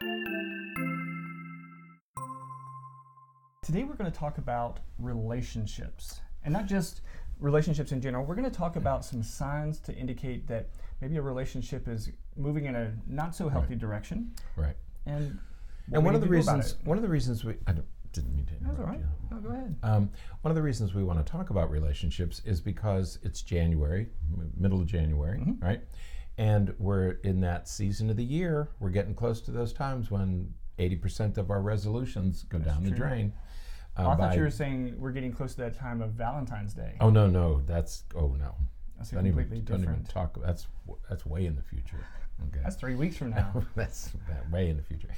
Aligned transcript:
Today 0.00 0.10
we're 3.84 3.94
going 3.94 4.10
to 4.10 4.16
talk 4.18 4.38
about 4.38 4.80
relationships, 4.98 6.20
and 6.44 6.52
not 6.52 6.66
just 6.66 7.02
relationships 7.38 7.92
in 7.92 8.00
general. 8.00 8.24
We're 8.24 8.34
going 8.34 8.50
to 8.50 8.56
talk 8.56 8.76
about 8.76 9.04
some 9.04 9.22
signs 9.22 9.78
to 9.80 9.94
indicate 9.94 10.46
that 10.48 10.68
maybe 11.00 11.16
a 11.16 11.22
relationship 11.22 11.86
is 11.86 12.10
moving 12.36 12.64
in 12.64 12.74
a 12.74 12.92
not 13.06 13.34
so 13.34 13.48
healthy 13.48 13.74
direction. 13.74 14.32
Right. 14.56 14.76
And 15.06 15.38
And 15.92 16.04
one 16.04 16.14
of 16.14 16.20
the 16.20 16.26
to 16.26 16.32
do 16.32 16.40
about 16.40 16.56
reasons, 16.56 16.76
one 16.84 16.96
of 16.96 17.02
the 17.02 17.08
reasons 17.08 17.44
we, 17.44 17.54
I 17.66 17.74
didn't 18.12 18.34
mean 18.34 18.46
to 18.46 18.52
That's 18.52 18.62
interrupt 18.64 18.80
all 18.80 18.86
right. 18.86 18.98
you. 19.00 19.06
No, 19.30 19.36
go 19.38 19.48
ahead. 19.50 19.76
Um, 19.82 20.10
one 20.42 20.50
of 20.50 20.56
the 20.56 20.62
reasons 20.62 20.94
we 20.94 21.04
want 21.04 21.24
to 21.24 21.30
talk 21.30 21.50
about 21.50 21.70
relationships 21.70 22.40
is 22.46 22.60
because 22.60 23.18
it's 23.22 23.42
January, 23.42 24.08
m- 24.32 24.50
middle 24.56 24.80
of 24.80 24.86
January, 24.86 25.38
Mm-hmm. 25.40 25.64
right? 25.64 25.80
And 26.38 26.74
we're 26.78 27.18
in 27.24 27.40
that 27.40 27.68
season 27.68 28.10
of 28.10 28.16
the 28.16 28.24
year. 28.24 28.70
We're 28.80 28.90
getting 28.90 29.14
close 29.14 29.40
to 29.42 29.50
those 29.50 29.72
times 29.72 30.10
when 30.10 30.54
80% 30.78 31.36
of 31.36 31.50
our 31.50 31.60
resolutions 31.60 32.44
go 32.44 32.58
down 32.58 32.84
the 32.84 32.90
drain. 32.90 33.32
Oh, 33.96 34.04
uh, 34.04 34.08
I 34.10 34.16
thought 34.16 34.36
you 34.36 34.42
were 34.42 34.50
saying 34.50 34.94
we're 34.98 35.10
getting 35.10 35.32
close 35.32 35.54
to 35.54 35.62
that 35.62 35.76
time 35.76 36.00
of 36.00 36.12
Valentine's 36.12 36.72
Day. 36.72 36.94
Oh 37.00 37.10
no, 37.10 37.26
no, 37.26 37.62
that's 37.66 38.04
oh 38.14 38.36
no. 38.38 38.54
That's 38.96 39.10
Don't 39.10 39.26
even, 39.26 39.38
completely 39.38 39.60
don't 39.60 39.82
even 39.82 40.04
talk. 40.04 40.36
That's 40.40 40.66
that's 41.08 41.24
way 41.26 41.46
in 41.46 41.56
the 41.56 41.62
future. 41.62 42.04
Okay. 42.48 42.60
That's 42.62 42.76
three 42.76 42.94
weeks 42.94 43.16
from 43.16 43.30
now. 43.40 43.64
That's 43.74 44.12
that 44.28 44.48
way 44.50 44.70
in 44.70 44.76
the 44.76 44.82
future. 44.82 45.08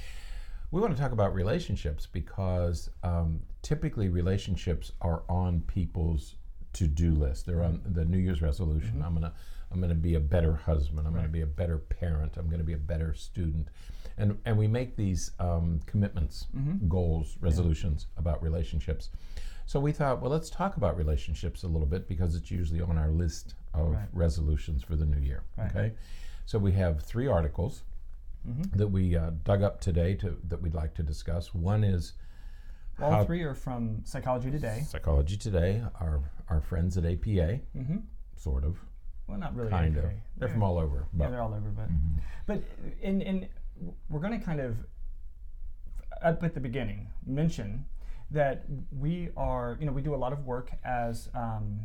We 0.70 0.80
want 0.80 0.94
to 0.94 1.02
talk 1.02 1.12
about 1.12 1.34
relationships 1.34 2.06
because 2.06 2.90
um, 3.02 3.40
typically 3.62 4.08
relationships 4.08 4.92
are 5.00 5.24
on 5.28 5.62
people's 5.62 6.36
to-do 6.74 7.10
list. 7.12 7.44
They're 7.46 7.64
on 7.64 7.80
the 7.84 8.04
New 8.04 8.18
Year's 8.18 8.40
resolution. 8.40 9.02
I'm 9.04 9.14
gonna 9.14 9.32
I'm 9.72 9.80
gonna 9.80 9.94
be 9.94 10.14
a 10.14 10.20
better 10.20 10.54
husband. 10.54 11.06
I'm 11.06 11.14
gonna 11.14 11.28
be 11.28 11.42
a 11.42 11.46
better 11.46 11.78
parent. 11.78 12.36
I'm 12.36 12.48
gonna 12.48 12.64
be 12.64 12.72
a 12.72 12.78
better 12.78 13.14
student, 13.14 13.68
and 14.18 14.38
and 14.44 14.56
we 14.58 14.66
make 14.66 14.96
these 14.96 15.30
um, 15.38 15.80
commitments, 15.86 16.46
goals, 16.88 17.36
resolutions 17.40 18.06
about 18.16 18.42
relationships. 18.42 19.10
So 19.66 19.78
we 19.78 19.92
thought, 19.92 20.20
well, 20.20 20.32
let's 20.32 20.50
talk 20.50 20.76
about 20.76 20.96
relationships 20.96 21.62
a 21.62 21.68
little 21.68 21.86
bit 21.86 22.08
because 22.08 22.34
it's 22.34 22.50
usually 22.50 22.80
on 22.80 22.98
our 22.98 23.10
list 23.10 23.54
of 23.72 23.92
Right. 23.92 24.08
resolutions 24.12 24.82
for 24.82 24.96
the 24.96 25.06
new 25.06 25.20
year. 25.20 25.44
Right. 25.56 25.70
Okay, 25.70 25.92
so 26.44 26.58
we 26.58 26.72
have 26.72 27.00
three 27.02 27.28
articles 27.28 27.84
that 28.74 28.88
we 28.88 29.14
uh, 29.16 29.30
dug 29.44 29.62
up 29.62 29.80
today 29.82 30.14
to, 30.14 30.36
that 30.48 30.60
we'd 30.62 30.74
like 30.74 30.94
to 30.94 31.02
discuss. 31.04 31.52
One 31.54 31.84
is 31.84 32.14
All 32.98 33.24
three 33.24 33.42
are 33.42 33.54
from 33.54 34.02
Psychology 34.04 34.50
Today. 34.50 34.82
Psychology 34.88 35.36
Today, 35.36 35.82
our, 36.00 36.20
our 36.48 36.60
friends 36.60 36.96
at 36.98 37.04
APA, 37.04 37.60
Mm-hmm. 37.76 37.98
sort 38.36 38.64
of, 38.64 38.78
Well, 39.30 39.38
not 39.38 39.54
really. 39.54 39.70
kind 39.70 39.96
of. 39.96 40.04
APA. 40.06 40.14
They're 40.38 40.48
from 40.48 40.62
all 40.62 40.78
over. 40.78 41.06
Yeah, 41.16 41.30
they're 41.30 41.40
all 41.42 41.54
over, 41.54 41.70
but 41.70 41.88
but 42.46 42.62
in 43.00 43.22
in 43.22 43.48
we're 44.08 44.20
going 44.20 44.38
to 44.38 44.44
kind 44.44 44.60
of 44.60 44.76
up 46.22 46.42
at 46.42 46.54
the 46.54 46.60
beginning 46.60 47.08
mention 47.26 47.84
that 48.30 48.64
we 48.98 49.30
are 49.36 49.76
you 49.80 49.86
know 49.86 49.92
we 49.92 50.02
do 50.02 50.14
a 50.14 50.16
lot 50.24 50.32
of 50.32 50.44
work 50.44 50.70
as 50.84 51.28
um, 51.34 51.80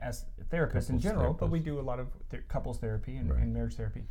as 0.00 0.24
therapists 0.50 0.88
in 0.90 0.96
Couples 0.96 1.02
general, 1.02 1.32
but 1.34 1.50
we 1.50 1.60
do 1.60 1.78
a 1.78 1.82
lot 1.82 2.00
of 2.00 2.08
th- 2.30 2.42
couples 2.48 2.78
therapy 2.78 3.16
and, 3.16 3.30
Right. 3.30 3.42
and 3.42 3.52
marriage 3.54 3.74
therapy. 3.74 4.02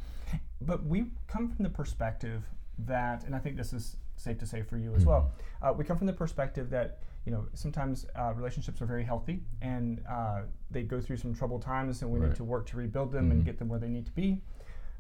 But 0.61 0.85
we 0.85 1.07
come 1.27 1.49
from 1.49 1.63
the 1.63 1.69
perspective 1.69 2.43
that, 2.79 3.23
and 3.25 3.35
I 3.35 3.39
think 3.39 3.57
this 3.57 3.73
is 3.73 3.97
safe 4.15 4.37
to 4.39 4.45
say 4.45 4.61
for 4.61 4.77
you 4.77 4.95
as 4.95 5.05
well. 5.05 5.31
Mm-hmm. 5.61 5.65
Uh, 5.67 5.73
we 5.73 5.83
come 5.83 5.97
from 5.97 6.07
the 6.07 6.13
perspective 6.13 6.69
that 6.69 6.99
you 7.27 7.33
know 7.33 7.45
sometimes 7.53 8.05
uh, 8.17 8.31
relationships 8.33 8.81
are 8.81 8.85
very 8.85 9.03
healthy 9.03 9.41
and 9.61 10.01
uh, 10.09 10.43
they 10.71 10.81
go 10.81 11.01
through 11.01 11.17
some 11.17 11.35
troubled 11.35 11.61
times, 11.61 12.01
and 12.01 12.09
we 12.09 12.21
need 12.21 12.35
to 12.35 12.45
work 12.45 12.65
to 12.67 12.77
rebuild 12.77 13.11
them 13.11 13.31
and 13.31 13.43
get 13.43 13.59
them 13.59 13.67
where 13.67 13.79
they 13.79 13.89
need 13.89 14.05
to 14.05 14.13
be. 14.13 14.41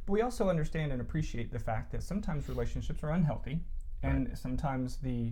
But 0.05 0.11
we 0.11 0.21
also 0.21 0.49
understand 0.49 0.91
and 0.91 0.99
appreciate 0.99 1.53
the 1.53 1.59
fact 1.59 1.93
that 1.93 2.03
sometimes 2.03 2.49
relationships 2.49 3.01
are 3.01 3.11
unhealthy, 3.11 3.61
and 4.03 4.37
sometimes 4.37 4.97
the 4.97 5.31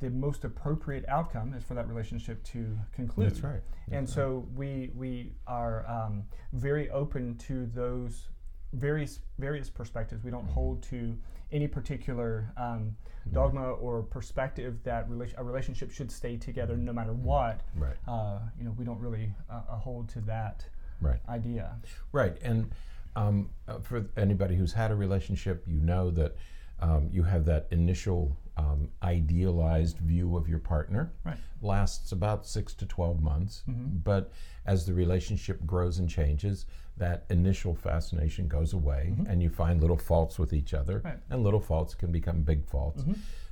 the 0.00 0.10
most 0.10 0.42
appropriate 0.42 1.04
outcome 1.06 1.54
is 1.54 1.62
for 1.62 1.74
that 1.74 1.86
relationship 1.86 2.42
to 2.42 2.76
conclude. 2.92 3.30
That's 3.30 3.44
right. 3.44 3.62
and 3.92 4.08
so 4.08 4.48
we 4.56 4.90
we 4.96 5.34
are 5.46 5.86
um, 5.86 6.24
very 6.52 6.90
open 6.90 7.36
to 7.48 7.66
those 7.66 8.30
various 8.72 9.20
various 9.38 9.68
perspectives. 9.70 10.24
We 10.24 10.30
don't 10.30 10.48
hold 10.48 10.82
to 10.84 11.16
any 11.50 11.68
particular 11.68 12.50
um, 12.56 12.96
dogma 13.32 13.72
or 13.72 14.02
perspective 14.02 14.78
that 14.84 15.08
rela- 15.10 15.34
a 15.36 15.44
relationship 15.44 15.90
should 15.90 16.10
stay 16.10 16.36
together 16.36 16.76
no 16.76 16.92
matter 16.92 17.12
what. 17.12 17.60
Right. 17.76 17.96
Uh, 18.08 18.38
you 18.58 18.64
know, 18.64 18.74
we 18.78 18.84
don't 18.84 18.98
really 18.98 19.34
uh, 19.50 19.60
uh, 19.70 19.76
hold 19.76 20.08
to 20.10 20.20
that 20.22 20.64
Right. 21.00 21.20
idea. 21.28 21.76
Right, 22.12 22.38
and 22.42 22.70
um, 23.16 23.50
uh, 23.68 23.80
for 23.80 24.06
anybody 24.16 24.54
who's 24.56 24.72
had 24.72 24.90
a 24.90 24.94
relationship, 24.94 25.64
you 25.66 25.80
know 25.80 26.10
that 26.12 26.36
um, 26.80 27.10
you 27.12 27.24
have 27.24 27.44
that 27.46 27.66
initial 27.70 28.36
um, 28.56 28.88
idealized 29.02 29.98
view 29.98 30.36
of 30.36 30.48
your 30.48 30.58
partner. 30.58 31.12
Right. 31.24 31.36
Lasts 31.62 32.12
about 32.12 32.46
six 32.46 32.74
to 32.74 32.86
twelve 32.86 33.20
months, 33.22 33.62
but 33.66 34.32
as 34.66 34.84
the 34.86 34.92
relationship 34.94 35.64
grows 35.66 35.98
and 35.98 36.08
changes, 36.08 36.66
that 36.96 37.24
initial 37.30 37.74
fascination 37.74 38.48
goes 38.48 38.72
away, 38.74 39.14
and 39.28 39.42
you 39.42 39.48
find 39.48 39.80
little 39.80 39.96
faults 39.96 40.38
with 40.38 40.52
each 40.52 40.74
other, 40.74 41.00
Right. 41.04 41.18
and 41.30 41.42
little 41.42 41.60
faults 41.60 41.94
can 41.94 42.10
become 42.12 42.42
big 42.42 42.66
faults. 42.66 43.04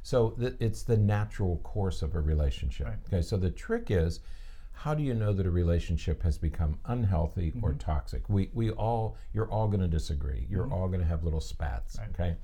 So 0.02 0.30
th- 0.30 0.54
it's 0.60 0.82
the 0.82 0.96
natural 0.96 1.58
course 1.58 2.02
of 2.02 2.14
a 2.14 2.20
relationship. 2.20 2.86
Right. 2.86 2.98
Okay, 3.06 3.22
so 3.22 3.36
the 3.36 3.50
trick 3.50 3.90
is 3.90 4.20
how 4.72 4.94
do 4.94 5.02
you 5.02 5.12
know 5.14 5.32
that 5.34 5.44
a 5.46 5.50
relationship 5.50 6.22
has 6.22 6.38
become 6.38 6.78
unhealthy 6.86 7.52
or 7.62 7.70
Mm-hmm. 7.70 7.78
toxic? 7.78 8.28
We, 8.28 8.50
we 8.54 8.70
all, 8.70 9.16
you're 9.34 9.50
all 9.50 9.68
going 9.68 9.80
to 9.80 9.88
disagree. 9.88 10.46
You're 10.48 10.72
all 10.72 10.88
going 10.88 11.00
to 11.00 11.06
have 11.06 11.22
little 11.22 11.40
spats. 11.40 11.98
Okay, 12.14 12.34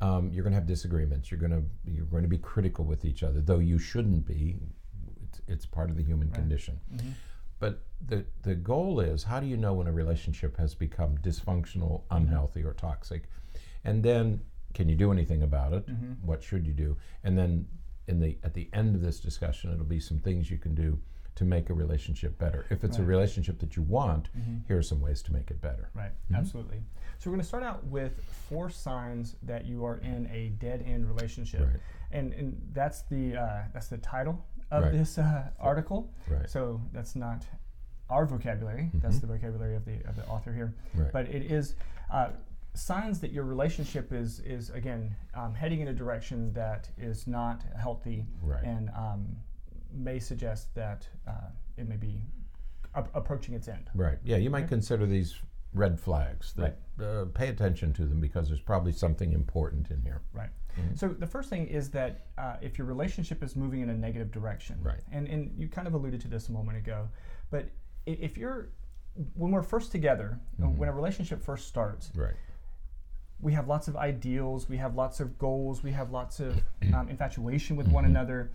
um, 0.00 0.30
you're 0.32 0.42
going 0.42 0.52
to 0.52 0.58
have 0.58 0.66
disagreements. 0.66 1.30
You're 1.30 1.40
going 1.40 1.52
to 1.52 1.62
you're 1.90 2.06
going 2.06 2.22
to 2.22 2.28
be 2.28 2.38
critical 2.38 2.84
with 2.84 3.04
each 3.04 3.22
other, 3.22 3.40
though 3.40 3.58
you 3.58 3.78
shouldn't 3.78 4.26
be. 4.26 4.58
It's, 5.24 5.40
it's 5.48 5.66
part 5.66 5.90
of 5.90 5.96
the 5.96 6.02
human 6.02 6.30
condition. 6.30 6.80
Mm-hmm. 6.94 7.10
But 7.58 7.82
the 8.06 8.24
the 8.42 8.54
goal 8.54 9.00
is 9.00 9.24
how 9.24 9.40
do 9.40 9.46
you 9.46 9.56
know 9.56 9.72
when 9.74 9.86
a 9.86 9.92
relationship 9.92 10.56
has 10.58 10.74
become 10.74 11.18
dysfunctional, 11.18 12.02
Mm-hmm. 12.02 12.16
unhealthy, 12.16 12.62
or 12.62 12.74
toxic, 12.74 13.24
and 13.84 14.02
then 14.02 14.40
can 14.74 14.88
you 14.88 14.96
do 14.96 15.10
anything 15.10 15.42
about 15.42 15.72
it? 15.72 15.86
Mm-hmm. 15.86 16.26
What 16.26 16.42
should 16.42 16.66
you 16.66 16.74
do? 16.74 16.96
And 17.24 17.38
then 17.38 17.66
in 18.06 18.20
the 18.20 18.36
at 18.44 18.52
the 18.52 18.68
end 18.72 18.94
of 18.94 19.00
this 19.00 19.18
discussion, 19.20 19.72
it'll 19.72 19.86
be 19.86 20.00
some 20.00 20.18
things 20.18 20.50
you 20.50 20.58
can 20.58 20.74
do 20.74 20.98
to 21.36 21.44
make 21.44 21.70
a 21.70 21.74
relationship 21.74 22.38
better. 22.38 22.66
If 22.70 22.82
it's 22.82 22.98
a 22.98 23.02
relationship 23.04 23.58
that 23.60 23.76
you 23.76 23.82
want, 23.82 24.30
Mm-hmm. 24.36 24.56
here 24.68 24.78
are 24.78 24.82
some 24.82 25.00
ways 25.00 25.22
to 25.22 25.32
make 25.32 25.50
it 25.50 25.60
better. 25.60 25.90
Right, 25.94 26.10
absolutely. 26.34 26.82
So 27.18 27.30
we're 27.30 27.36
going 27.36 27.42
to 27.42 27.46
start 27.48 27.62
out 27.62 27.84
with 27.84 28.22
four 28.48 28.68
signs 28.70 29.36
that 29.42 29.64
you 29.66 29.84
are 29.84 29.98
in 29.98 30.28
a 30.32 30.48
dead 30.58 30.82
end 30.86 31.06
relationship, 31.06 31.60
Right. 31.60 31.80
and 32.10 32.32
and 32.32 32.60
that's 32.72 33.02
the 33.02 33.36
uh, 33.36 33.62
that's 33.72 33.88
the 33.88 33.98
title 33.98 34.44
of 34.70 34.84
Right. 34.84 34.92
this 34.92 35.18
uh, 35.18 35.48
article. 35.60 36.10
Right. 36.28 36.48
So 36.50 36.80
that's 36.92 37.14
not 37.16 37.44
our 38.10 38.24
vocabulary. 38.26 38.90
That's 38.94 39.18
the 39.18 39.26
vocabulary 39.26 39.76
of 39.76 39.84
the 39.84 39.96
of 40.08 40.16
the 40.16 40.26
author 40.26 40.52
here. 40.52 40.74
Right. 40.94 41.12
But 41.12 41.28
it 41.28 41.50
is. 41.50 41.74
Uh, 42.12 42.28
signs 42.74 43.20
that 43.20 43.32
your 43.32 43.44
relationship 43.44 44.12
is 44.12 44.40
is 44.40 44.68
again 44.70 45.14
um, 45.34 45.54
heading 45.54 45.80
in 45.80 45.88
a 45.88 45.94
direction 45.94 46.52
that 46.52 46.88
is 46.98 47.26
not 47.26 47.62
healthy 47.78 48.26
Right. 48.42 48.62
and 48.64 48.90
um, 48.90 49.36
may 49.96 50.18
suggest 50.18 50.74
that 50.74 51.06
uh, 51.26 51.32
it 51.76 51.88
may 51.88 51.96
be 51.96 52.22
ap- 52.94 53.14
approaching 53.14 53.54
its 53.54 53.68
end. 53.68 53.90
Right. 53.94 54.18
Yeah, 54.24 54.36
you 54.36 54.50
might 54.50 54.68
consider 54.68 55.06
these 55.06 55.34
red 55.74 55.98
flags. 56.00 56.52
That, 56.54 56.78
uh, 57.02 57.26
pay 57.34 57.48
attention 57.48 57.92
to 57.94 58.06
them 58.06 58.20
because 58.20 58.48
there's 58.48 58.60
probably 58.60 58.92
something 58.92 59.32
important 59.32 59.90
in 59.90 60.00
here. 60.02 60.22
Right. 60.32 60.50
So 60.94 61.08
the 61.08 61.26
first 61.26 61.48
thing 61.48 61.66
is 61.68 61.88
that 61.90 62.26
uh, 62.36 62.56
if 62.60 62.76
your 62.76 62.86
relationship 62.86 63.42
is 63.42 63.56
moving 63.56 63.80
in 63.80 63.88
a 63.88 63.94
negative 63.94 64.30
direction, 64.30 64.78
Right. 64.82 65.00
and 65.10 65.26
and 65.26 65.50
you 65.58 65.68
kind 65.68 65.86
of 65.88 65.94
alluded 65.94 66.20
to 66.22 66.28
this 66.28 66.50
a 66.50 66.52
moment 66.52 66.76
ago, 66.76 67.08
but 67.50 67.70
if 68.04 68.36
you're 68.36 68.68
when 69.34 69.50
we're 69.52 69.62
first 69.62 69.90
together, 69.90 70.38
uh, 70.62 70.66
when 70.66 70.90
a 70.90 70.92
relationship 70.92 71.42
first 71.42 71.66
starts, 71.66 72.12
Right. 72.14 72.34
we 73.40 73.52
have 73.54 73.66
lots 73.68 73.88
of 73.88 73.96
ideals, 73.96 74.68
we 74.68 74.76
have 74.76 74.94
lots 74.94 75.18
of 75.20 75.38
goals, 75.38 75.82
we 75.82 75.92
have 75.92 76.10
lots 76.10 76.40
of 76.40 76.60
um, 76.94 77.08
infatuation 77.08 77.76
with 77.76 77.88
one 77.88 78.04
another, 78.04 78.50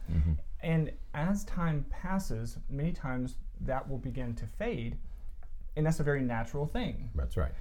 and 0.63 0.91
as 1.13 1.43
time 1.45 1.85
passes, 1.89 2.57
many 2.69 2.91
times 2.91 3.35
that 3.61 3.87
will 3.89 3.97
begin 3.97 4.33
to 4.35 4.45
fade, 4.47 4.97
and 5.75 5.85
that's 5.85 5.99
a 5.99 6.03
very 6.03 6.21
natural 6.21 6.65
thing. 6.65 7.09
That's 7.15 7.37
right. 7.37 7.51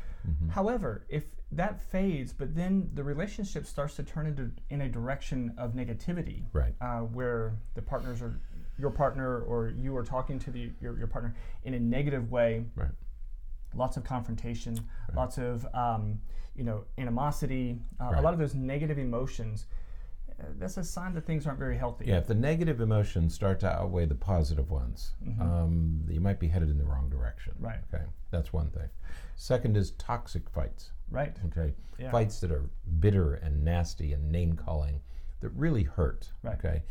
However, 0.50 1.06
if 1.08 1.24
that 1.52 1.80
fades, 1.80 2.32
but 2.32 2.54
then 2.54 2.90
the 2.94 3.02
relationship 3.02 3.64
starts 3.66 3.96
to 3.96 4.02
turn 4.02 4.26
into 4.26 4.50
in 4.68 4.82
a 4.82 4.88
direction 4.88 5.54
of 5.56 5.72
negativity, 5.72 6.44
Right. 6.52 6.74
uh, 6.80 7.00
where 7.00 7.54
the 7.74 7.82
partners 7.82 8.20
are 8.20 8.38
your 8.78 8.90
partner 8.90 9.40
or 9.42 9.70
you 9.70 9.96
are 9.96 10.04
talking 10.04 10.38
to 10.38 10.50
the 10.50 10.72
your, 10.80 10.96
your 10.98 11.06
partner 11.06 11.34
in 11.64 11.74
a 11.74 11.80
negative 11.80 12.30
way, 12.30 12.64
Right. 12.76 12.90
lots 13.74 13.96
of 13.96 14.04
confrontation, 14.04 14.78
lots 15.14 15.38
of 15.38 15.66
um, 15.74 16.20
you 16.54 16.64
know 16.64 16.84
animosity, 16.98 17.80
uh, 18.00 18.12
a 18.16 18.20
lot 18.22 18.32
of 18.34 18.38
those 18.38 18.54
negative 18.54 18.98
emotions. 18.98 19.66
That's 20.58 20.76
a 20.76 20.84
sign 20.84 21.14
that 21.14 21.26
things 21.26 21.46
aren't 21.46 21.58
very 21.58 21.76
healthy. 21.76 22.06
Yeah, 22.06 22.18
if 22.18 22.26
the 22.26 22.34
negative 22.34 22.80
emotions 22.80 23.34
start 23.34 23.60
to 23.60 23.70
outweigh 23.70 24.06
the 24.06 24.14
positive 24.14 24.70
ones, 24.70 25.12
um, 25.40 26.02
you 26.08 26.20
might 26.20 26.38
be 26.40 26.48
headed 26.48 26.70
in 26.70 26.78
the 26.78 26.84
wrong 26.84 27.08
direction. 27.08 27.52
Mm-hmm. 27.54 27.66
Right. 27.66 27.78
Okay, 27.92 28.04
that's 28.30 28.52
one 28.52 28.70
thing. 28.70 28.88
Second 29.36 29.76
is 29.76 29.92
toxic 29.92 30.48
fights. 30.50 30.92
Right. 31.10 31.36
Okay, 31.46 31.74
Yeah. 31.98 32.10
fights 32.10 32.40
that 32.40 32.52
are 32.52 32.68
bitter 33.00 33.34
and 33.34 33.64
nasty 33.64 34.12
and 34.12 34.30
name 34.30 34.52
calling 34.54 35.00
that 35.40 35.50
really 35.50 35.82
hurt. 35.82 36.30
Right. 36.42 36.56
Okay. 36.58 36.82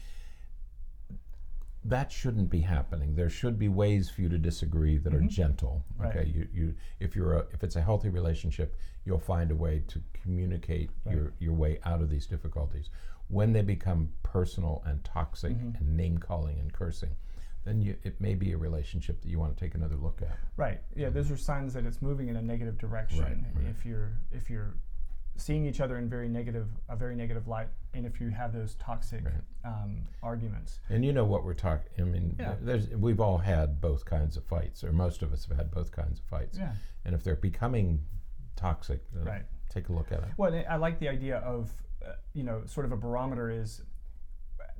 That 1.85 2.11
shouldn't 2.11 2.49
be 2.49 2.59
happening. 2.59 3.15
There 3.15 3.29
should 3.29 3.57
be 3.57 3.69
ways 3.69 4.09
for 4.09 4.21
you 4.21 4.29
to 4.29 4.37
disagree 4.37 4.97
that 4.97 5.13
are 5.13 5.21
gentle. 5.21 5.85
Mm-hmm. 5.93 6.03
Right. 6.03 6.15
Okay. 6.17 6.29
You, 6.29 6.47
you 6.53 6.75
if 6.99 7.15
you're 7.15 7.33
a, 7.35 7.45
if 7.53 7.63
it's 7.63 7.77
a 7.77 7.81
healthy 7.81 8.09
relationship, 8.09 8.75
you'll 9.05 9.19
find 9.19 9.49
a 9.51 9.55
way 9.55 9.83
to 9.87 10.01
communicate 10.21 10.89
your, 11.09 11.33
your 11.39 11.53
way 11.53 11.79
out 11.85 12.01
of 12.01 12.09
these 12.09 12.25
difficulties. 12.27 12.89
When 13.29 13.53
they 13.53 13.61
become 13.61 14.09
personal 14.23 14.83
and 14.85 15.03
toxic 15.03 15.53
Mm-hmm. 15.53 15.77
and 15.77 15.95
name 15.97 16.17
calling 16.17 16.59
and 16.59 16.71
cursing, 16.73 17.15
then 17.63 17.81
you, 17.81 17.95
it 18.03 18.19
may 18.19 18.33
be 18.35 18.51
a 18.53 18.57
relationship 18.57 19.21
that 19.21 19.29
you 19.29 19.37
want 19.39 19.55
to 19.55 19.63
take 19.63 19.75
another 19.75 19.95
look 19.95 20.21
at. 20.21 20.35
Right. 20.57 20.81
Yeah, 20.95 21.09
those 21.09 21.29
are 21.31 21.37
signs 21.37 21.73
that 21.75 21.85
it's 21.85 22.01
moving 22.01 22.27
in 22.29 22.35
a 22.37 22.41
negative 22.41 22.77
direction. 22.77 23.19
Right, 23.23 23.37
right. 23.55 23.65
If 23.69 23.85
you're 23.85 24.11
if 24.31 24.49
you're 24.49 24.73
seeing 25.37 25.65
each 25.65 25.79
other 25.79 25.97
in 25.97 26.09
very 26.09 26.27
negative 26.27 26.67
a 26.89 26.95
very 26.95 27.15
negative 27.15 27.47
light, 27.47 27.69
and 27.93 28.05
if 28.05 28.19
you 28.19 28.29
have 28.29 28.51
those 28.51 28.75
toxic 28.75 29.23
Right. 29.23 29.33
um, 29.63 30.01
arguments. 30.23 30.79
And 30.89 31.05
you 31.05 31.13
know 31.13 31.23
what 31.23 31.43
we're 31.45 31.53
talking. 31.53 31.91
I 31.99 32.03
mean, 32.03 32.35
Yeah. 32.39 32.55
there's 32.59 32.89
we've 32.89 33.19
all 33.21 33.37
had 33.37 33.79
both 33.79 34.05
kinds 34.05 34.37
of 34.37 34.43
fights, 34.45 34.83
or 34.83 34.91
most 34.91 35.21
of 35.21 35.31
us 35.33 35.45
have 35.45 35.55
had 35.57 35.69
both 35.71 35.91
kinds 35.91 36.19
of 36.19 36.25
fights. 36.25 36.57
Yeah. 36.57 36.73
And 37.05 37.13
if 37.13 37.23
they're 37.23 37.35
becoming 37.35 38.03
toxic, 38.55 39.01
then 39.13 39.25
Right. 39.25 39.45
take 39.69 39.89
a 39.89 39.93
look 39.93 40.11
at 40.11 40.19
it. 40.23 40.29
Well, 40.37 40.53
I 40.67 40.75
like 40.77 40.99
the 40.99 41.09
idea 41.09 41.37
of 41.37 41.71
uh, 42.05 42.13
you 42.33 42.43
know 42.43 42.63
sort 42.65 42.85
of 42.85 42.91
a 42.91 42.97
barometer 42.97 43.49
is 43.49 43.81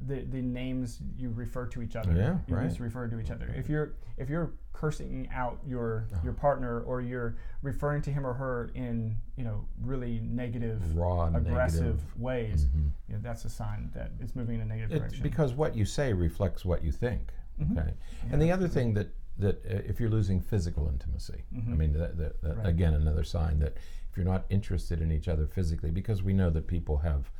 the 0.07 0.21
the 0.21 0.42
names 0.42 1.00
you 1.18 1.30
refer 1.31 1.66
to 1.68 1.81
each 1.81 1.95
other. 1.95 2.13
Yeah, 2.13 2.38
you 2.48 2.56
right. 2.56 2.74
to 2.74 2.83
refer 2.83 3.07
to 3.07 3.19
each 3.19 3.31
other. 3.31 3.54
If 3.56 3.68
you're 3.69 3.94
if 4.18 4.30
you're 4.30 4.51
cursing 4.71 5.27
out 5.33 5.60
your 5.68 6.07
Uh-huh. 6.12 6.21
your 6.24 6.33
partner 6.33 6.80
or 6.81 7.01
you're 7.01 7.36
referring 7.62 8.01
to 8.04 8.12
him 8.12 8.25
or 8.25 8.33
her 8.33 8.69
in 8.75 9.18
you 9.36 9.44
know 9.44 9.66
really 9.81 10.19
negative, 10.21 10.95
Raw, 10.95 11.25
aggressive 11.36 11.81
negative. 11.83 12.18
ways, 12.19 12.66
Mhm. 12.68 12.92
you 13.10 13.13
know, 13.16 13.19
that's 13.22 13.44
a 13.44 13.50
sign 13.50 13.89
that 13.94 14.12
it's 14.22 14.36
moving 14.36 14.56
in 14.56 14.62
a 14.62 14.65
negative 14.65 15.00
direction. 15.00 15.24
because 15.24 15.54
what 15.54 15.75
you 15.75 15.83
say 15.86 16.13
reflects 16.13 16.63
what 16.63 16.81
you 16.83 16.92
think. 16.94 17.33
Mhm. 17.60 17.77
Okay. 17.77 17.94
And 18.31 18.42
the 18.42 18.51
other 18.51 18.68
thing 18.69 18.94
that 18.94 19.10
that 19.38 19.65
uh, 19.65 19.81
if 19.86 20.00
you're 20.01 20.10
losing 20.10 20.39
physical 20.42 20.89
intimacy, 20.89 21.45
I 21.54 21.60
Mhm. 21.60 21.77
mean, 21.77 21.94
that, 21.94 22.18
that, 22.18 22.42
that 22.42 22.57
Right. 22.57 22.68
again, 22.68 22.94
another 22.94 23.24
sign 23.24 23.60
that 23.60 23.77
if 24.09 24.17
you're 24.17 24.25
not 24.25 24.45
interested 24.50 25.01
in 25.01 25.11
each 25.11 25.27
other 25.27 25.45
physically, 25.45 25.91
because 25.91 26.23
we 26.23 26.33
know 26.33 26.50
that 26.50 26.67
people 26.67 26.97
have 26.97 27.31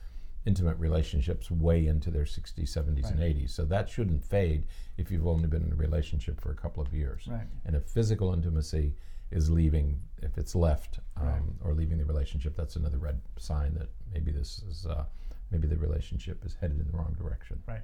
intimate 0.46 0.78
relationships 0.78 1.52
way 1.52 1.88
into 1.88 2.10
their 2.12 2.24
60s, 2.24 2.70
70s, 2.70 3.10
and 3.12 3.20
Right. 3.20 3.36
80s. 3.36 3.50
So 3.50 3.66
that 3.66 3.90
shouldn't 3.90 4.24
fade 4.24 4.66
if 4.98 5.12
you've 5.12 5.28
only 5.28 5.48
been 5.48 5.64
in 5.64 5.72
a 5.72 5.76
relationship 5.76 6.40
for 6.40 6.52
a 6.52 6.56
couple 6.56 6.82
of 6.82 6.94
years. 6.94 7.28
Right. 7.28 7.48
And 7.66 7.76
if 7.76 7.84
physical 7.84 8.34
intimacy 8.34 8.96
is 9.32 9.50
leaving, 9.50 10.00
if 10.22 10.38
it's 10.38 10.56
left 10.56 11.00
um, 11.18 11.28
Right. 11.28 11.42
or 11.64 11.74
leaving 11.74 11.98
the 11.98 12.06
relationship, 12.06 12.56
that's 12.56 12.78
another 12.78 12.98
red 12.98 13.20
sign 13.38 13.74
that 13.76 13.90
maybe 14.14 14.32
this 14.32 14.64
is 14.70 14.86
uh, 14.86 15.06
maybe 15.52 15.68
the 15.68 15.78
relationship 15.78 16.44
is 16.46 16.56
headed 16.56 16.80
in 16.80 16.88
the 16.88 16.98
wrong 16.98 17.16
direction. 17.20 17.62
Right. 17.68 17.82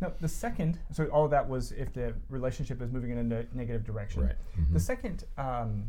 Now, 0.00 0.12
the 0.20 0.28
second, 0.28 0.78
so 0.92 1.06
all 1.06 1.24
of 1.24 1.30
that 1.32 1.48
was 1.48 1.72
if 1.72 1.92
the 1.92 2.14
relationship 2.28 2.82
is 2.82 2.92
moving 2.92 3.10
in 3.10 3.18
a 3.18 3.22
ne- 3.24 3.46
negative 3.54 3.84
direction. 3.84 4.24
Right. 4.24 4.36
The 4.72 4.80
second 4.80 5.24
um, 5.38 5.84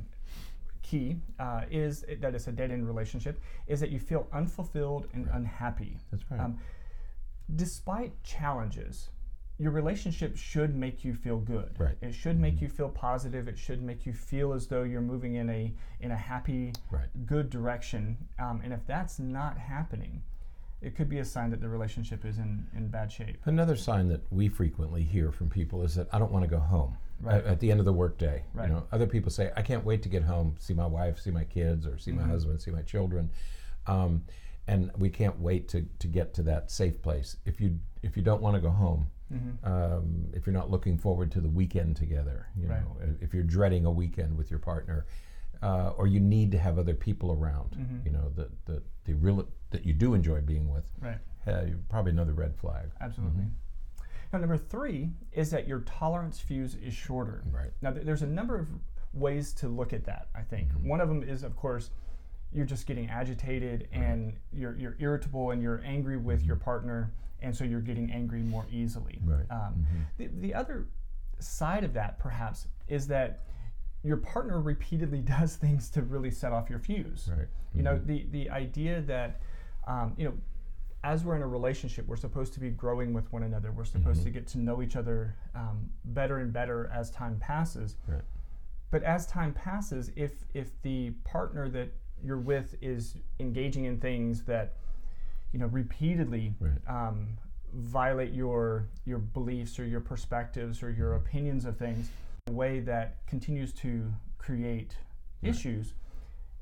key 0.88 1.18
uh, 1.40 1.62
is 1.70 2.06
that 2.22 2.34
it's 2.34 2.48
a 2.48 2.52
dead 2.52 2.72
end 2.72 2.88
relationship 2.88 3.42
is 3.68 3.80
that 3.80 3.90
you 3.90 4.00
feel 4.00 4.28
unfulfilled 4.34 5.08
and 5.14 5.28
unhappy. 5.34 5.98
That's 6.12 6.24
right. 6.32 6.40
Um, 6.40 6.60
despite 7.56 8.12
challenges, 8.24 9.10
your 9.58 9.72
relationship 9.72 10.38
should 10.38 10.76
make 10.76 11.04
you 11.04 11.14
feel 11.14 11.40
good. 11.40 11.76
Right. 11.78 11.98
It 12.02 12.14
should 12.14 12.40
make 12.40 12.62
you 12.62 12.70
feel 12.70 12.90
positive. 12.90 13.48
It 13.48 13.58
should 13.58 13.82
make 13.82 14.06
you 14.06 14.14
feel 14.14 14.54
as 14.54 14.68
though 14.68 14.84
you're 14.84 15.02
moving 15.02 15.36
in 15.36 15.50
a 15.50 15.74
in 16.00 16.12
a 16.12 16.16
happy, 16.18 16.74
Right. 16.92 17.08
good 17.26 17.50
direction. 17.50 18.18
Um, 18.40 18.62
and 18.64 18.72
if 18.72 18.86
that's 18.86 19.20
not 19.20 19.58
happening, 19.58 20.22
it 20.82 20.96
could 20.96 21.10
be 21.10 21.20
a 21.20 21.26
sign 21.26 21.50
that 21.50 21.60
the 21.60 21.68
relationship 21.68 22.24
is 22.24 22.38
in, 22.38 22.68
in 22.76 22.88
bad 22.88 23.12
shape. 23.12 23.38
Another 23.46 23.76
sign 23.76 24.08
that 24.10 24.22
we 24.32 24.48
frequently 24.48 25.02
hear 25.04 25.32
from 25.32 25.50
people 25.50 25.82
is 25.84 25.96
that 25.96 26.08
I 26.14 26.20
don't 26.20 26.32
want 26.32 26.44
to 26.46 26.50
go 26.50 26.60
home 26.60 26.96
Right. 27.22 27.36
at, 27.38 27.46
at 27.46 27.60
the 27.60 27.72
end 27.72 27.80
of 27.80 27.86
the 27.86 27.94
workday. 27.94 28.44
Right. 28.54 28.68
You 28.70 28.76
know, 28.76 28.88
other 28.92 29.08
people 29.08 29.32
say 29.32 29.52
I 29.56 29.62
can't 29.62 29.84
wait 29.84 30.04
to 30.04 30.10
get 30.10 30.24
home, 30.24 30.56
see 30.60 30.74
my 30.74 30.86
wife, 30.86 31.20
see 31.20 31.32
my 31.32 31.44
kids, 31.46 31.86
or 31.88 31.98
see 31.98 32.12
Mm-hmm. 32.12 32.22
my 32.22 32.28
husband, 32.28 32.62
see 32.62 32.72
my 32.72 32.84
children, 32.84 33.30
um, 33.88 34.24
and 34.68 34.92
we 34.98 35.10
can't 35.10 35.40
wait 35.40 35.68
to, 35.70 35.86
to 36.00 36.08
get 36.08 36.34
to 36.36 36.44
that 36.44 36.70
safe 36.72 37.02
place. 37.02 37.38
If 37.46 37.60
you 37.62 37.80
if 38.04 38.16
you 38.18 38.24
don't 38.24 38.42
want 38.42 38.56
to 38.56 38.62
go 38.62 38.70
home, 38.70 39.08
Mm-hmm. 39.34 39.70
um, 39.74 40.28
if 40.32 40.46
you're 40.48 40.54
not 40.54 40.72
looking 40.72 40.98
forward 40.98 41.32
to 41.34 41.42
the 41.42 41.50
weekend 41.50 41.98
together, 41.98 42.48
you 42.56 42.68
Right. 42.70 42.80
know, 42.82 42.96
if 43.20 43.34
you're 43.34 43.44
dreading 43.44 43.86
a 43.86 43.92
weekend 43.92 44.38
with 44.38 44.50
your 44.50 44.60
partner, 44.60 45.06
uh, 45.62 45.90
or 45.98 46.08
you 46.08 46.22
need 46.22 46.50
to 46.52 46.58
have 46.58 46.80
other 46.80 46.94
people 46.94 47.34
around, 47.34 47.72
Mm-hmm. 47.78 48.06
you 48.06 48.12
know, 48.14 48.32
that 48.36 48.66
the, 48.66 48.82
the 49.04 49.14
real 49.16 49.46
that 49.72 49.86
you 49.86 49.92
do 49.92 50.14
enjoy 50.14 50.40
being 50.40 50.70
with, 50.70 50.86
Right. 51.02 51.18
uh, 51.46 51.66
probably 51.90 52.12
another 52.14 52.32
red 52.34 52.56
flag. 52.56 52.86
Absolutely. 53.02 53.44
Mm-hmm. 54.28 54.38
Now, 54.38 54.40
number 54.40 54.58
three 54.58 55.10
is 55.32 55.50
that 55.52 55.68
your 55.68 55.82
tolerance 55.82 56.40
fuse 56.40 56.76
is 56.76 56.94
shorter. 56.94 57.44
Right. 57.52 57.72
Now, 57.82 57.92
th- 57.92 58.06
there's 58.06 58.22
a 58.22 58.28
number 58.28 58.58
of 58.58 58.68
ways 59.14 59.54
to 59.54 59.68
look 59.68 59.94
at 59.94 60.06
that, 60.06 60.28
I 60.36 60.42
think. 60.42 60.70
Mm-hmm. 60.70 60.88
One 60.88 61.02
of 61.02 61.08
them 61.10 61.24
is, 61.24 61.44
of 61.44 61.56
course, 61.56 61.90
you're 62.54 62.66
just 62.66 62.88
getting 62.88 63.10
agitated 63.10 63.88
and 63.92 64.38
you're, 64.54 64.76
you're 64.78 64.96
irritable 65.00 65.52
and 65.52 65.62
you're 65.62 65.82
angry 65.86 66.18
with 66.18 66.44
your 66.44 66.56
partner, 66.56 67.14
and 67.42 67.56
so 67.56 67.64
you're 67.64 67.82
getting 67.82 68.12
angry 68.12 68.42
more 68.42 68.66
easily. 68.72 69.20
Mm-hmm. 69.22 69.32
Right. 69.32 69.46
Um, 69.52 69.86
the, 70.18 70.28
the 70.40 70.54
other 70.54 70.88
side 71.40 71.84
of 71.84 71.94
that, 71.94 72.20
perhaps, 72.20 72.68
is 72.88 73.08
that 73.08 73.44
your 74.04 74.18
partner 74.18 74.62
repeatedly 74.62 75.20
does 75.40 75.56
things 75.56 75.90
to 75.92 76.02
really 76.02 76.32
set 76.32 76.52
off 76.52 76.70
your 76.70 76.80
fuse. 76.80 77.30
Right. 77.32 77.48
You 77.74 77.84
know, 77.84 78.00
the, 78.04 78.26
the 78.32 78.50
idea 78.50 79.02
that, 79.02 79.42
um, 79.88 80.14
you 80.18 80.26
know, 80.26 80.34
as 81.08 81.24
we're 81.24 81.38
in 81.38 81.42
a 81.42 81.48
relationship, 81.48 82.06
we're 82.06 82.18
supposed 82.18 82.54
to 82.54 82.60
be 82.60 82.70
growing 82.70 83.14
with 83.14 83.32
one 83.32 83.44
another. 83.44 83.72
We're 83.72 83.86
supposed 83.86 84.24
to 84.24 84.30
get 84.30 84.46
to 84.48 84.58
know 84.58 84.82
each 84.82 84.98
other 84.98 85.36
um, 85.56 85.90
better 86.04 86.40
and 86.40 86.52
better 86.52 86.92
as 86.94 87.10
time 87.12 87.38
passes. 87.40 87.96
Right. 88.06 88.22
But 88.92 89.04
as 89.04 89.26
time 89.26 89.54
passes, 89.54 90.12
if 90.18 90.34
if 90.54 90.70
the 90.82 91.12
partner 91.24 91.70
that 91.70 91.94
you're 92.22 92.40
with 92.54 92.76
is 92.82 93.16
engaging 93.40 93.86
in 93.86 94.00
things 94.02 94.44
that, 94.44 94.76
you 95.54 95.60
know, 95.60 95.68
repeatedly 95.68 96.56
Right. 96.60 96.82
um, 96.90 97.38
violate 97.74 98.34
your 98.34 98.90
your 99.06 99.20
beliefs 99.20 99.80
or 99.80 99.86
your 99.86 100.02
perspectives 100.02 100.84
or 100.84 100.92
your 100.92 101.16
opinions 101.16 101.64
of 101.64 101.78
things, 101.78 102.10
in 102.48 102.54
a 102.54 102.56
way 102.58 102.82
that 102.82 103.26
continues 103.28 103.72
to 103.84 104.12
create 104.40 104.98
issues, 105.42 105.94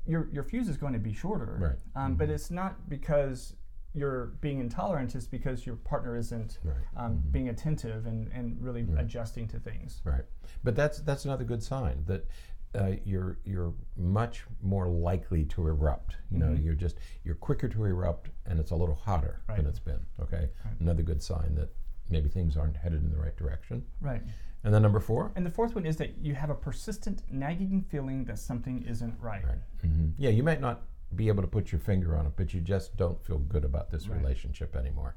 your 0.06 0.28
your 0.32 0.44
fuse 0.44 0.68
is 0.68 0.76
going 0.76 0.92
to 0.92 1.00
be 1.00 1.12
shorter. 1.12 1.56
Right. 1.58 1.78
Um, 2.00 2.14
But 2.14 2.30
it's 2.30 2.50
not 2.50 2.88
because 2.88 3.56
you're 3.96 4.26
being 4.40 4.60
intolerant; 4.60 5.14
is 5.14 5.26
because 5.26 5.66
your 5.66 5.76
partner 5.76 6.16
isn't 6.16 6.58
Right. 6.62 6.76
um, 6.96 7.22
being 7.30 7.48
attentive 7.48 8.06
and, 8.06 8.30
and 8.32 8.60
really 8.62 8.86
adjusting 8.98 9.48
to 9.48 9.58
things. 9.58 10.00
Right. 10.04 10.24
But 10.62 10.76
that's 10.76 10.98
that's 11.00 11.24
another 11.24 11.44
good 11.44 11.62
sign 11.62 12.04
that 12.06 12.26
uh, 12.74 12.92
you're 13.04 13.38
you're 13.44 13.72
much 13.96 14.44
more 14.62 14.88
likely 14.88 15.44
to 15.46 15.66
erupt. 15.66 16.16
You 16.30 16.38
know, 16.38 16.52
you're 16.52 16.74
just 16.74 16.98
you're 17.24 17.34
quicker 17.36 17.68
to 17.68 17.84
erupt, 17.84 18.30
and 18.44 18.60
it's 18.60 18.70
a 18.70 18.76
little 18.76 18.94
hotter 18.94 19.40
Right. 19.48 19.56
than 19.56 19.66
it's 19.66 19.80
been. 19.80 20.00
Okay. 20.20 20.50
Another 20.80 21.02
good 21.02 21.22
sign 21.22 21.54
that 21.54 21.70
maybe 22.10 22.28
things 22.28 22.56
aren't 22.56 22.76
headed 22.76 23.02
in 23.02 23.10
the 23.10 23.18
right 23.18 23.36
direction. 23.36 23.84
Right. 24.00 24.22
And 24.62 24.74
then 24.74 24.82
number 24.82 25.00
four. 25.00 25.32
And 25.36 25.46
the 25.46 25.50
fourth 25.50 25.74
one 25.74 25.86
is 25.86 25.96
that 25.98 26.18
you 26.18 26.34
have 26.34 26.50
a 26.50 26.54
persistent 26.54 27.22
nagging 27.30 27.82
feeling 27.88 28.24
that 28.24 28.38
something 28.38 28.82
isn't 28.82 29.14
right. 29.20 29.44
Right. 29.44 29.58
hmm 29.82 30.08
Yeah, 30.18 30.30
you 30.30 30.42
might 30.42 30.60
not 30.60 30.82
be 31.14 31.28
able 31.28 31.42
to 31.42 31.48
put 31.48 31.70
your 31.72 31.78
finger 31.80 32.16
on 32.16 32.26
it, 32.26 32.32
but 32.36 32.52
you 32.52 32.60
just 32.60 32.96
don't 32.96 33.22
feel 33.24 33.38
good 33.38 33.64
about 33.64 33.90
this 33.90 34.08
Right. 34.08 34.18
relationship 34.18 34.74
anymore. 34.76 35.14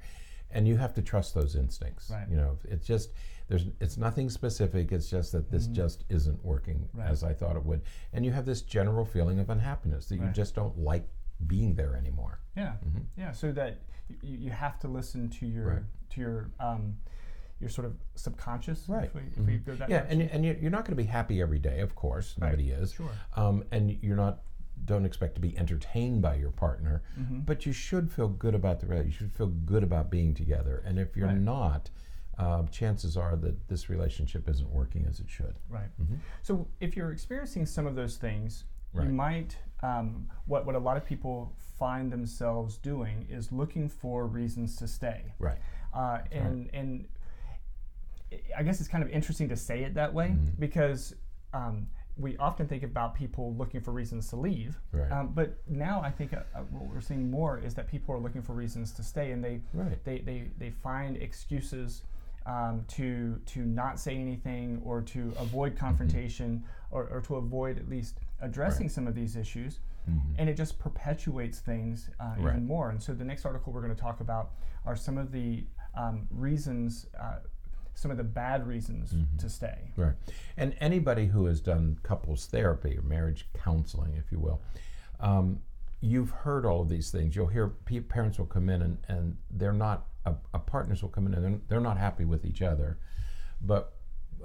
And 0.51 0.67
you 0.67 0.77
have 0.77 0.93
to 0.95 1.01
trust 1.01 1.33
those 1.35 1.55
instincts. 1.55 2.09
Right. 2.09 2.27
You 2.29 2.37
know, 2.37 2.57
it's 2.65 2.85
just 2.85 3.11
there's 3.47 3.65
it's 3.79 3.97
nothing 3.97 4.29
specific. 4.29 4.91
It's 4.91 5.09
just 5.09 5.31
that 5.31 5.49
this 5.49 5.67
just 5.67 6.03
isn't 6.09 6.43
working 6.45 6.79
Mm-hmm. 6.89 6.99
Right. 6.99 7.09
as 7.09 7.23
I 7.23 7.33
thought 7.33 7.55
it 7.55 7.65
would. 7.65 7.81
And 8.13 8.25
you 8.25 8.31
have 8.31 8.45
this 8.45 8.61
general 8.61 9.05
feeling 9.05 9.39
of 9.39 9.49
unhappiness 9.49 10.07
that 10.09 10.17
you 10.17 10.27
just 10.33 10.53
don't 10.55 10.77
like 10.77 11.07
being 11.47 11.73
there 11.75 11.95
anymore. 11.95 12.39
Yeah, 12.55 12.73
yeah. 13.17 13.31
So 13.31 13.51
that 13.53 13.77
you, 14.21 14.37
you 14.37 14.49
have 14.51 14.79
to 14.79 14.87
listen 14.87 15.29
to 15.29 15.45
your 15.47 15.65
Mm-hmm. 15.65 15.75
Right. 15.75 15.83
to 16.11 16.21
your 16.21 16.49
um, 16.59 16.97
your 17.59 17.69
sort 17.69 17.85
of 17.85 17.95
subconscious. 18.15 18.85
Right. 18.87 19.05
If 19.05 19.15
we, 19.15 19.21
if 19.35 19.39
we 19.45 19.57
go 19.57 19.75
that 19.75 19.89
Yeah, 19.89 19.99
direction. 19.99 20.21
and, 20.21 20.31
and 20.31 20.45
you- 20.45 20.57
you're 20.61 20.71
not 20.71 20.85
going 20.85 20.95
to 20.97 21.03
be 21.03 21.09
happy 21.09 21.41
every 21.41 21.59
day, 21.59 21.81
of 21.81 21.93
course. 21.95 22.35
Right. 22.39 22.51
Nobody 22.51 22.71
is. 22.71 22.93
Sure. 22.93 23.09
Um, 23.35 23.63
and 23.71 23.97
you're 24.01 24.15
not 24.15 24.39
don't 24.85 25.05
expect 25.05 25.35
to 25.35 25.41
be 25.41 25.57
entertained 25.57 26.21
by 26.21 26.35
your 26.35 26.51
partner, 26.51 27.01
Mm-hmm. 27.19 27.39
but 27.41 27.65
you 27.65 27.71
should 27.73 28.11
feel 28.11 28.27
good 28.27 28.55
about 28.55 28.79
the 28.79 28.85
rela- 28.87 29.05
you 29.05 29.11
should 29.11 29.31
feel 29.31 29.47
good 29.47 29.83
about 29.83 30.09
being 30.09 30.33
together. 30.33 30.81
And 30.85 30.97
if 30.99 31.15
you're 31.15 31.27
Right. 31.27 31.37
not, 31.37 31.89
uh, 32.37 32.63
chances 32.67 33.17
are 33.17 33.35
that 33.35 33.67
this 33.67 33.89
relationship 33.89 34.47
isn't 34.49 34.69
working 34.71 35.05
as 35.05 35.19
it 35.19 35.29
should. 35.29 35.55
Right. 35.69 35.89
So 36.41 36.67
if 36.79 36.95
you're 36.95 37.11
experiencing 37.11 37.65
some 37.65 37.85
of 37.85 37.95
those 37.95 38.17
things, 38.17 38.63
Right. 38.93 39.05
you 39.07 39.13
might 39.13 39.57
um, 39.81 40.27
what 40.45 40.65
what 40.65 40.75
a 40.75 40.79
lot 40.79 40.97
of 40.97 41.05
people 41.05 41.53
find 41.77 42.11
themselves 42.11 42.77
doing 42.77 43.25
is 43.29 43.49
looking 43.51 43.87
for 43.87 44.27
reasons 44.27 44.75
to 44.77 44.87
stay. 44.87 45.33
Right. 45.39 45.57
Uh, 45.93 46.19
and 46.31 46.69
and 46.73 47.07
I 48.57 48.63
guess 48.63 48.79
it's 48.79 48.89
kind 48.89 49.03
of 49.03 49.09
interesting 49.09 49.49
to 49.49 49.55
say 49.55 49.83
it 49.83 49.93
that 49.95 50.13
way 50.13 50.29
Mm-hmm. 50.29 50.59
because 50.59 51.15
um, 51.53 51.87
we 52.19 52.35
often 52.37 52.67
think 52.67 52.83
about 52.83 53.15
people 53.15 53.55
looking 53.55 53.81
for 53.81 53.91
reasons 53.91 54.27
to 54.29 54.35
leave, 54.35 54.79
Right. 54.91 55.11
um, 55.11 55.29
but 55.33 55.57
now 55.67 56.01
I 56.01 56.11
think 56.11 56.33
uh, 56.33 56.41
uh, 56.53 56.59
what 56.71 56.83
we're 56.93 57.01
seeing 57.01 57.31
more 57.31 57.57
is 57.57 57.73
that 57.75 57.87
people 57.87 58.13
are 58.13 58.19
looking 58.19 58.41
for 58.41 58.53
reasons 58.53 58.91
to 58.93 59.03
stay, 59.03 59.31
and 59.31 59.43
they 59.43 59.61
Right. 59.73 60.03
they, 60.03 60.19
they, 60.19 60.51
they 60.57 60.69
find 60.69 61.15
excuses 61.17 62.03
um, 62.45 62.83
to 62.89 63.39
to 63.47 63.59
not 63.65 63.99
say 63.99 64.15
anything 64.15 64.81
or 64.83 65.01
to 65.01 65.33
avoid 65.37 65.77
confrontation 65.77 66.63
or, 66.91 67.05
or 67.07 67.21
to 67.21 67.35
avoid 67.37 67.77
at 67.77 67.87
least 67.89 68.19
addressing 68.41 68.87
Right. 68.87 68.91
some 68.91 69.07
of 69.07 69.15
these 69.15 69.35
issues, 69.35 69.79
Mhm. 70.09 70.35
and 70.37 70.49
it 70.49 70.55
just 70.55 70.77
perpetuates 70.79 71.59
things 71.59 72.09
uh, 72.19 72.35
even 72.53 72.65
more. 72.65 72.89
And 72.89 73.01
so 73.01 73.13
the 73.13 73.23
next 73.25 73.45
article 73.45 73.71
we're 73.71 73.81
going 73.81 73.95
to 73.95 74.01
talk 74.01 74.19
about 74.19 74.51
are 74.85 74.95
some 74.95 75.17
of 75.17 75.31
the 75.31 75.65
um, 75.95 76.27
reasons, 76.31 77.07
uh, 77.19 77.39
some 77.93 78.11
of 78.11 78.17
the 78.17 78.23
bad 78.23 78.65
reasons 78.67 79.13
Mm-hmm. 79.13 79.37
to 79.37 79.49
stay. 79.49 79.91
Right. 79.97 80.13
And 80.57 80.75
anybody 80.79 81.27
who 81.27 81.45
has 81.45 81.59
done 81.61 81.99
couples 82.03 82.45
therapy 82.45 82.97
or 82.97 83.01
marriage 83.01 83.47
counseling, 83.53 84.13
if 84.15 84.31
you 84.31 84.39
will, 84.39 84.61
um, 85.19 85.59
you've 86.01 86.29
heard 86.31 86.65
all 86.65 86.81
of 86.81 86.89
these 86.89 87.11
things. 87.11 87.35
You'll 87.35 87.47
hear 87.47 87.67
pe- 87.85 87.99
parents 87.99 88.37
will 88.39 88.45
come 88.45 88.69
in 88.69 88.81
and, 88.81 88.97
and 89.09 89.37
they're 89.51 89.73
not, 89.73 90.07
uh, 90.25 90.33
uh, 90.53 90.59
partners 90.59 91.01
will 91.01 91.09
come 91.09 91.27
in 91.27 91.33
and 91.33 91.43
they're, 91.43 91.59
they're 91.67 91.79
not 91.81 91.97
happy 91.97 92.23
with 92.25 92.45
each 92.45 92.61
other. 92.61 92.97
But, 93.61 93.93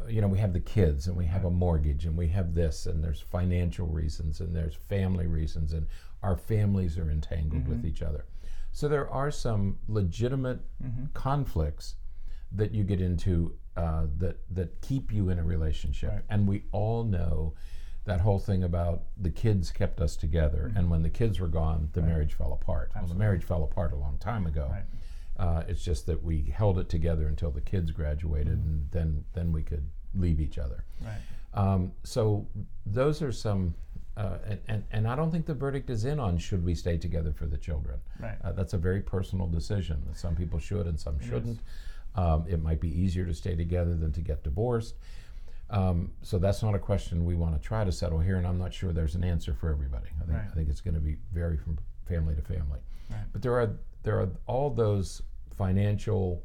you 0.08 0.20
know, 0.20 0.26
we 0.26 0.38
have 0.38 0.52
the 0.52 0.58
kids 0.60 1.06
and 1.06 1.16
we 1.16 1.26
have 1.26 1.44
a 1.44 1.50
mortgage 1.50 2.06
and 2.06 2.16
we 2.16 2.26
have 2.28 2.54
this 2.54 2.86
and 2.86 3.04
there's 3.04 3.20
financial 3.20 3.86
reasons 3.86 4.40
and 4.40 4.54
there's 4.56 4.74
family 4.74 5.28
reasons 5.28 5.72
and 5.72 5.86
our 6.24 6.36
families 6.36 6.98
are 6.98 7.08
entangled 7.10 7.68
with 7.68 7.84
each 7.86 8.02
other. 8.02 8.24
So 8.72 8.88
there 8.88 9.08
are 9.08 9.30
some 9.30 9.78
legitimate 9.86 10.58
conflicts 11.12 11.94
that 12.54 12.72
you 12.72 12.84
get 12.84 13.00
into 13.00 13.54
uh, 13.76 14.06
that 14.18 14.38
that 14.50 14.80
keep 14.80 15.12
you 15.12 15.28
in 15.30 15.38
a 15.38 15.44
relationship. 15.44 16.10
Right. 16.10 16.22
And 16.30 16.48
we 16.48 16.64
all 16.72 17.04
know 17.04 17.54
that 18.04 18.20
whole 18.20 18.38
thing 18.38 18.62
about 18.64 19.02
the 19.16 19.30
kids 19.30 19.70
kept 19.70 20.00
us 20.00 20.16
together, 20.16 20.72
and 20.76 20.90
when 20.90 21.02
the 21.02 21.10
kids 21.10 21.40
were 21.40 21.48
gone, 21.48 21.88
the 21.92 22.02
marriage 22.02 22.34
fell 22.34 22.52
apart. 22.52 22.92
Well, 22.94 23.06
the 23.06 23.14
marriage 23.14 23.44
fell 23.44 23.64
apart 23.64 23.92
a 23.92 23.96
long 23.96 24.18
time 24.18 24.46
ago. 24.46 24.68
Right. 24.70 24.84
Uh, 25.36 25.62
it's 25.66 25.82
just 25.82 26.06
that 26.06 26.22
we 26.22 26.42
held 26.54 26.78
it 26.78 26.88
together 26.88 27.26
until 27.26 27.50
the 27.50 27.60
kids 27.60 27.90
graduated, 27.90 28.58
and 28.64 28.88
then 28.90 29.24
then 29.32 29.52
we 29.52 29.62
could 29.62 29.90
leave 30.14 30.40
each 30.40 30.58
other. 30.58 30.84
Right. 31.02 31.20
Um, 31.54 31.92
so 32.02 32.46
those 32.84 33.22
are 33.22 33.32
some, 33.32 33.74
uh, 34.16 34.38
and, 34.46 34.60
and, 34.68 34.84
and 34.92 35.08
I 35.08 35.16
don't 35.16 35.30
think 35.30 35.46
the 35.46 35.54
verdict 35.54 35.88
is 35.88 36.04
in 36.04 36.20
on 36.20 36.38
should 36.38 36.64
we 36.64 36.74
stay 36.74 36.98
together 36.98 37.32
for 37.32 37.46
the 37.46 37.56
children. 37.56 37.98
Right. 38.20 38.36
Uh, 38.44 38.52
that's 38.52 38.74
a 38.74 38.78
very 38.78 39.00
personal 39.00 39.46
decision. 39.46 40.02
That 40.06 40.16
some 40.16 40.36
people 40.36 40.58
should 40.58 40.86
and 40.86 40.98
some 40.98 41.18
shouldn't. 41.20 41.60
Um, 42.16 42.44
it 42.48 42.62
might 42.62 42.80
be 42.80 42.88
easier 42.88 43.24
to 43.26 43.34
stay 43.34 43.56
together 43.56 43.94
than 43.94 44.12
to 44.12 44.20
get 44.20 44.44
divorced. 44.44 44.94
Um, 45.70 46.12
so 46.22 46.38
that's 46.38 46.62
not 46.62 46.74
a 46.74 46.78
question 46.78 47.24
we 47.24 47.34
want 47.34 47.60
to 47.60 47.60
try 47.66 47.84
to 47.84 47.90
settle 47.92 48.20
here, 48.20 48.36
and 48.36 48.46
I'm 48.46 48.58
not 48.58 48.72
sure 48.72 48.92
there's 48.92 49.14
an 49.14 49.24
answer 49.24 49.54
for 49.54 49.70
everybody. 49.70 50.08
I 50.20 50.24
think 50.24 50.38
Right. 50.38 50.46
I 50.50 50.54
think 50.54 50.68
it's 50.68 50.80
going 50.80 50.94
to 50.94 51.00
be 51.00 51.16
vary 51.32 51.56
from 51.56 51.78
family 52.06 52.34
to 52.34 52.42
family. 52.42 52.80
Right. 53.10 53.24
But 53.32 53.42
there 53.42 53.58
are 53.58 53.70
there 54.02 54.20
are 54.20 54.28
all 54.46 54.70
those 54.70 55.22
financial, 55.56 56.44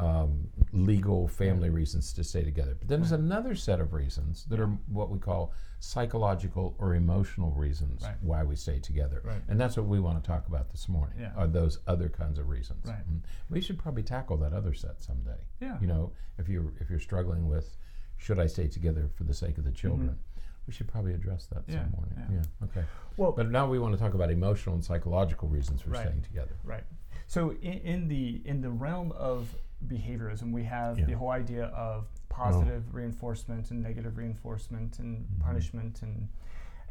um, 0.00 0.48
legal, 0.72 1.28
family 1.28 1.68
reasons 1.70 2.12
to 2.14 2.24
stay 2.24 2.42
together. 2.42 2.74
But 2.78 2.88
then 2.88 3.00
there's 3.00 3.12
another 3.12 3.54
set 3.54 3.80
of 3.80 3.92
reasons 3.92 4.44
that 4.46 4.58
are 4.60 4.68
what 4.88 5.10
we 5.10 5.18
call 5.18 5.52
psychological 5.80 6.74
or 6.78 6.94
emotional 6.94 7.50
reasons 7.52 8.02
Right. 8.02 8.16
why 8.22 8.42
we 8.44 8.56
stay 8.56 8.78
together. 8.78 9.20
Right. 9.24 9.42
And 9.48 9.60
that's 9.60 9.76
what 9.76 9.86
we 9.86 9.98
want 10.00 10.22
to 10.22 10.26
talk 10.26 10.46
about 10.48 10.70
this 10.70 10.88
morning. 10.88 11.18
Yeah. 11.20 11.32
Are 11.36 11.46
those 11.46 11.78
other 11.86 12.08
kinds 12.08 12.38
of 12.38 12.48
reasons? 12.48 12.86
Right. 12.86 13.06
Mm. 13.10 13.20
We 13.50 13.60
should 13.60 13.78
probably 13.78 14.02
tackle 14.02 14.36
that 14.38 14.52
other 14.52 14.72
set 14.74 15.02
someday. 15.02 15.40
Yeah. 15.60 15.78
You 15.80 15.86
know, 15.86 16.12
if 16.38 16.48
you 16.48 16.72
if 16.80 16.88
you're 16.90 17.00
struggling 17.00 17.48
with, 17.48 17.76
should 18.16 18.38
I 18.38 18.46
stay 18.46 18.68
together 18.68 19.08
for 19.16 19.24
the 19.24 19.34
sake 19.34 19.58
of 19.58 19.64
the 19.64 19.72
children? 19.72 20.18
We 20.66 20.72
should 20.72 20.88
probably 20.88 21.14
address 21.14 21.46
that 21.46 21.66
Mm-hmm. 21.66 21.72
Yeah, 21.72 21.82
some 21.82 21.90
morning. 21.92 22.14
yeah. 22.18 22.36
Yeah. 22.36 22.66
Okay. 22.66 22.84
Well, 23.16 23.32
But 23.32 23.50
now 23.50 23.66
we 23.68 23.78
want 23.78 23.92
to 23.94 23.98
talk 24.00 24.14
about 24.14 24.30
emotional 24.30 24.74
and 24.76 24.84
psychological 24.84 25.48
reasons 25.48 25.80
for 25.82 25.90
Right. 25.90 26.06
staying 26.06 26.22
together. 26.22 26.56
Right. 26.64 26.84
So 27.26 27.50
in, 27.52 27.78
in 27.92 28.08
the 28.08 28.42
in 28.44 28.60
the 28.60 28.70
realm 28.70 29.12
of 29.12 29.54
behaviorism, 29.86 30.52
we 30.52 30.64
have 30.64 30.98
Yeah. 30.98 31.06
the 31.06 31.12
whole 31.16 31.30
idea 31.30 31.66
of 31.66 32.08
positive 32.28 32.94
reinforcement 32.94 33.70
and 33.70 33.82
negative 33.82 34.16
reinforcement 34.16 34.98
and 34.98 35.18
Mm-hmm. 35.26 35.42
punishment 35.42 36.02
and 36.02 36.28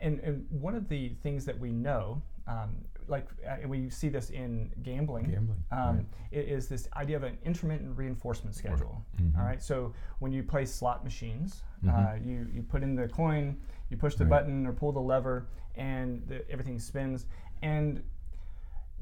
and 0.01 0.19
and 0.21 0.45
one 0.49 0.75
of 0.75 0.87
the 0.87 1.09
things 1.23 1.43
that 1.45 1.59
we 1.59 1.71
know, 1.73 2.21
um, 2.47 2.73
like 3.07 3.27
uh, 3.45 3.57
and 3.61 3.69
we 3.69 3.89
see 3.89 4.07
this 4.07 4.29
in 4.29 4.71
gambling, 4.81 5.25
Gambling, 5.29 5.61
um, 5.71 5.97
right. 5.97 6.05
is 6.31 6.67
this 6.69 6.87
idea 6.95 7.17
of 7.17 7.23
an 7.23 7.37
intermittent 7.43 7.97
reinforcement 7.97 8.55
schedule. 8.55 9.03
Mhm. 9.17 9.37
All 9.37 9.43
right. 9.43 9.61
So 9.61 9.93
when 10.19 10.31
you 10.31 10.41
play 10.43 10.63
slot 10.65 11.03
machines, 11.03 11.63
Mhm. 11.83 11.89
uh, 11.93 12.15
you 12.23 12.47
you 12.53 12.61
put 12.63 12.81
in 12.81 12.95
the 12.95 13.09
coin, 13.09 13.57
you 13.89 13.97
push 13.97 14.15
the 14.15 14.23
Right. 14.25 14.29
button 14.41 14.65
or 14.65 14.71
pull 14.73 14.93
the 14.93 15.01
lever, 15.01 15.47
and 15.75 16.25
the, 16.27 16.49
everything 16.49 16.79
spins. 16.79 17.25
And 17.61 18.01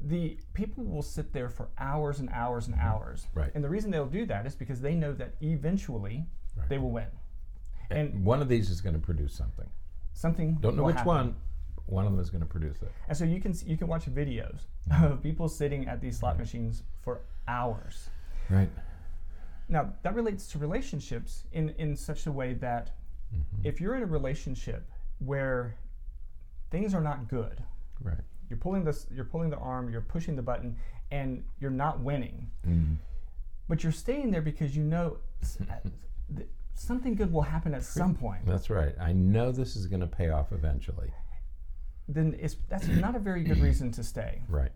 the 0.04 0.38
people 0.54 0.84
will 0.84 1.02
sit 1.02 1.32
there 1.32 1.48
for 1.48 1.68
hours 1.78 2.20
and 2.20 2.28
hours 2.30 2.66
and 2.68 2.76
hours. 2.76 3.26
Mm-hmm. 3.30 3.38
Right. 3.40 3.50
And 3.54 3.64
the 3.64 3.68
reason 3.68 3.90
they'll 3.90 4.06
do 4.06 4.26
that 4.26 4.46
is 4.46 4.54
because 4.54 4.80
they 4.80 4.94
know 4.94 5.12
that 5.14 5.34
eventually 5.40 6.26
Right. 6.56 6.68
they 6.68 6.78
will 6.78 6.90
win. 6.90 7.06
And 7.90 8.24
one 8.24 8.42
of 8.42 8.48
these 8.48 8.68
is 8.70 8.80
going 8.80 8.94
to 8.94 9.00
produce 9.00 9.32
something. 9.32 9.68
something 10.12 10.58
Don't 10.60 10.76
know 10.76 10.82
which 10.84 10.96
happen. 10.96 11.06
one. 11.08 11.36
One 11.86 12.04
of 12.04 12.12
them 12.12 12.20
is 12.20 12.28
going 12.30 12.42
to 12.42 12.46
produce 12.48 12.82
it. 12.82 12.92
And 13.08 13.16
so 13.16 13.24
you 13.24 13.40
can 13.40 13.54
you 13.64 13.76
can 13.76 13.86
watch 13.88 14.06
videos 14.06 14.60
Mm-hmm. 14.90 15.04
of 15.04 15.22
people 15.22 15.48
sitting 15.48 15.86
at 15.88 16.00
these 16.00 16.18
slot 16.18 16.38
machines 16.38 16.82
for 17.02 17.20
hours. 17.46 18.08
Right. 18.50 18.70
Now 19.68 19.92
that 20.02 20.14
relates 20.14 20.48
to 20.52 20.58
relationships 20.58 21.44
in 21.52 21.70
in 21.78 21.96
such 21.96 22.26
a 22.26 22.32
way 22.32 22.54
that 22.54 22.90
Mm-hmm. 23.34 23.66
if 23.66 23.78
you're 23.80 23.94
in 23.94 24.02
a 24.02 24.06
relationship 24.06 24.88
where 25.18 25.74
things 26.70 26.94
are 26.94 27.02
not 27.02 27.28
good, 27.28 27.62
Right. 28.02 28.20
You're 28.48 28.58
pulling 28.58 28.84
this 28.84 29.06
you're 29.10 29.24
pulling 29.24 29.50
the 29.50 29.56
arm, 29.58 29.90
you're 29.90 30.00
pushing 30.00 30.36
the 30.36 30.42
button, 30.42 30.76
and 31.10 31.42
you're 31.60 31.70
not 31.70 32.00
winning, 32.00 32.50
Mm. 32.66 32.96
but 33.68 33.82
you're 33.82 33.92
staying 33.92 34.30
there 34.30 34.42
because 34.42 34.76
you 34.76 34.82
know 34.84 35.18
something 36.74 37.14
good 37.14 37.32
will 37.32 37.42
happen 37.42 37.74
at 37.74 37.82
some 37.84 38.14
point. 38.14 38.46
That's 38.46 38.70
right. 38.70 38.94
I 39.00 39.12
know 39.12 39.50
this 39.52 39.76
is 39.76 39.86
going 39.86 40.00
to 40.00 40.06
pay 40.06 40.30
off 40.30 40.52
eventually. 40.52 41.10
Then 42.08 42.36
it's 42.40 42.56
that's 42.68 42.86
not 42.88 43.14
a 43.16 43.18
very 43.18 43.42
good 43.42 43.60
reason 43.60 43.90
to 43.92 44.02
stay. 44.04 44.42
Right. 44.48 44.72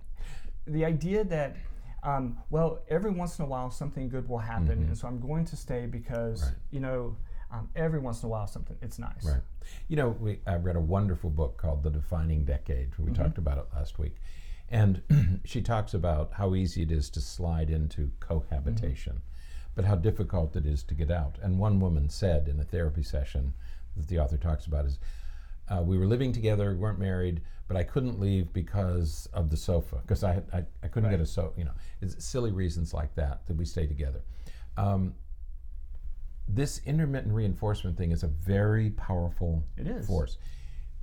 the 0.67 0.85
idea 0.85 1.25
that 1.25 1.57
um, 2.05 2.38
well 2.50 2.81
every 2.88 3.11
once 3.11 3.38
in 3.38 3.45
a 3.45 3.49
while 3.49 3.71
something 3.71 4.09
good 4.09 4.29
will 4.29 4.38
happen 4.38 4.79
and 4.88 4.97
so 4.99 5.07
i'm 5.09 5.21
going 5.21 5.45
to 5.47 5.57
stay 5.57 5.87
because 5.87 6.41
Mm-hmm. 6.43 6.50
Right. 6.50 6.59
you 6.73 6.81
know 6.81 7.17
um, 7.53 7.69
every 7.77 7.99
once 8.01 8.23
in 8.23 8.27
a 8.27 8.31
while 8.31 8.47
something 8.47 8.77
it's 8.83 8.99
nice 8.99 9.25
Right. 9.25 9.43
You 9.89 9.97
know, 9.97 10.09
we, 10.09 10.41
I 10.47 10.57
read 10.57 10.75
a 10.77 10.81
wonderful 10.81 11.31
book 11.31 11.57
called 11.57 11.83
The 11.85 11.91
Defining 11.91 12.45
Decade. 12.45 12.97
Where 12.99 13.07
we 13.07 13.13
Mm-hmm. 13.13 13.23
talked 13.23 13.39
about 13.39 13.59
it 13.59 13.67
last 13.75 13.99
week. 13.99 14.17
And 14.69 15.03
she 15.45 15.61
talks 15.63 15.95
about 15.95 16.33
how 16.33 16.55
easy 16.55 16.83
it 16.83 16.91
is 16.91 17.09
to 17.11 17.21
slide 17.21 17.71
into 17.71 18.11
cohabitation, 18.21 19.13
Mm-hmm. 19.15 19.71
but 19.77 19.85
how 19.85 19.95
difficult 19.95 20.57
it 20.57 20.67
is 20.67 20.83
to 20.85 20.95
get 20.95 21.11
out. 21.11 21.39
And 21.43 21.59
one 21.59 21.79
woman 21.79 22.09
said 22.09 22.49
in 22.49 22.59
a 22.59 22.65
therapy 22.65 23.03
session 23.03 23.55
that 23.97 24.09
the 24.09 24.19
author 24.19 24.37
talks 24.37 24.67
about 24.67 24.85
is, 24.87 24.99
uh, 25.69 25.83
we 25.83 25.97
were 25.97 26.07
living 26.07 26.33
together, 26.33 26.75
weren't 26.75 26.99
married, 26.99 27.41
but 27.69 27.77
I 27.77 27.85
couldn't 27.85 28.19
leave 28.21 28.53
because 28.53 29.29
of 29.33 29.49
the 29.49 29.57
sofa, 29.57 29.97
because 30.03 30.25
I, 30.25 30.43
I, 30.53 30.65
I 30.83 30.89
couldn't 30.89 31.11
get 31.11 31.21
a 31.21 31.27
sofa, 31.27 31.55
you 31.57 31.65
know, 31.65 31.73
it's 32.01 32.23
silly 32.25 32.51
reasons 32.51 32.93
like 32.93 33.15
that 33.15 33.47
that 33.47 33.57
we 33.57 33.65
stay 33.65 33.87
together. 33.87 34.23
Um, 34.77 35.15
this 36.49 36.81
intermittent 36.85 37.33
reinforcement 37.33 37.97
thing 37.97 38.13
is 38.13 38.23
a 38.23 38.29
very 38.29 38.91
powerful 38.91 39.65
It 39.77 39.87
is. 39.87 40.07
force. 40.07 40.39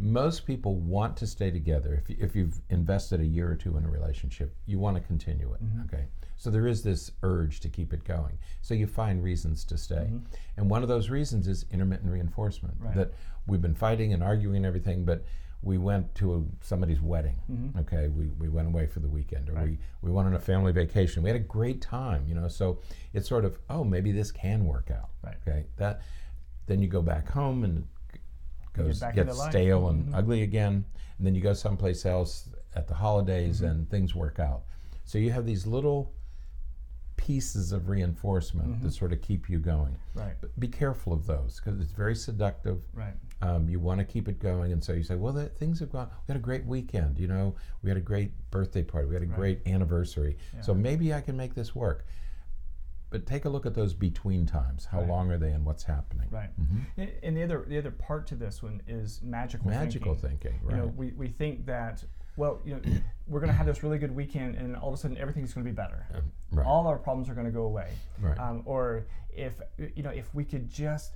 Most 0.02 0.46
people 0.46 0.76
want 0.76 1.18
to 1.18 1.28
stay 1.28 1.52
together. 1.52 1.94
If, 1.94 2.10
if 2.20 2.36
you've 2.36 2.60
invested 2.70 3.20
a 3.20 3.26
year 3.26 3.52
or 3.52 3.56
two 3.56 3.76
in 3.78 3.84
a 3.84 3.90
relationship, 3.90 4.56
you 4.66 4.80
want 4.80 4.96
to 4.96 5.04
continue 5.04 5.54
it. 5.54 5.64
Mm-hmm. 5.64 5.82
Okay, 5.82 6.06
so 6.38 6.50
there 6.50 6.68
is 6.68 6.84
this 6.84 7.12
urge 7.22 7.60
to 7.62 7.70
keep 7.70 7.92
it 7.92 8.06
going. 8.06 8.38
So 8.62 8.74
you 8.74 8.88
find 8.88 9.22
reasons 9.22 9.66
to 9.66 9.78
stay, 9.78 10.10
and 10.56 10.70
one 10.70 10.84
of 10.84 10.88
those 10.90 11.10
reasons 11.10 11.48
is 11.50 11.66
intermittent 11.72 12.10
reinforcement. 12.12 12.76
Mm-hmm. 12.76 12.86
Right. 12.86 12.96
That 12.96 13.14
we've 13.46 13.62
been 13.62 13.76
fighting 13.76 14.14
and 14.14 14.24
arguing 14.24 14.58
and 14.58 14.66
everything, 14.66 15.04
but 15.04 15.26
we 15.62 15.78
went 15.78 16.16
to 16.16 16.36
a, 16.36 16.66
somebody's 16.66 17.02
wedding. 17.02 17.36
Mm-hmm. 17.52 17.80
Okay, 17.80 18.08
we, 18.08 18.28
we 18.40 18.48
went 18.48 18.68
away 18.70 18.86
for 18.88 19.02
the 19.02 19.10
weekend, 19.10 19.50
or 19.50 19.56
we, 19.56 19.78
we 20.02 20.10
went 20.12 20.28
on 20.28 20.34
a 20.36 20.40
family 20.40 20.72
vacation. 20.72 21.22
We 21.22 21.30
had 21.30 21.36
a 21.36 21.40
great 21.44 21.82
time, 21.82 22.26
you 22.28 22.34
know. 22.36 22.48
So 22.48 22.80
it's 23.14 23.28
sort 23.28 23.44
of 23.46 23.60
oh 23.70 23.84
maybe 23.84 24.12
this 24.14 24.32
can 24.32 24.66
work 24.66 24.90
out. 24.92 25.10
Right. 25.24 25.36
Okay, 25.48 25.66
that 25.78 26.02
then 26.68 26.82
you 26.82 26.88
go 26.88 27.02
back 27.02 27.30
home 27.30 27.64
and 27.66 27.88
it 28.14 28.22
goes 28.74 29.00
back 29.02 29.16
gets 29.16 29.38
life. 29.38 29.52
stale 29.52 29.90
and 29.90 30.06
Mhm. 30.08 30.16
ugly 30.18 30.44
again, 30.44 30.86
and 31.18 31.28
then 31.28 31.36
you 31.36 31.42
go 31.42 31.54
someplace 31.54 32.06
else 32.06 32.50
at 32.76 32.88
the 32.88 32.94
holidays 32.94 33.58
Mm-hmm. 33.58 33.66
and 33.70 33.90
things 33.90 34.16
work 34.16 34.40
out. 34.40 34.64
So 35.04 35.18
you 35.18 35.32
have 35.32 35.46
these 35.46 35.66
little 35.68 36.14
pieces 37.18 37.72
of 37.74 37.90
reinforcement 37.90 38.70
Mm-hmm. 38.70 38.84
that 38.86 38.92
sort 38.94 39.12
of 39.12 39.22
keep 39.22 39.50
you 39.50 39.60
going. 39.60 39.98
right 40.16 40.36
But 40.40 40.58
be 40.60 40.68
careful 40.70 41.12
of 41.12 41.26
those 41.26 41.60
because 41.60 41.82
it's 41.82 41.92
very 41.92 42.16
seductive. 42.16 42.82
right 42.94 43.14
Um, 43.42 43.70
you 43.70 43.80
want 43.80 44.00
to 44.00 44.06
keep 44.06 44.28
it 44.28 44.40
going, 44.40 44.74
and 44.74 44.84
so 44.84 44.92
you 44.94 45.04
say, 45.04 45.16
"Well, 45.16 45.32
that, 45.34 45.58
things 45.58 45.80
have 45.80 45.92
gone. 45.92 46.10
We 46.28 46.34
had 46.34 46.38
a 46.38 46.44
great 46.44 46.66
weekend. 46.66 47.18
You 47.18 47.28
know, 47.28 47.56
we 47.82 47.90
had 47.90 47.96
a 47.98 48.02
great 48.02 48.32
birthday 48.52 48.84
party. 48.84 49.08
We 49.08 49.14
had 49.16 49.24
a 49.24 49.28
Right. 49.28 49.36
great 49.36 49.68
anniversary. 49.68 50.38
So 50.62 50.74
maybe 50.74 51.14
I 51.14 51.22
can 51.22 51.38
make 51.38 51.56
this 51.56 51.74
work." 51.76 52.06
but 53.12 53.26
take 53.26 53.46
a 53.46 53.50
look 53.50 53.66
at 53.66 53.74
those 53.74 53.92
between 53.96 54.46
times. 54.46 54.86
How 54.86 55.00
Right. 55.00 55.10
long 55.10 55.32
are 55.32 55.38
they, 55.40 55.52
and 55.52 55.66
what's 55.66 55.82
happening? 55.82 56.28
Right. 56.30 56.52
Mhm. 56.62 57.10
And 57.24 57.36
the 57.36 57.42
other 57.42 57.66
the 57.68 57.80
other 57.80 57.90
part 57.90 58.28
to 58.28 58.36
this 58.36 58.62
one 58.62 58.84
is 58.88 59.20
magical. 59.24 59.68
Magical 59.72 60.14
thinking. 60.14 60.52
thinking, 60.52 60.70
You 60.70 60.78
know, 60.78 60.88
we, 60.96 61.12
we 61.14 61.28
think 61.28 61.66
that 61.66 62.04
well, 62.38 62.62
you 62.64 62.76
know, 62.76 62.82
we're 63.28 63.40
going 63.40 63.50
to 63.50 63.56
have 63.58 63.66
this 63.66 63.82
really 63.82 63.98
good 63.98 64.16
weekend, 64.16 64.54
and 64.58 64.76
all 64.76 64.90
of 64.90 64.94
a 64.94 64.98
sudden 64.98 65.18
everything's 65.18 65.56
going 65.56 65.66
to 65.66 65.72
be 65.72 65.76
better. 65.76 66.06
Um, 66.14 66.32
right. 66.52 66.68
All 66.68 66.86
our 66.86 67.00
problems 67.00 67.30
are 67.30 67.34
going 67.34 67.48
to 67.48 67.52
go 67.52 67.64
away. 67.64 67.92
Right. 68.22 68.38
Um, 68.38 68.62
or 68.66 69.08
if 69.36 69.60
you 69.96 70.04
know, 70.04 70.12
if 70.12 70.32
we 70.36 70.46
could 70.46 70.70
just 70.70 71.16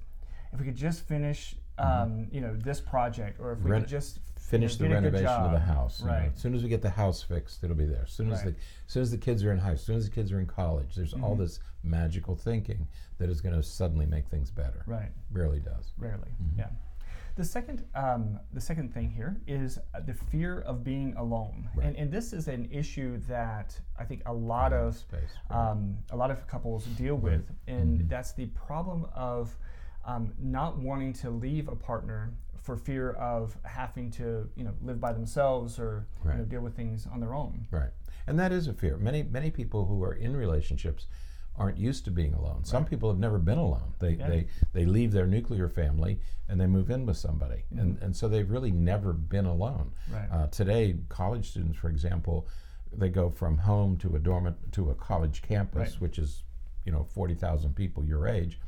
if 0.52 0.60
we 0.60 0.66
could 0.66 0.76
just 0.76 1.04
finish 1.06 1.56
um, 1.78 2.28
you 2.32 2.42
know 2.42 2.56
this 2.56 2.80
project, 2.80 3.40
or 3.40 3.52
if 3.54 3.58
we 3.60 3.64
Mm-hmm. 3.64 3.72
Ren- 3.72 3.82
could 3.82 3.90
just 3.90 4.20
Finish 4.38 4.76
the 4.76 4.88
renovation 4.90 5.26
of 5.26 5.52
the 5.54 5.58
house. 5.60 6.02
you 6.02 6.06
know. 6.08 6.12
Right. 6.14 6.32
As 6.36 6.40
soon 6.42 6.54
as 6.54 6.62
we 6.62 6.70
get 6.70 6.82
the 6.82 6.90
house 6.90 7.24
fixed, 7.24 7.64
it'll 7.64 7.78
be 7.78 7.86
there. 7.86 8.04
As 8.04 8.12
soon 8.12 8.30
as 8.32 8.40
Right. 8.44 8.54
the 8.54 8.60
as 8.86 8.92
soon 8.94 9.02
as 9.02 9.10
the 9.10 9.18
kids 9.18 9.44
are 9.44 9.52
in 9.52 9.58
high, 9.58 9.72
as 9.72 9.82
soon 9.82 9.96
as 9.96 10.06
the 10.08 10.12
kids 10.14 10.32
are 10.32 10.40
in 10.40 10.46
college, 10.46 10.94
there's 10.96 11.14
all 11.14 11.36
Mhm. 11.36 11.40
this 11.40 11.60
magical 11.82 12.36
thinking 12.36 12.88
that 13.18 13.30
is 13.30 13.42
going 13.42 13.56
to 13.56 13.64
suddenly 13.64 14.06
make 14.06 14.28
things 14.28 14.52
better. 14.52 14.84
right. 14.86 15.12
Rarely 15.32 15.60
does. 15.60 15.94
Rarely, 15.98 16.30
Mhm. 16.44 16.58
yeah. 16.58 16.70
The 17.36 17.44
second, 17.44 17.84
um, 17.96 18.40
the 18.52 18.62
second 18.62 18.94
thing 18.94 19.10
here 19.10 19.38
is 19.48 19.80
the 20.06 20.14
fear 20.14 20.60
of 20.60 20.84
being 20.84 21.16
alone, 21.16 21.70
Right. 21.74 21.88
and, 21.88 21.96
and 21.96 22.12
this 22.12 22.32
is 22.32 22.48
an 22.48 22.70
issue 22.70 23.18
that 23.30 23.80
I 23.98 24.04
think 24.06 24.22
a 24.28 24.34
lot 24.34 24.72
of 24.72 24.96
space. 24.98 25.32
right. 25.50 25.70
um, 25.72 25.98
a 26.12 26.16
lot 26.18 26.30
of 26.30 26.46
couples 26.46 26.86
deal 26.98 27.16
with, 27.16 27.50
and 27.66 28.02
Mhm. 28.02 28.10
that's 28.10 28.34
the 28.34 28.46
problem 28.48 29.06
of 29.16 29.58
um, 30.06 30.34
not 30.40 30.78
wanting 30.78 31.14
to 31.14 31.30
leave 31.30 31.68
a 31.68 31.76
partner 31.76 32.32
for 32.62 32.78
fear 32.78 33.12
of 33.14 33.58
having 33.64 34.10
to, 34.12 34.50
you 34.56 34.64
know, 34.64 34.74
live 34.82 35.00
by 35.00 35.12
themselves 35.14 35.78
or 35.80 36.06
you 36.26 36.32
know, 36.34 36.44
deal 36.46 36.62
with 36.62 36.76
things 36.76 37.08
on 37.12 37.20
their 37.20 37.34
own. 37.34 37.68
Right. 37.72 37.90
And 38.26 38.40
that 38.40 38.52
is 38.54 38.68
a 38.68 38.74
fear. 38.74 38.96
Many 38.98 39.24
many 39.24 39.52
people 39.52 39.86
who 39.86 40.02
are 40.04 40.14
in 40.14 40.36
relationships 40.36 41.08
aren't 41.58 41.78
used 41.78 42.04
to 42.06 42.12
being 42.12 42.34
alone. 42.34 42.64
Some 42.64 42.84
Right. 42.84 42.90
people 42.90 43.10
have 43.10 43.20
never 43.20 43.38
been 43.38 43.58
alone. 43.60 43.94
They, 44.00 44.14
Yeah. 44.14 44.28
they 44.30 44.48
they 44.72 44.86
leave 44.86 45.12
their 45.12 45.28
nuclear 45.28 45.68
family 45.70 46.20
and 46.48 46.60
they 46.60 46.68
move 46.68 46.90
in 46.90 47.06
with 47.06 47.18
somebody. 47.18 47.64
And 47.72 47.96
Mm-hmm. 47.96 48.06
and 48.06 48.16
so 48.16 48.28
they've 48.30 48.50
really 48.50 48.72
never 48.72 49.12
been 49.14 49.46
alone. 49.46 49.92
Right. 50.12 50.28
Uh, 50.32 50.48
today, 50.48 50.96
college 51.10 51.50
students, 51.52 51.78
for 51.78 51.90
example, 51.90 52.48
they 52.94 53.10
go 53.10 53.30
from 53.30 53.58
home 53.58 53.98
to 53.98 54.16
a 54.16 54.20
dorm 54.20 54.56
to 54.72 54.90
a 54.90 54.96
college 54.96 55.42
campus, 55.42 55.92
Right. 55.94 56.02
which 56.02 56.18
is, 56.18 56.44
you 56.86 56.92
know, 56.94 57.04
forty 57.04 57.36
thousand 57.36 57.76
people 57.76 58.04
your 58.06 58.26
age, 58.28 58.60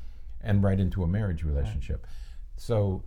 and 0.46 0.64
right 0.64 0.80
into 0.80 1.04
a 1.04 1.08
marriage 1.08 1.44
relationship. 1.44 2.08
So 2.56 3.04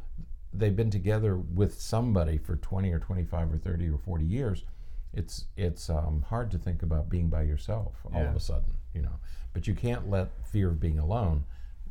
they've 0.52 0.76
been 0.76 0.90
together 0.90 1.36
with 1.36 1.80
somebody 1.80 2.36
for 2.36 2.56
twenty 2.56 2.92
or 2.92 2.98
twenty 2.98 3.24
five 3.24 3.50
or 3.52 3.56
thirty 3.56 3.88
or 3.88 3.96
forty 3.98 4.24
years. 4.26 4.64
It's 5.14 5.46
it's 5.56 5.88
um, 5.88 6.22
hard 6.28 6.50
to 6.50 6.58
think 6.58 6.82
about 6.82 7.08
being 7.08 7.28
by 7.30 7.42
yourself 7.42 7.94
all 8.12 8.20
Yeah. 8.20 8.28
of 8.30 8.36
a 8.36 8.40
sudden, 8.40 8.74
you 8.92 9.00
know. 9.00 9.18
But 9.54 9.66
you 9.66 9.74
can't 9.74 10.10
let 10.10 10.28
fear 10.46 10.68
of 10.68 10.78
being 10.80 10.98
alone 10.98 11.44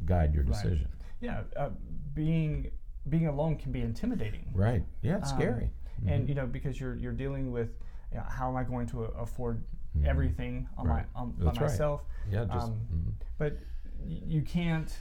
guide 0.06 0.34
your 0.36 0.44
Right. 0.44 0.54
decision. 0.54 0.90
Yeah, 1.20 1.42
uh, 1.56 1.70
being 2.14 2.70
being 3.10 3.28
alone 3.28 3.56
can 3.56 3.72
be 3.72 3.82
intimidating. 3.82 4.46
Right? 4.54 4.84
Yeah, 5.02 5.18
it's 5.18 5.32
Um, 5.32 5.38
scary. 5.40 5.72
and 6.06 6.30
you 6.30 6.36
know 6.36 6.46
because 6.46 6.80
you're 6.80 6.96
you're 6.96 7.14
dealing 7.14 7.52
with 7.52 7.70
you 8.12 8.18
know, 8.18 8.24
how 8.24 8.50
am 8.50 8.56
I 8.56 8.64
going 8.64 8.86
to 8.88 9.04
afford 9.06 9.64
everything 10.06 10.68
on 10.78 10.86
Mm-hmm. 10.86 10.94
Right. 10.96 11.06
my 11.16 11.20
on, 11.22 11.32
by 11.32 11.46
right. 11.46 11.62
myself? 11.62 12.04
Yeah, 12.30 12.46
just 12.46 12.68
um, 12.68 12.80
mhm. 12.94 13.14
But 13.40 13.54
y- 14.00 14.22
you 14.26 14.42
can't 14.44 14.96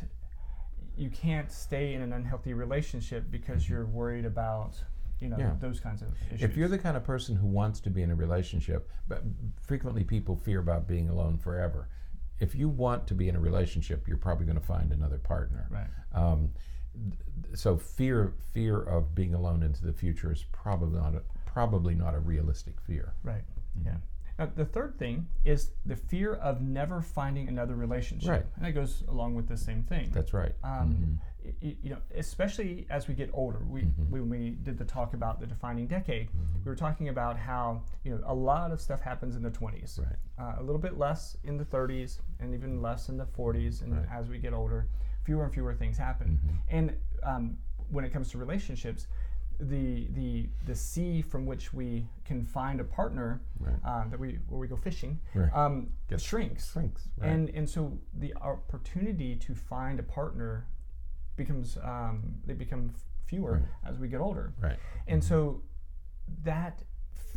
you 0.96 1.10
can't 1.10 1.50
stay 1.50 1.94
in 1.94 2.00
an 2.02 2.12
unhealthy 2.12 2.54
relationship 2.54 3.24
because 3.30 3.68
you're 3.68 3.86
worried 3.86 4.24
about 4.24 4.74
you 5.20 5.28
know. 5.30 5.36
Yeah. 5.38 5.52
those 5.60 5.80
kinds 5.80 6.02
of 6.02 6.08
issues. 6.28 6.42
If 6.42 6.56
you're 6.58 6.68
the 6.68 6.76
kind 6.78 6.96
of 6.96 7.02
person 7.04 7.36
who 7.36 7.46
wants 7.46 7.80
to 7.80 7.90
be 7.90 8.02
in 8.02 8.10
a 8.10 8.14
relationship, 8.14 8.90
but 9.08 9.22
frequently 9.62 10.04
people 10.04 10.36
fear 10.36 10.60
about 10.60 10.86
being 10.86 11.08
alone 11.08 11.38
forever. 11.38 11.88
If 12.38 12.54
you 12.54 12.68
want 12.68 13.06
to 13.06 13.14
be 13.14 13.28
in 13.30 13.34
a 13.36 13.40
relationship, 13.40 14.06
you're 14.06 14.18
probably 14.18 14.44
going 14.44 14.58
to 14.60 14.66
find 14.66 14.92
another 14.92 15.16
partner. 15.16 15.68
right, 15.70 15.88
Um, 16.14 16.50
th- 17.42 17.56
so 17.58 17.78
fear 17.78 18.34
fear 18.52 18.82
of 18.82 19.14
being 19.14 19.32
alone 19.34 19.62
into 19.62 19.86
the 19.86 19.92
future 19.94 20.30
is 20.32 20.44
probably 20.52 21.00
not 21.00 21.14
a, 21.14 21.22
probably 21.46 21.94
not 21.94 22.14
a 22.14 22.18
realistic 22.20 22.78
fear. 22.80 23.14
right, 23.22 23.44
Mm-hmm. 23.78 23.88
yeah. 23.88 23.96
Now 24.38 24.50
the 24.54 24.64
third 24.66 24.98
thing 24.98 25.28
is 25.44 25.70
the 25.86 25.96
fear 25.96 26.34
of 26.34 26.60
never 26.60 27.00
finding 27.00 27.48
another 27.48 27.74
relationship, 27.74 28.28
Right. 28.28 28.46
and 28.56 28.64
that 28.64 28.72
goes 28.72 29.02
along 29.08 29.34
with 29.34 29.48
the 29.48 29.56
same 29.56 29.82
thing. 29.82 30.10
That's 30.12 30.34
right. 30.34 30.52
um, 30.62 31.18
y- 31.62 31.76
you 31.82 31.90
know, 31.90 31.98
especially 32.14 32.86
as 32.90 33.08
we 33.08 33.14
get 33.14 33.30
older. 33.32 33.60
We, 33.66 33.82
Mm-hmm. 33.82 34.10
when 34.10 34.28
we 34.28 34.50
did 34.62 34.76
the 34.78 34.84
talk 34.84 35.14
about 35.14 35.40
the 35.40 35.46
defining 35.46 35.86
decade, 35.86 36.28
we 36.64 36.68
were 36.68 36.76
talking 36.76 37.08
about 37.08 37.38
how 37.38 37.82
you 38.04 38.10
know 38.14 38.20
a 38.26 38.34
lot 38.34 38.72
of 38.72 38.80
stuff 38.80 39.00
happens 39.00 39.36
in 39.36 39.42
the 39.42 39.50
20s, 39.50 39.98
Right. 39.98 40.16
uh, 40.38 40.56
a 40.60 40.62
little 40.62 40.80
bit 40.80 40.98
less 40.98 41.36
in 41.44 41.56
the 41.56 41.64
30s, 41.64 42.20
and 42.40 42.52
even 42.52 42.82
less 42.82 43.08
in 43.08 43.16
the 43.16 43.26
40s. 43.26 43.80
And 43.82 43.92
Right. 43.94 44.02
Mm-hmm. 44.02 44.18
as 44.18 44.28
we 44.28 44.38
get 44.38 44.52
older, 44.52 44.88
fewer 45.24 45.44
and 45.44 45.52
fewer 45.54 45.72
things 45.74 45.96
happen. 45.96 46.38
And 46.68 46.94
um, 47.22 47.56
when 47.90 48.04
it 48.04 48.12
comes 48.12 48.30
to 48.32 48.38
relationships, 48.38 49.06
the 49.58 50.06
the 50.12 50.48
the 50.66 50.74
sea 50.74 51.22
from 51.22 51.46
which 51.46 51.72
we 51.72 52.06
can 52.24 52.42
find 52.44 52.80
a 52.80 52.84
partner 52.84 53.40
Right. 53.58 53.74
uh, 53.84 54.08
that 54.08 54.18
we 54.20 54.38
where 54.48 54.60
we 54.60 54.68
go 54.68 54.76
fishing 54.76 55.18
Right. 55.34 55.52
um, 55.54 55.88
shrinks. 56.18 56.72
Shrinks. 56.72 57.08
Right. 57.18 57.30
And 57.30 57.48
and 57.50 57.68
so 57.68 57.98
the 58.14 58.34
opportunity 58.36 59.36
to 59.36 59.54
find 59.54 59.98
a 59.98 60.02
partner 60.02 60.66
becomes 61.36 61.78
um, 61.82 62.34
they 62.46 62.54
become 62.54 62.90
fewer 63.26 63.52
Right. 63.52 63.62
as 63.90 63.98
we 63.98 64.08
get 64.08 64.20
older. 64.20 64.52
right. 64.60 64.78
And 65.06 65.22
so 65.22 65.62
that 66.44 66.82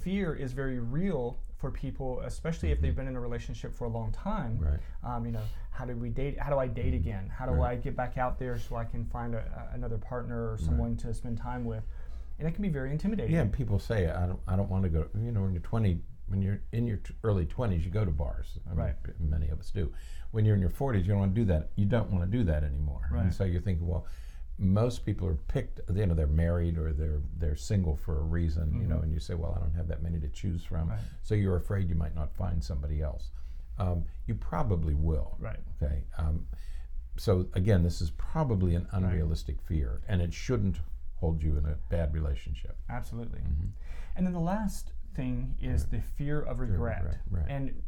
fear 0.01 0.33
is 0.35 0.53
very 0.53 0.79
real 0.79 1.39
for 1.57 1.71
people, 1.71 2.21
especially 2.21 2.71
if 2.71 2.79
they've 2.79 2.95
been 2.95 3.07
in 3.07 3.15
a 3.15 3.19
relationship 3.19 3.73
for 3.73 3.85
a 3.85 3.89
long 3.89 4.11
time. 4.11 4.55
Mm-hmm. 4.57 4.65
Right. 4.65 4.79
Um, 5.15 5.25
you 5.25 5.31
know, 5.31 5.43
how 5.71 5.85
do 5.85 5.95
we 5.95 6.09
date? 6.09 6.39
How 6.39 6.49
do 6.49 6.57
I 6.57 6.67
date 6.67 6.93
again? 6.93 7.29
How 7.29 7.45
do 7.45 7.51
Right. 7.51 7.71
I 7.71 7.75
get 7.75 7.95
back 7.97 8.17
out 8.17 8.39
there 8.39 8.57
so 8.57 8.75
I 8.77 8.85
can 8.85 9.05
find 9.05 9.35
a, 9.35 9.39
a, 9.71 9.75
another 9.75 9.97
partner 9.97 10.51
or 10.53 10.57
someone 10.57 10.95
to 10.97 11.13
spend 11.13 11.37
time 11.37 11.65
with? 11.65 11.83
And 12.39 12.47
it 12.47 12.53
can 12.53 12.61
be 12.61 12.69
very 12.69 12.91
intimidating. 12.91 13.33
Yeah, 13.35 13.41
and 13.41 13.51
people 13.51 13.79
say 13.79 14.09
I 14.09 14.25
don't 14.25 14.39
I 14.47 14.55
don't 14.55 14.69
want 14.69 14.83
to 14.83 14.89
go. 14.89 15.07
You 15.21 15.31
know, 15.31 15.41
when 15.41 15.53
you're 15.53 15.61
20, 15.61 15.99
when 16.27 16.41
you're 16.41 16.61
in 16.71 16.87
your 16.87 16.97
t- 16.97 17.13
early 17.23 17.45
20s, 17.45 17.83
you 17.83 17.89
go 17.91 18.05
to 18.05 18.11
bars. 18.11 18.57
I 18.69 18.73
Right. 18.73 19.03
p- 19.03 19.11
Many 19.19 19.49
of 19.49 19.59
us 19.59 19.71
do. 19.71 19.91
When 20.31 20.45
you're 20.45 20.55
in 20.55 20.61
your 20.61 20.69
40s, 20.69 21.01
you 21.01 21.07
don't 21.09 21.19
want 21.19 21.35
to 21.35 21.41
do 21.41 21.45
that. 21.45 21.71
You 21.75 21.85
don't 21.85 22.11
want 22.11 22.23
to 22.29 22.37
do 22.37 22.43
that 22.45 22.63
anymore. 22.63 23.01
Right. 23.11 23.23
And 23.23 23.33
so 23.33 23.43
you're 23.43 23.61
thinking, 23.61 23.87
well, 23.87 24.05
most 24.57 25.05
people 25.05 25.27
are 25.27 25.35
picked. 25.35 25.79
You 25.93 26.05
know, 26.05 26.13
they're 26.13 26.27
married 26.27 26.77
or 26.77 26.93
they're 26.93 27.21
they're 27.37 27.55
single 27.55 27.97
for 27.97 28.19
a 28.19 28.23
reason. 28.23 28.79
You 28.79 28.87
know, 28.87 28.99
and 28.99 29.11
you 29.13 29.19
say, 29.19 29.33
well, 29.33 29.53
I 29.55 29.59
don't 29.59 29.73
have 29.75 29.87
that 29.89 30.01
many 30.01 30.19
to 30.19 30.29
choose 30.29 30.63
from. 30.63 30.81
Mm-hmm. 30.81 30.89
Right. 30.91 30.99
So 31.23 31.35
you're 31.35 31.57
afraid 31.57 31.89
you 31.89 31.95
might 31.95 32.15
not 32.15 32.33
find 32.35 32.63
somebody 32.63 33.01
else. 33.01 33.31
Um, 33.77 34.05
you 34.27 34.35
probably 34.35 34.93
will. 34.93 35.35
Right. 35.39 35.59
Okay. 35.81 36.03
Um, 36.17 36.45
so 37.17 37.47
again, 37.53 37.83
this 37.83 37.99
is 38.01 38.11
probably 38.11 38.75
an 38.75 38.87
unrealistic 38.91 39.61
fear, 39.61 40.01
and 40.07 40.21
it 40.21 40.33
shouldn't 40.33 40.77
hold 41.19 41.41
you 41.43 41.57
in 41.57 41.65
a 41.65 41.75
bad 41.89 42.13
relationship. 42.13 42.77
Absolutely. 42.89 43.39
Mm-hmm. 43.39 43.67
And 44.15 44.25
then 44.25 44.33
the 44.33 44.39
last 44.39 44.91
thing 45.15 45.55
is 45.61 45.85
the 45.85 46.01
fear 46.01 46.41
of 46.41 46.59
regret. 46.59 47.03
regret, 47.03 47.21
right. 47.29 47.45
And 47.49 47.81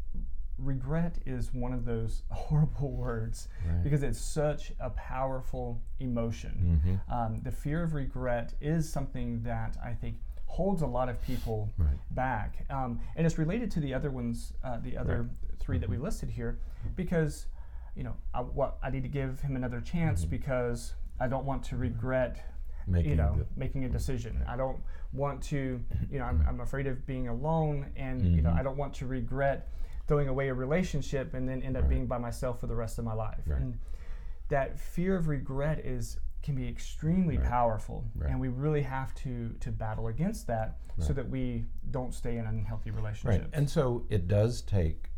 regret 0.57 1.17
is 1.25 1.53
one 1.53 1.73
of 1.73 1.85
those 1.85 2.23
horrible 2.31 2.91
words 2.91 3.47
Right. 3.67 3.83
because 3.83 4.03
it's 4.03 4.19
such 4.19 4.73
a 4.79 4.89
powerful 4.91 5.81
emotion. 5.99 6.81
Mm-hmm. 6.85 7.13
Um, 7.13 7.41
the 7.43 7.51
fear 7.51 7.83
of 7.83 7.93
regret 7.93 8.53
is 8.61 8.87
something 8.91 9.41
that 9.43 9.77
I 9.83 9.93
think 9.93 10.17
holds 10.45 10.81
a 10.81 10.87
lot 10.87 11.07
of 11.09 11.21
people 11.21 11.69
Right. 11.77 11.97
back. 12.11 12.65
Um, 12.69 12.99
and 13.15 13.25
it's 13.25 13.37
related 13.37 13.71
to 13.71 13.79
the 13.79 13.93
other 13.93 14.11
ones, 14.11 14.53
uh, 14.63 14.77
the 14.79 14.97
other 14.97 15.29
three 15.59 15.77
that 15.79 15.89
we 15.89 15.95
Mm-hmm. 15.95 16.05
listed 16.05 16.29
here, 16.29 16.59
because, 16.95 17.47
you 17.95 18.03
know, 18.03 18.15
I, 18.33 18.41
what, 18.41 18.77
I 18.83 18.89
need 18.89 19.03
to 19.03 19.09
give 19.09 19.39
him 19.41 19.55
another 19.55 19.79
chance 19.81 20.21
Mm-hmm. 20.21 20.29
because 20.31 20.93
I 21.19 21.27
don't 21.27 21.45
want 21.45 21.63
to 21.65 21.77
regret 21.77 22.50
Making 22.87 23.09
you 23.11 23.15
know 23.15 23.35
the- 23.37 23.47
making 23.59 23.85
a 23.85 23.89
decision 23.89 24.43
i 24.47 24.55
don't 24.55 24.79
want 25.13 25.41
to 25.43 25.79
you 26.09 26.19
know 26.19 26.25
i'm, 26.25 26.43
I'm 26.47 26.59
afraid 26.61 26.87
of 26.87 27.05
being 27.05 27.27
alone 27.27 27.91
and 27.95 28.35
you 28.35 28.41
know 28.41 28.49
Mhm. 28.51 28.59
i 28.59 28.63
don't 28.63 28.77
want 28.77 28.93
to 28.95 29.07
regret 29.07 29.69
throwing 30.07 30.27
away 30.27 30.49
a 30.49 30.53
relationship 30.53 31.33
and 31.33 31.47
then 31.47 31.61
end 31.61 31.75
up 31.77 31.83
Right. 31.83 31.89
being 31.89 32.07
by 32.07 32.17
myself 32.17 32.59
for 32.59 32.67
the 32.67 32.75
rest 32.75 32.97
of 32.99 33.05
my 33.05 33.13
life 33.13 33.43
Right. 33.45 33.59
and 33.61 33.77
that 34.49 34.77
fear 34.79 35.15
of 35.15 35.27
regret 35.27 35.79
is 35.79 36.19
can 36.41 36.55
be 36.55 36.67
extremely 36.67 37.37
Right. 37.37 37.47
powerful 37.47 38.03
Right. 38.15 38.31
and 38.31 38.39
we 38.39 38.47
really 38.47 38.81
have 38.81 39.13
to 39.15 39.49
to 39.59 39.71
battle 39.71 40.07
against 40.07 40.47
that 40.47 40.77
so 40.97 41.13
that 41.13 41.29
we 41.29 41.65
don't 41.91 42.13
stay 42.13 42.37
in 42.37 42.45
unhealthy 42.45 42.91
relationships 42.91 43.43
Right. 43.45 43.49
And 43.53 43.69
so 43.69 44.05
it 44.09 44.27
does 44.27 44.61
take, 44.61 45.11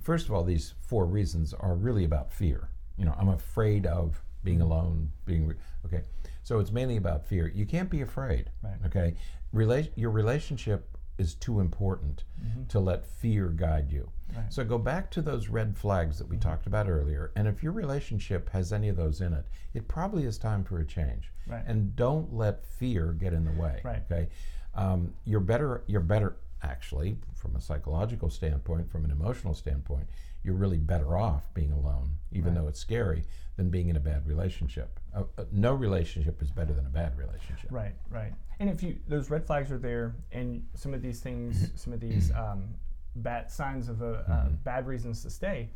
first 0.00 0.28
of 0.28 0.34
all, 0.34 0.44
these 0.44 0.74
four 0.80 1.04
reasons 1.06 1.52
are 1.54 1.74
really 1.74 2.04
about 2.04 2.30
fear. 2.32 2.68
You 2.96 3.04
know, 3.06 3.14
I'm 3.18 3.28
afraid 3.28 3.86
of 3.86 4.22
being 4.42 4.58
mm. 4.58 4.62
alone, 4.62 5.10
being, 5.26 5.46
re- 5.46 5.56
okay. 5.86 6.02
So 6.42 6.58
it's 6.58 6.72
mainly 6.72 6.96
about 6.96 7.26
fear. 7.26 7.48
You 7.54 7.66
can't 7.66 7.90
be 7.90 8.00
afraid. 8.00 8.50
Right. 8.62 8.78
Okay. 8.86 9.14
Rela- 9.54 9.90
your 9.94 10.10
relationship 10.10 10.96
is 11.18 11.34
too 11.34 11.60
important 11.60 12.24
mm-hmm. 12.42 12.64
to 12.68 12.80
let 12.80 13.04
fear 13.04 13.48
guide 13.48 13.92
you. 13.92 14.10
Right. 14.34 14.52
So 14.52 14.64
go 14.64 14.78
back 14.78 15.10
to 15.12 15.22
those 15.22 15.48
red 15.48 15.76
flags 15.76 16.18
that 16.18 16.28
we 16.28 16.36
mm-hmm. 16.36 16.48
talked 16.48 16.66
about 16.66 16.88
earlier. 16.88 17.30
And 17.36 17.46
if 17.46 17.62
your 17.62 17.72
relationship 17.72 18.48
has 18.50 18.72
any 18.72 18.88
of 18.88 18.96
those 18.96 19.20
in 19.20 19.32
it, 19.34 19.46
it 19.74 19.86
probably 19.86 20.24
is 20.24 20.38
time 20.38 20.64
for 20.64 20.78
a 20.78 20.86
change. 20.86 21.30
Right. 21.46 21.62
And 21.66 21.94
don't 21.94 22.32
let 22.32 22.64
fear 22.64 23.12
get 23.12 23.32
in 23.32 23.44
the 23.44 23.52
way. 23.52 23.80
Right. 23.84 24.02
Okay. 24.10 24.28
Um, 24.74 25.12
you're 25.24 25.40
better. 25.40 25.82
You're 25.86 26.00
better 26.00 26.36
actually, 26.62 27.16
from 27.34 27.56
a 27.56 27.60
psychological 27.60 28.30
standpoint, 28.30 28.90
from 28.90 29.04
an 29.04 29.10
emotional 29.10 29.54
standpoint, 29.54 30.06
you're 30.42 30.54
really 30.54 30.78
better 30.78 31.16
off 31.16 31.52
being 31.54 31.72
alone, 31.72 32.16
even 32.32 32.54
Right. 32.54 32.62
though 32.62 32.68
it's 32.68 32.80
scary, 32.80 33.24
than 33.56 33.68
being 33.70 33.88
in 33.88 33.96
a 33.96 34.00
bad 34.00 34.26
relationship. 34.26 34.98
Uh, 35.14 35.24
uh, 35.36 35.44
no 35.52 35.74
relationship 35.74 36.40
is 36.40 36.50
better 36.50 36.72
than 36.72 36.86
a 36.86 36.90
bad 36.90 37.16
relationship. 37.18 37.70
Right, 37.70 37.94
right. 38.10 38.32
And 38.58 38.70
if 38.70 38.82
you 38.82 38.98
those 39.08 39.28
red 39.30 39.44
flags 39.46 39.70
are 39.70 39.78
there, 39.78 40.14
and 40.32 40.66
some 40.74 40.94
of 40.94 41.02
these 41.02 41.20
things, 41.20 41.70
some 41.80 41.92
of 41.92 42.00
these 42.00 42.30
um, 42.32 42.74
bad 43.16 43.50
signs 43.50 43.88
of 43.88 44.02
a, 44.02 44.14
uh, 44.28 44.48
Mhm. 44.48 44.64
bad 44.64 44.86
reasons 44.86 45.22
to 45.22 45.30
stay, 45.30 45.68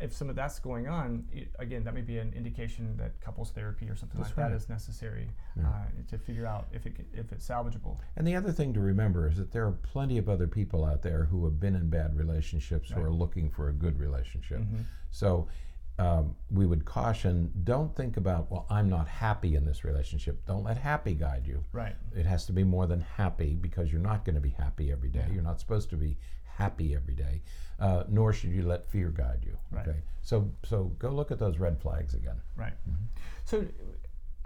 if 0.00 0.12
some 0.14 0.28
of 0.30 0.36
that's 0.36 0.58
going 0.58 0.88
on, 0.88 1.24
i 1.34 1.46
again, 1.62 1.84
that 1.84 1.94
may 1.94 2.00
be 2.00 2.18
an 2.18 2.32
indication 2.34 2.96
that 2.96 3.20
couples 3.20 3.50
therapy 3.50 3.88
or 3.88 3.96
something 3.96 4.18
That's 4.20 4.30
like 4.30 4.36
that 4.36 4.42
right. 4.52 4.52
is 4.56 4.68
necessary 4.68 5.28
Yeah. 5.56 5.68
uh, 5.68 5.84
to 6.08 6.18
figure 6.18 6.46
out 6.46 6.68
if 6.72 6.86
it 6.86 6.94
if 7.12 7.32
it's 7.32 7.46
salvageable. 7.46 7.98
And 8.16 8.26
the 8.26 8.34
other 8.36 8.52
thing 8.52 8.72
to 8.74 8.80
remember 8.80 9.28
is 9.28 9.36
that 9.36 9.52
there 9.52 9.66
are 9.66 9.72
plenty 9.72 10.18
of 10.18 10.28
other 10.28 10.46
people 10.46 10.84
out 10.84 11.02
there 11.02 11.24
who 11.24 11.44
have 11.44 11.60
been 11.60 11.74
in 11.76 11.88
bad 11.90 12.16
relationships 12.16 12.90
who 12.90 13.00
are 13.02 13.10
looking 13.12 13.50
for 13.50 13.68
a 13.68 13.72
good 13.72 13.98
relationship. 13.98 14.60
Mhm. 14.60 14.84
So 15.10 15.48
um, 16.00 16.34
we 16.50 16.64
would 16.66 16.84
caution 16.86 17.52
don't 17.64 17.94
think 17.94 18.16
about, 18.16 18.50
well, 18.50 18.64
I'm 18.70 18.88
not 18.88 19.06
happy 19.06 19.54
in 19.54 19.64
this 19.66 19.84
relationship. 19.84 20.44
Don't 20.46 20.64
let 20.64 20.78
happy 20.78 21.14
guide 21.14 21.46
you. 21.46 21.62
Right, 21.72 21.94
It 22.16 22.24
has 22.26 22.46
to 22.46 22.52
be 22.52 22.64
more 22.64 22.86
than 22.86 23.00
happy 23.02 23.54
because 23.54 23.92
you're 23.92 24.00
not 24.00 24.24
going 24.24 24.34
to 24.36 24.40
be 24.40 24.54
happy 24.64 24.90
every 24.90 25.10
day. 25.10 25.26
You're 25.32 25.42
not 25.42 25.60
supposed 25.60 25.90
to 25.90 25.96
be 25.96 26.16
happy 26.44 26.94
every 26.94 27.14
day, 27.14 27.42
uh, 27.78 28.04
nor 28.08 28.32
should 28.32 28.50
you 28.50 28.62
let 28.62 28.86
fear 28.86 29.08
guide 29.10 29.42
you. 29.44 29.56
Right. 29.70 29.86
Okay, 29.88 29.98
so 30.22 30.50
so 30.64 30.84
go 30.98 31.10
look 31.10 31.30
at 31.30 31.38
those 31.38 31.58
red 31.58 31.78
flags 31.80 32.14
again. 32.14 32.40
right. 32.56 32.74
So 33.44 33.66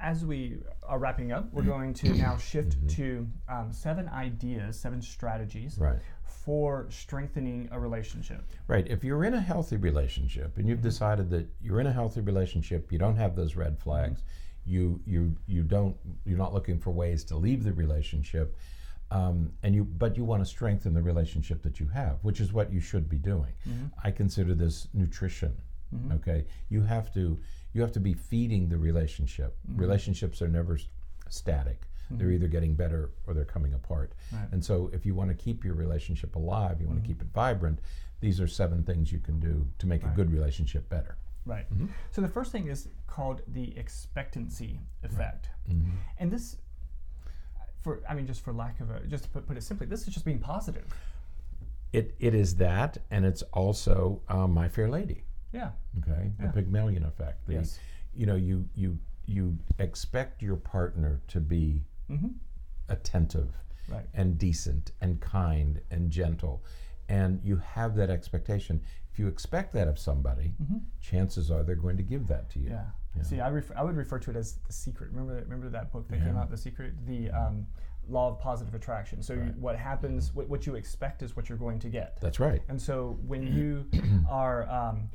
as 0.00 0.24
we 0.24 0.58
are 0.82 0.98
wrapping 0.98 1.30
up, 1.32 1.52
we're 1.52 1.62
going 1.62 1.94
to 1.94 2.08
now 2.14 2.36
shift 2.36 2.76
Mhm. 2.84 2.88
to 2.96 3.28
um, 3.48 3.72
seven 3.72 4.08
ideas, 4.08 4.78
seven 4.78 5.00
strategies 5.00 5.78
Right. 5.78 5.98
For 6.24 6.86
strengthening 6.90 7.68
a 7.72 7.78
relationship. 7.78 8.42
Right. 8.66 8.86
If 8.88 9.04
you're 9.04 9.24
in 9.24 9.34
a 9.34 9.40
healthy 9.40 9.76
relationship 9.76 10.56
and 10.56 10.68
you've 10.68 10.78
mm-hmm. 10.78 10.88
decided 10.88 11.30
that 11.30 11.48
you're 11.62 11.80
in 11.80 11.86
a 11.86 11.92
healthy 11.92 12.20
relationship, 12.20 12.90
you 12.92 12.98
don't 12.98 13.16
have 13.16 13.36
those 13.36 13.56
red 13.56 13.78
flags, 13.78 14.20
mm-hmm. 14.20 14.70
you 14.70 15.00
you 15.06 15.36
you 15.46 15.62
don't 15.62 15.96
you're 16.24 16.38
not 16.38 16.52
looking 16.52 16.78
for 16.78 16.90
ways 16.90 17.24
to 17.24 17.36
leave 17.36 17.64
the 17.64 17.72
relationship, 17.72 18.56
um, 19.10 19.52
and 19.62 19.74
you 19.74 19.84
but 19.84 20.16
you 20.16 20.24
want 20.24 20.42
to 20.42 20.46
strengthen 20.46 20.94
the 20.94 21.02
relationship 21.02 21.62
that 21.62 21.78
you 21.80 21.88
have, 21.88 22.18
which 22.22 22.40
is 22.40 22.52
what 22.52 22.72
you 22.72 22.80
should 22.80 23.08
be 23.08 23.18
doing. 23.18 23.52
Mm-hmm. 23.68 23.86
I 24.02 24.10
consider 24.10 24.54
this 24.54 24.88
nutrition. 24.92 25.54
Okay, 26.12 26.44
you 26.70 26.82
have 26.82 27.14
to 27.14 27.38
you 27.72 27.80
have 27.80 27.92
to 27.92 28.00
be 28.00 28.14
feeding 28.14 28.68
the 28.68 28.76
relationship. 28.76 29.56
Relationships 29.76 30.42
are 30.42 30.48
never 30.48 30.74
s- 30.74 30.88
static. 32.04 32.18
They're 32.18 32.30
either 32.32 32.48
getting 32.48 32.74
better 32.74 33.10
or 33.26 33.34
they're 33.34 33.44
coming 33.44 33.74
apart. 33.74 34.12
Right. 34.32 34.46
And 34.52 34.64
so, 34.64 34.90
if 34.92 35.04
you 35.06 35.14
want 35.14 35.30
to 35.30 35.34
keep 35.34 35.64
your 35.64 35.74
relationship 35.74 36.36
alive, 36.36 36.80
you 36.80 36.86
want 36.86 37.02
to 37.02 37.06
keep 37.06 37.20
it 37.20 37.28
vibrant, 37.34 37.80
these 38.20 38.40
are 38.40 38.46
seven 38.48 38.82
things 38.84 39.12
you 39.12 39.18
can 39.20 39.38
do 39.40 39.66
to 39.78 39.86
make 39.86 40.02
a 40.04 40.08
good 40.08 40.30
relationship 40.32 40.88
better. 40.88 41.16
Right. 41.46 41.70
Mm-hmm. 41.74 41.86
So 42.10 42.22
the 42.22 42.28
first 42.28 42.52
thing 42.52 42.68
is 42.68 42.88
called 43.06 43.42
the 43.48 43.76
expectancy 43.76 44.80
effect, 45.02 45.48
Mm-hmm. 45.70 45.90
and 46.18 46.30
this, 46.30 46.56
for 47.82 48.00
I 48.08 48.14
mean, 48.14 48.26
just 48.26 48.42
for 48.44 48.52
lack 48.52 48.80
of 48.80 48.90
a, 48.90 49.00
just 49.06 49.24
to 49.24 49.30
put, 49.30 49.46
put 49.46 49.56
it 49.56 49.62
simply, 49.62 49.86
this 49.86 50.06
is 50.06 50.12
just 50.14 50.24
being 50.24 50.38
positive. 50.38 50.84
It, 51.92 52.14
it 52.18 52.34
is 52.34 52.56
that, 52.56 52.98
and 53.10 53.24
it's 53.24 53.42
also 53.52 54.20
um, 54.28 54.52
My 54.52 54.68
Fair 54.68 54.88
Lady. 54.88 55.22
Yeah. 55.52 55.70
Okay, 56.00 56.32
Yeah. 56.40 56.46
the 56.46 56.52
Pygmalion 56.52 57.04
effect. 57.04 57.46
The, 57.46 57.54
Yes. 57.54 57.78
You 58.16 58.26
know, 58.26 58.36
you 58.36 58.68
you 58.74 58.98
you 59.26 59.58
expect 59.78 60.40
your 60.42 60.56
partner 60.56 61.20
to 61.28 61.40
be 61.40 61.82
Mm-hmm. 62.10 62.28
attentive 62.88 63.56
Right. 63.88 64.06
and 64.14 64.38
decent 64.38 64.92
and 65.02 65.20
kind 65.20 65.80
and 65.90 66.10
gentle, 66.10 66.64
and 67.08 67.40
you 67.44 67.56
have 67.56 67.94
that 67.96 68.08
expectation. 68.08 68.80
If 69.12 69.18
you 69.18 69.28
expect 69.28 69.74
that 69.74 69.88
of 69.88 69.98
somebody, 69.98 70.54
chances 71.00 71.50
are 71.50 71.62
they're 71.62 71.74
going 71.76 71.98
to 71.98 72.02
give 72.02 72.26
that 72.28 72.48
to 72.50 72.58
you. 72.58 72.66
Mm-hmm. 72.70 72.74
Yeah. 72.74 72.86
Yeah. 73.16 73.22
See, 73.22 73.40
I, 73.40 73.48
refer, 73.48 73.74
I 73.76 73.82
would 73.84 73.96
refer 73.96 74.18
to 74.20 74.30
it 74.30 74.36
as 74.36 74.54
the 74.66 74.72
secret. 74.72 75.10
Remember, 75.10 75.34
that- 75.34 75.44
remember 75.44 75.68
that 75.68 75.92
book 75.92 76.08
that 76.08 76.18
came 76.24 76.36
out, 76.36 76.50
The 76.50 76.56
Secret, 76.56 76.94
the 77.06 77.30
um, 77.30 77.66
law 78.08 78.28
of 78.30 78.40
positive 78.40 78.74
attraction. 78.74 79.22
So 79.22 79.34
you, 79.34 79.54
what 79.58 79.76
happens, 79.76 80.34
what, 80.34 80.48
what 80.48 80.66
you 80.66 80.74
expect 80.74 81.22
is 81.22 81.36
what 81.36 81.48
you're 81.48 81.58
going 81.58 81.78
to 81.80 81.88
get. 81.88 82.20
That's 82.20 82.40
right. 82.40 82.60
And 82.68 82.80
so 82.80 83.16
when 83.26 83.46
you 83.56 83.86
are 84.28 84.68
um, 84.68 85.08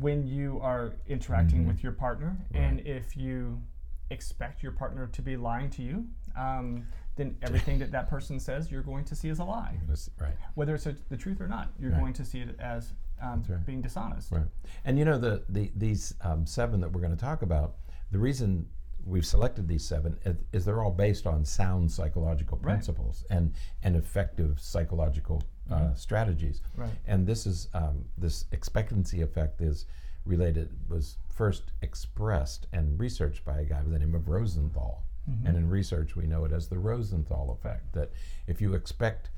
when 0.00 0.26
you 0.26 0.58
are 0.60 0.94
interacting 1.06 1.64
Mhm. 1.64 1.68
with 1.68 1.82
your 1.82 1.92
partner, 1.92 2.36
and 2.52 2.80
if 2.80 3.16
you 3.16 3.62
expect 4.10 4.62
your 4.62 4.72
partner 4.72 5.06
to 5.08 5.22
be 5.22 5.36
lying 5.36 5.70
to 5.70 5.82
you, 5.82 6.06
um, 6.36 6.86
then 7.16 7.36
everything 7.42 7.78
that 7.78 7.92
that 7.92 8.08
person 8.08 8.38
says 8.40 8.70
you're 8.70 8.82
going 8.82 9.04
to 9.04 9.14
see 9.14 9.28
as 9.28 9.38
a 9.38 9.44
lie, 9.44 9.78
right. 10.20 10.32
whether 10.54 10.74
it's 10.74 10.86
a, 10.86 10.96
the 11.08 11.16
truth 11.16 11.40
or 11.40 11.48
not. 11.48 11.68
You're 11.78 11.90
Right. 11.92 12.00
going 12.00 12.12
to 12.14 12.24
see 12.24 12.40
it 12.40 12.56
as 12.58 12.92
um, 13.22 13.44
right. 13.48 13.64
being 13.64 13.80
dishonest. 13.80 14.32
Right. 14.32 14.46
And 14.84 14.98
you 14.98 15.04
know 15.04 15.18
the, 15.18 15.44
the 15.48 15.70
these 15.76 16.14
um, 16.22 16.44
seven 16.46 16.80
that 16.80 16.90
we're 16.92 17.00
going 17.00 17.16
to 17.16 17.24
talk 17.24 17.42
about. 17.42 17.76
The 18.10 18.18
reason 18.18 18.66
we've 19.06 19.26
selected 19.26 19.68
these 19.68 19.84
seven 19.84 20.18
is, 20.24 20.36
is 20.52 20.64
they're 20.64 20.82
all 20.82 20.90
based 20.90 21.26
on 21.26 21.44
sound 21.44 21.90
psychological 21.90 22.56
principles 22.58 23.24
and 23.30 23.52
and 23.82 23.96
effective 23.96 24.58
psychological 24.60 25.42
uh, 25.70 25.94
strategies. 25.94 26.60
Right. 26.76 26.90
And 27.06 27.26
this 27.26 27.46
is 27.46 27.68
um, 27.74 28.04
this 28.18 28.46
expectancy 28.52 29.22
effect 29.22 29.60
is 29.60 29.86
related 30.24 30.70
was 30.88 31.16
first 31.28 31.72
expressed 31.82 32.66
and 32.72 32.98
researched 32.98 33.44
by 33.44 33.60
a 33.60 33.64
guy 33.64 33.82
by 33.82 33.90
the 33.90 33.98
name 33.98 34.14
of 34.14 34.28
Rosenthal. 34.28 35.04
And 35.46 35.56
in 35.56 35.70
research, 35.70 36.16
we 36.16 36.26
know 36.26 36.44
it 36.44 36.52
as 36.52 36.68
the 36.68 36.78
Rosenthal 36.78 37.50
effect. 37.50 37.94
That 37.94 38.12
if 38.46 38.60
you 38.60 38.74
expect 38.74 39.30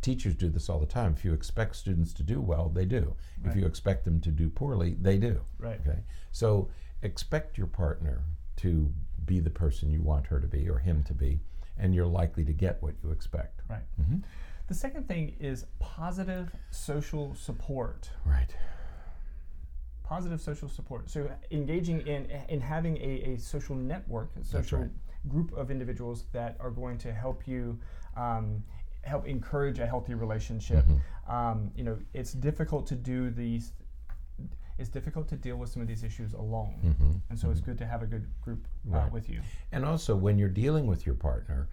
teachers 0.00 0.34
do 0.34 0.48
this 0.48 0.68
all 0.68 0.78
the 0.78 0.86
time. 0.86 1.14
If 1.16 1.24
you 1.24 1.32
expect 1.32 1.76
students 1.76 2.12
to 2.14 2.22
do 2.22 2.40
well, 2.40 2.68
they 2.68 2.84
do. 2.84 3.14
If 3.44 3.56
you 3.56 3.66
expect 3.66 4.04
them 4.04 4.20
to 4.20 4.30
do 4.30 4.48
poorly, 4.48 4.96
they 5.00 5.18
do. 5.18 5.40
Right. 5.58 5.80
Okay. 5.86 6.00
So 6.30 6.68
expect 7.02 7.58
your 7.58 7.66
partner 7.66 8.22
to 8.56 8.92
be 9.24 9.40
the 9.40 9.50
person 9.50 9.90
you 9.90 10.02
want 10.02 10.26
her 10.26 10.40
to 10.40 10.46
be 10.46 10.68
or 10.68 10.78
him 10.78 11.02
to 11.04 11.14
be, 11.14 11.40
and 11.78 11.94
you're 11.94 12.06
likely 12.06 12.44
to 12.44 12.52
get 12.52 12.82
what 12.82 12.94
you 13.02 13.10
expect. 13.10 13.62
Right. 13.68 13.82
Mm-hmm. 14.00 14.18
The 14.68 14.74
second 14.74 15.08
thing 15.08 15.36
is 15.40 15.66
positive 15.78 16.50
social 16.70 17.34
support. 17.34 18.10
Right. 18.24 18.54
Positive 20.04 20.40
social 20.40 20.68
support. 20.68 21.08
So 21.10 21.30
engaging 21.50 22.06
in 22.06 22.26
in 22.48 22.60
having 22.60 22.96
a, 22.98 23.34
a 23.34 23.38
social 23.38 23.74
network, 23.76 24.30
a 24.40 24.44
social 24.44 24.80
right. 24.80 24.90
group 25.28 25.52
of 25.56 25.70
individuals 25.70 26.24
that 26.32 26.56
are 26.60 26.70
going 26.70 26.98
to 26.98 27.12
help 27.12 27.46
you 27.46 27.78
um, 28.16 28.62
help 29.02 29.26
encourage 29.26 29.78
a 29.78 29.86
healthy 29.86 30.14
relationship. 30.14 30.84
Mm-hmm. 30.84 31.32
Um, 31.32 31.70
you 31.76 31.84
know, 31.84 31.98
it's 32.14 32.32
difficult 32.32 32.86
to 32.88 32.94
do 32.94 33.30
these. 33.30 33.72
It's 34.78 34.88
difficult 34.88 35.28
to 35.28 35.36
deal 35.36 35.56
with 35.56 35.70
some 35.70 35.82
of 35.82 35.88
these 35.88 36.02
issues 36.02 36.32
alone, 36.32 36.74
Mm-hmm. 36.84 37.10
and 37.30 37.38
so 37.38 37.50
it's 37.50 37.60
good 37.60 37.78
to 37.78 37.86
have 37.86 38.02
a 38.02 38.06
good 38.06 38.26
group 38.40 38.66
uh, 38.92 38.96
Right. 38.96 39.12
with 39.12 39.28
you. 39.28 39.40
And 39.70 39.84
also, 39.84 40.16
when 40.16 40.38
you're 40.38 40.48
dealing 40.48 40.86
with 40.86 41.06
your 41.06 41.14
partner, 41.14 41.68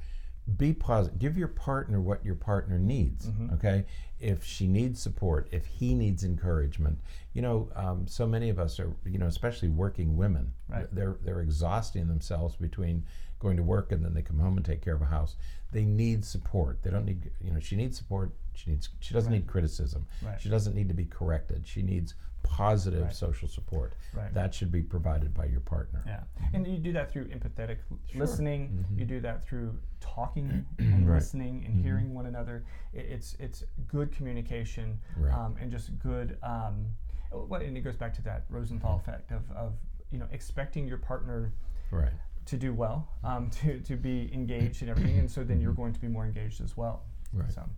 be 0.57 0.73
positive. 0.73 1.19
Give 1.19 1.37
your 1.37 1.47
partner 1.47 1.99
what 1.99 2.23
your 2.25 2.35
partner 2.35 2.79
needs. 2.79 3.27
Mm-hmm. 3.27 3.53
Okay, 3.55 3.85
if 4.19 4.43
she 4.43 4.67
needs 4.67 5.01
support, 5.01 5.47
if 5.51 5.65
he 5.65 5.93
needs 5.93 6.23
encouragement, 6.23 6.99
you 7.33 7.41
know, 7.41 7.69
um, 7.75 8.07
so 8.07 8.27
many 8.27 8.49
of 8.49 8.59
us 8.59 8.79
are, 8.79 8.95
you 9.05 9.17
know, 9.17 9.27
especially 9.27 9.69
working 9.69 10.17
women. 10.17 10.53
Right. 10.67 10.87
They're 10.91 11.17
they're 11.23 11.41
exhausting 11.41 12.07
themselves 12.07 12.55
between 12.55 13.05
going 13.39 13.57
to 13.57 13.63
work 13.63 13.91
and 13.91 14.03
then 14.03 14.13
they 14.13 14.21
come 14.21 14.39
home 14.39 14.57
and 14.57 14.65
take 14.65 14.81
care 14.81 14.95
of 14.95 15.01
a 15.01 15.05
house. 15.05 15.35
They 15.71 15.85
need 15.85 16.25
support. 16.25 16.83
They 16.83 16.89
don't 16.89 17.05
need, 17.05 17.31
you 17.41 17.51
know, 17.51 17.59
she 17.59 17.75
needs 17.75 17.97
support. 17.97 18.31
She 18.59 18.71
needs. 18.71 18.89
She 18.99 19.13
doesn't 19.13 19.31
need 19.31 19.47
criticism. 19.47 20.05
Right. 20.21 20.39
She 20.41 20.49
doesn't 20.49 20.75
need 20.75 20.89
to 20.89 20.93
be 20.93 21.05
corrected. 21.05 21.65
She 21.65 21.81
needs 21.81 22.15
positive 22.43 23.03
Right. 23.03 23.15
social 23.15 23.47
support. 23.47 23.93
Right. 24.13 24.33
That 24.33 24.53
should 24.53 24.71
be 24.71 24.81
provided 24.81 25.33
by 25.33 25.45
your 25.45 25.61
partner. 25.61 26.01
Yeah, 26.05 26.23
and 26.53 26.65
you 26.67 26.77
do 26.77 26.91
that 26.93 27.09
through 27.11 27.25
empathetic 27.29 27.77
Sure. 28.07 28.19
listening. 28.21 28.85
Mhm. 28.91 28.99
You 28.99 29.05
do 29.05 29.19
that 29.21 29.43
through 29.45 29.77
talking 30.01 30.65
and 30.79 31.07
Right. 31.07 31.15
listening 31.15 31.65
and 31.65 31.75
Mhm. 31.79 31.83
hearing 31.83 32.13
one 32.13 32.25
another. 32.25 32.65
I- 32.93 32.97
It's 32.97 33.35
it's 33.35 33.63
good 33.87 34.11
communication 34.11 34.99
Right. 35.15 35.33
um, 35.33 35.55
and 35.59 35.71
just 35.71 35.97
good. 35.99 36.37
Um, 36.43 36.87
what 37.31 37.61
and 37.61 37.77
it 37.77 37.81
goes 37.81 37.95
back 37.95 38.13
to 38.15 38.21
that 38.23 38.45
Rosenthal 38.49 38.97
effect 38.97 39.31
of, 39.31 39.49
of 39.51 39.77
you 40.11 40.17
know 40.19 40.27
expecting 40.31 40.85
your 40.87 40.97
partner 40.97 41.53
Right. 41.91 42.11
to 42.45 42.57
do 42.57 42.73
well, 42.73 43.07
um, 43.23 43.49
to 43.61 43.79
to 43.81 43.95
be 43.95 44.33
engaged 44.33 44.81
in 44.81 44.89
everything, 44.89 45.17
and 45.19 45.29
so 45.31 45.43
then 45.45 45.61
you're 45.61 45.73
going 45.73 45.93
to 45.93 45.99
be 46.01 46.07
more 46.09 46.25
engaged 46.25 46.59
as 46.61 46.75
well. 46.75 47.05
Right. 47.31 47.51
So 47.51 47.69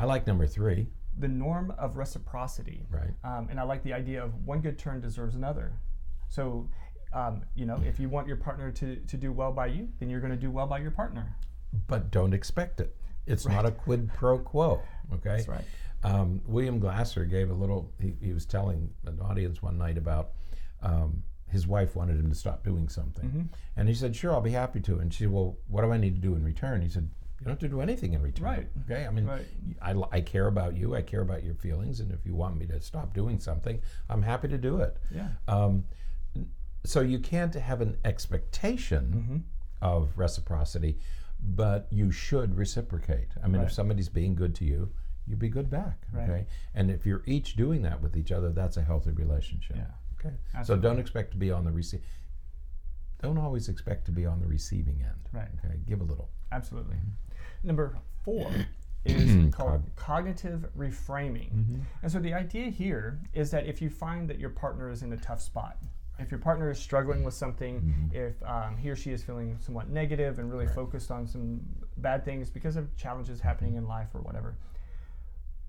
I 0.00 0.04
like 0.04 0.26
number 0.26 0.46
three. 0.46 0.88
the 1.18 1.28
norm 1.28 1.72
of 1.78 1.96
reciprocity. 1.98 2.86
Right. 2.90 3.10
Um, 3.24 3.48
and 3.50 3.60
I 3.60 3.64
like 3.64 3.82
the 3.82 3.92
idea 3.92 4.24
of 4.24 4.32
one 4.46 4.60
good 4.60 4.78
turn 4.78 5.00
deserves 5.02 5.34
another. 5.34 5.72
So, 6.28 6.68
um, 7.12 7.42
you 7.54 7.66
know, 7.66 7.78
if 7.84 8.00
you 8.00 8.08
want 8.08 8.26
your 8.26 8.36
partner 8.38 8.70
to, 8.72 8.96
to 8.96 9.16
do 9.18 9.30
well 9.32 9.52
by 9.52 9.66
you, 9.66 9.88
then 9.98 10.08
you're 10.08 10.20
going 10.20 10.30
to 10.32 10.38
do 10.38 10.50
well 10.50 10.66
by 10.66 10.78
your 10.78 10.92
partner. 10.92 11.36
But 11.88 12.10
don't 12.10 12.32
expect 12.32 12.80
it. 12.80 12.96
It's 13.26 13.46
not 13.46 13.66
a 13.66 13.70
quid 13.70 14.10
pro 14.14 14.38
quo. 14.38 14.80
Okay. 15.12 15.28
That's 15.36 15.48
right. 15.48 15.64
Um, 16.04 16.40
William 16.46 16.78
Glasser 16.78 17.26
gave 17.26 17.50
a 17.50 17.54
little. 17.54 17.92
He, 18.00 18.14
he 18.22 18.32
was 18.32 18.46
telling 18.46 18.88
an 19.04 19.20
audience 19.20 19.60
one 19.60 19.76
night 19.76 19.98
about 19.98 20.30
um, 20.80 21.22
his 21.48 21.66
wife 21.66 21.94
wanted 21.94 22.18
him 22.18 22.30
to 22.30 22.34
stop 22.34 22.64
doing 22.64 22.88
something, 22.88 23.28
Mhm. 23.28 23.48
and 23.76 23.86
he 23.88 23.94
said, 23.94 24.16
"Sure, 24.16 24.32
I'll 24.32 24.40
be 24.40 24.52
happy 24.52 24.80
to." 24.80 24.98
And 25.00 25.12
she 25.12 25.24
said, 25.24 25.32
"Well, 25.32 25.58
what 25.68 25.82
do 25.82 25.92
I 25.92 25.98
need 25.98 26.14
to 26.14 26.20
do 26.20 26.34
in 26.34 26.42
return?" 26.42 26.80
He 26.80 26.88
said, 26.88 27.10
You 27.40 27.44
don't 27.46 27.52
have 27.52 27.58
to 27.60 27.68
do 27.68 27.80
anything 27.80 28.12
in 28.12 28.20
return. 28.22 28.44
Right. 28.44 28.68
Okay. 28.84 29.06
I 29.06 29.10
mean, 29.10 29.24
Right. 29.26 29.46
I, 29.80 29.94
I 30.12 30.20
care 30.20 30.46
about 30.46 30.76
you. 30.76 30.94
I 30.94 31.00
care 31.02 31.22
about 31.22 31.42
your 31.42 31.54
feelings, 31.54 32.00
and 32.00 32.12
if 32.12 32.26
you 32.26 32.34
want 32.34 32.56
me 32.58 32.66
to 32.66 32.80
stop 32.80 33.14
doing 33.14 33.40
something, 33.40 33.80
I'm 34.10 34.20
happy 34.22 34.48
to 34.48 34.58
do 34.58 34.78
it. 34.82 34.98
Yeah. 35.10 35.28
Um, 35.48 35.84
so 36.84 37.00
you 37.00 37.18
can't 37.18 37.54
have 37.54 37.80
an 37.80 37.96
expectation 38.04 39.04
Mm-hmm. 39.12 39.36
of 39.80 40.18
reciprocity, 40.18 40.98
but 41.42 41.86
you 41.90 42.12
should 42.12 42.56
reciprocate. 42.58 43.28
I 43.42 43.48
mean, 43.48 43.62
if 43.62 43.72
somebody's 43.72 44.10
being 44.10 44.34
good 44.34 44.54
to 44.56 44.64
you, 44.66 44.90
you 45.26 45.36
be 45.36 45.48
good 45.48 45.70
back. 45.70 46.02
Right. 46.12 46.28
Okay. 46.28 46.46
And 46.74 46.90
if 46.90 47.06
you're 47.06 47.22
each 47.26 47.56
doing 47.56 47.80
that 47.82 48.02
with 48.02 48.16
each 48.16 48.32
other, 48.32 48.50
that's 48.52 48.76
a 48.76 48.82
healthy 48.82 49.12
relationship. 49.12 49.76
Yeah. 49.76 49.86
Okay. 50.18 50.34
So 50.64 50.76
don't 50.76 50.98
expect 50.98 51.30
to 51.30 51.38
be 51.38 51.50
on 51.50 51.64
the 51.64 51.72
receive. 51.72 52.02
Don't 53.22 53.38
always 53.38 53.68
expect 53.68 54.04
to 54.06 54.12
be 54.12 54.26
on 54.26 54.40
the 54.40 54.46
receiving 54.46 55.00
end. 55.02 55.28
Right. 55.32 55.48
Okay. 55.64 55.76
Give 55.86 56.00
a 56.00 56.04
little. 56.04 56.28
Absolutely. 56.52 56.96
Mm-hmm. 56.96 57.29
Number 57.62 57.96
four 58.24 58.50
is 59.04 59.52
called 59.54 59.82
cognitive 59.96 60.66
reframing. 60.76 61.52
Mm-hmm. 61.52 61.76
And 62.02 62.12
so 62.12 62.18
the 62.18 62.34
idea 62.34 62.66
here 62.70 63.18
is 63.32 63.50
that 63.50 63.66
if 63.66 63.80
you 63.80 63.88
find 63.90 64.28
that 64.28 64.38
your 64.38 64.50
partner 64.50 64.90
is 64.90 65.02
in 65.02 65.12
a 65.12 65.16
tough 65.16 65.40
spot, 65.40 65.78
if 66.18 66.30
your 66.30 66.40
partner 66.40 66.70
is 66.70 66.78
struggling 66.78 67.24
with 67.24 67.32
something, 67.34 67.80
Mm-hmm. 67.80 68.16
if 68.16 68.42
um, 68.42 68.76
he 68.76 68.90
or 68.90 68.96
she 68.96 69.10
is 69.10 69.22
feeling 69.22 69.56
somewhat 69.60 69.88
negative 69.88 70.38
and 70.38 70.50
really 70.50 70.66
focused 70.66 71.10
on 71.10 71.26
some 71.26 71.60
bad 71.96 72.24
things 72.26 72.50
because 72.50 72.76
of 72.76 72.94
challenges 72.96 73.40
happening 73.40 73.76
in 73.76 73.86
life 73.88 74.08
or 74.14 74.20
whatever, 74.20 74.56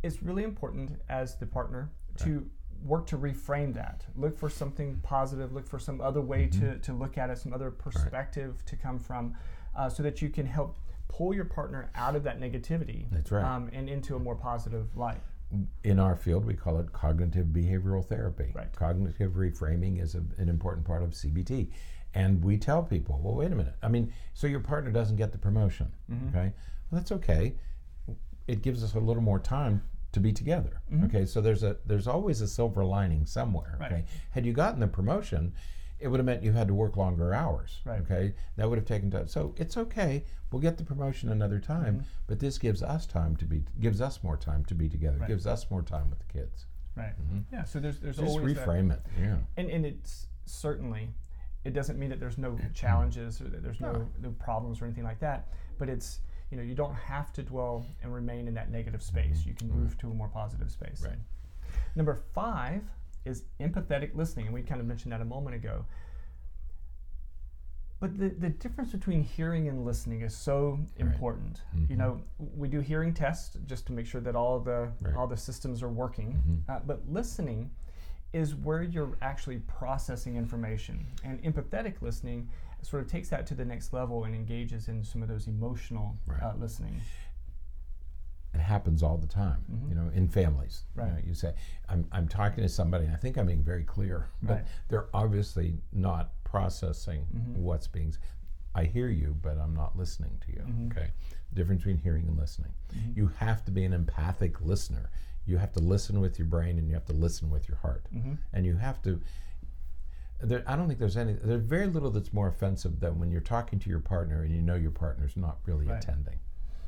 it's 0.04 0.22
really 0.22 0.44
important 0.44 1.00
as 1.10 1.36
the 1.38 1.46
partner 1.46 1.90
to 2.18 2.46
work 2.84 3.06
to 3.08 3.18
reframe 3.18 3.74
that. 3.76 4.04
Look 4.16 4.38
for 4.38 4.50
something 4.50 5.00
positive, 5.04 5.54
look 5.54 5.68
for 5.68 5.80
some 5.80 6.02
other 6.02 6.20
way 6.22 6.48
Mm-hmm. 6.48 6.72
to, 6.72 6.80
to 6.80 6.94
look 6.94 7.18
at 7.18 7.30
it, 7.30 7.38
some 7.38 7.54
other 7.54 7.72
perspective 7.72 8.66
to 8.66 8.76
come 8.76 9.00
from, 9.00 9.36
uh, 9.78 9.88
so 9.88 10.04
that 10.04 10.22
you 10.22 10.30
can 10.30 10.46
help 10.46 10.76
pull 11.12 11.34
your 11.34 11.46
partner 11.46 11.90
out 11.96 12.16
of 12.16 12.24
that 12.24 12.40
negativity 12.40 13.06
That's 13.12 13.32
right. 13.32 13.44
um, 13.44 13.70
and 13.74 13.90
into 13.90 14.16
a 14.16 14.20
more 14.20 14.36
positive 14.36 14.96
light. 14.96 15.20
in 15.84 16.00
our 16.00 16.16
field, 16.16 16.46
we 16.46 16.54
call 16.54 16.80
it 16.80 16.94
cognitive 16.94 17.48
behavioral 17.48 18.06
therapy. 18.06 18.52
Right. 18.56 18.72
Cognitive 18.74 19.34
reframing 19.34 20.02
is 20.02 20.16
a, 20.16 20.24
an 20.38 20.48
important 20.50 20.86
part 20.86 21.04
of 21.04 21.10
CBT. 21.12 21.68
And 22.14 22.44
we 22.44 22.58
tell 22.58 22.84
people, 22.84 23.20
well, 23.24 23.36
wait 23.36 23.52
a 23.52 23.56
minute. 23.56 23.76
I 23.84 23.88
mean, 23.90 24.14
so 24.34 24.48
your 24.48 24.60
partner 24.62 24.92
doesn't 24.92 25.16
get 25.18 25.32
the 25.32 25.38
promotion, 25.38 25.92
Mm-hmm. 26.12 26.30
okay? 26.30 26.54
Well, 26.90 27.00
that's 27.02 27.12
okay. 27.14 27.56
It 28.48 28.62
gives 28.62 28.84
us 28.84 28.96
a 28.96 29.00
little 29.00 29.24
more 29.24 29.40
time 29.40 29.82
to 30.14 30.20
be 30.20 30.34
together. 30.34 30.82
Okay, 31.06 31.26
so 31.26 31.40
there's 31.40 31.64
a 31.64 31.78
there's 31.86 32.06
always 32.08 32.42
a 32.42 32.48
silver 32.48 32.84
lining 32.84 33.26
somewhere. 33.26 33.72
Mm-hmm. 33.76 33.82
Right. 33.82 33.92
Okay, 33.94 34.04
had 34.32 34.46
you 34.46 34.52
gotten 34.52 34.82
the 34.82 34.88
promotion, 34.88 35.54
it 36.02 36.08
would 36.08 36.20
have 36.20 36.26
meant 36.26 36.44
you 36.44 36.52
had 36.52 36.68
to 36.68 36.74
work 36.74 36.98
longer 36.98 37.34
hours. 37.34 37.80
Right. 37.86 38.02
Okay, 38.02 38.34
that 38.58 38.70
would 38.70 38.78
have 38.78 38.88
taken 38.88 39.12
time. 39.12 39.28
So 39.28 39.54
it's 39.58 39.78
okay. 39.78 40.24
We'll 40.52 40.62
get 40.62 40.78
the 40.78 40.84
promotion 40.84 41.30
another 41.30 41.60
time, 41.60 41.96
Mm-hmm. 41.96 42.06
but 42.28 42.40
this 42.40 42.58
gives 42.58 42.84
us 42.84 43.06
time 43.06 43.36
to 43.38 43.46
be 43.46 43.64
gives 43.80 44.02
us 44.02 44.24
more 44.24 44.38
time 44.38 44.66
to 44.66 44.76
be 44.76 44.90
together. 44.90 45.18
Right. 45.18 45.28
Gives 45.30 45.48
us 45.48 45.70
more 45.70 45.82
time 45.82 46.10
with 46.10 46.20
the 46.20 46.26
kids. 46.34 46.66
Right. 46.96 47.14
Mm-hmm. 47.22 47.40
Yeah. 47.54 47.64
So 47.64 47.80
there's 47.80 48.00
there's 48.00 48.18
Just 48.18 48.28
always 48.28 48.56
that- 48.56 48.68
reframe 48.68 48.92
it. 48.92 49.02
Yeah. 49.20 49.38
and 49.58 49.70
and 49.70 49.86
it's 49.86 50.28
certainly 50.46 51.10
it 51.64 51.74
doesn't 51.74 52.00
mean 52.00 52.10
that 52.10 52.20
there's 52.20 52.38
no 52.38 52.58
challenges 52.74 53.40
or 53.42 53.46
that 53.46 53.64
there's 53.64 53.80
no 53.80 54.08
no 54.22 54.32
problems 54.32 54.82
or 54.82 54.86
anything 54.86 55.04
like 55.04 55.20
that 55.20 55.48
but 55.78 55.88
it's 55.90 56.20
you 56.50 56.58
know 56.58 56.64
you 56.64 56.76
don't 56.76 56.96
have 56.96 57.32
to 57.34 57.44
dwell 57.44 57.86
and 58.02 58.14
remain 58.14 58.48
in 58.48 58.54
that 58.56 58.72
negative 58.72 59.02
space 59.02 59.40
mm-hmm. 59.40 59.50
you 59.50 59.56
can 59.56 59.70
move 59.70 59.92
mm-hmm. 59.92 60.00
to 60.00 60.12
a 60.12 60.14
more 60.14 60.28
positive 60.28 60.72
space 60.72 61.04
Right. 61.06 61.18
number 61.96 62.16
five 62.34 62.82
is 63.26 63.44
empathetic 63.60 64.16
listening 64.16 64.46
and 64.48 64.54
we 64.56 64.62
kind 64.62 64.82
of 64.82 64.88
mentioned 64.88 65.12
that 65.12 65.22
a 65.22 65.26
moment 65.26 65.56
ago 65.56 65.86
but 68.00 68.18
the, 68.18 68.30
the 68.30 68.50
difference 68.50 68.92
between 68.92 69.22
hearing 69.22 69.68
and 69.68 69.86
listening 69.86 70.22
is 70.22 70.36
so 70.36 70.80
important. 70.98 71.62
You 71.88 71.98
know, 71.98 72.20
we 72.58 72.68
do 72.68 72.80
hearing 72.80 73.14
tests 73.14 73.56
just 73.68 73.86
to 73.86 73.92
make 73.94 74.08
sure 74.08 74.22
that 74.22 74.36
all 74.36 74.60
the 74.60 74.90
Right. 75.02 75.16
all 75.16 75.28
the 75.28 75.38
systems 75.38 75.84
are 75.84 75.90
working. 75.90 76.64
Uh, 76.68 76.80
but 76.88 77.08
listening 77.08 77.70
is 78.34 78.56
where 78.56 78.82
you're 78.82 79.16
actually 79.22 79.58
processing 79.68 80.36
information, 80.36 81.06
and 81.24 81.44
empathetic 81.44 82.02
listening 82.02 82.50
sort 82.82 83.04
of 83.04 83.08
takes 83.12 83.30
that 83.30 83.46
to 83.46 83.54
the 83.54 83.66
next 83.66 83.94
level 83.94 84.24
and 84.24 84.34
engages 84.34 84.88
in 84.88 85.04
some 85.04 85.22
of 85.22 85.28
those 85.30 85.46
emotional 85.46 86.18
Right. 86.26 86.42
uh, 86.42 86.54
listening. 86.58 87.00
It 88.54 88.60
happens 88.60 89.02
all 89.02 89.18
the 89.18 89.28
time, 89.28 89.64
you 89.88 89.96
know, 89.96 90.10
in 90.14 90.28
families. 90.28 90.84
You, 90.96 91.02
know, 91.02 91.08
Mm-hmm. 91.08 91.16
Right. 91.16 91.26
you 91.26 91.34
say, 91.34 91.54
I'm, 91.88 92.06
I'm 92.12 92.28
talking 92.28 92.64
to 92.64 92.70
somebody, 92.70 93.06
and 93.06 93.14
I 93.14 93.18
think 93.18 93.38
I'm 93.38 93.46
being 93.48 93.64
very 93.64 93.84
clear, 93.84 94.28
but 94.44 94.54
Right. 94.54 94.66
they're 94.90 95.08
obviously 95.14 95.76
not 95.94 96.32
processing 96.44 97.26
Mm-hmm. 97.36 97.62
what's 97.64 97.88
being. 97.88 98.14
i 98.76 98.84
hear 98.84 99.08
you, 99.08 99.36
but 99.42 99.58
I'm 99.58 99.74
not 99.74 99.98
listening 99.98 100.38
to 100.46 100.52
you. 100.52 100.60
Mm-hmm. 100.68 100.92
Okay, 100.92 101.12
difference 101.54 101.82
between 101.82 101.98
hearing 101.98 102.28
and 102.28 102.38
listening. 102.38 102.72
You 103.16 103.28
have 103.38 103.64
to 103.66 103.72
be 103.72 103.84
an 103.86 103.94
empathic 103.94 104.60
listener. 104.62 105.10
You 105.46 105.58
have 105.58 105.72
to 105.74 105.80
listen 105.80 106.20
with 106.20 106.38
your 106.38 106.48
brain, 106.48 106.78
and 106.78 106.88
you 106.88 106.94
have 106.94 107.06
to 107.06 107.14
listen 107.14 107.50
with 107.50 107.68
your 107.70 107.78
heart, 107.78 108.06
Mm-hmm. 108.14 108.34
and 108.54 108.66
you 108.66 108.76
have 108.76 109.02
to. 109.04 109.22
There, 110.44 110.64
I 110.66 110.76
don't 110.76 110.88
think 110.88 110.98
there's 111.00 111.18
any. 111.18 111.34
There's 111.34 111.62
very 111.64 111.88
little 111.88 112.10
that's 112.10 112.34
more 112.34 112.48
offensive 112.48 113.00
than 113.00 113.20
when 113.20 113.32
you're 113.32 113.42
talking 113.42 113.78
to 113.80 113.90
your 113.90 114.00
partner 114.00 114.42
and 114.42 114.52
you 114.54 114.62
know 114.62 114.74
your 114.76 114.90
partner's 114.92 115.38
not 115.38 115.58
really 115.66 115.86
Right. 115.86 116.02
Mm-hmm. 116.02 116.10
attending. 116.12 116.40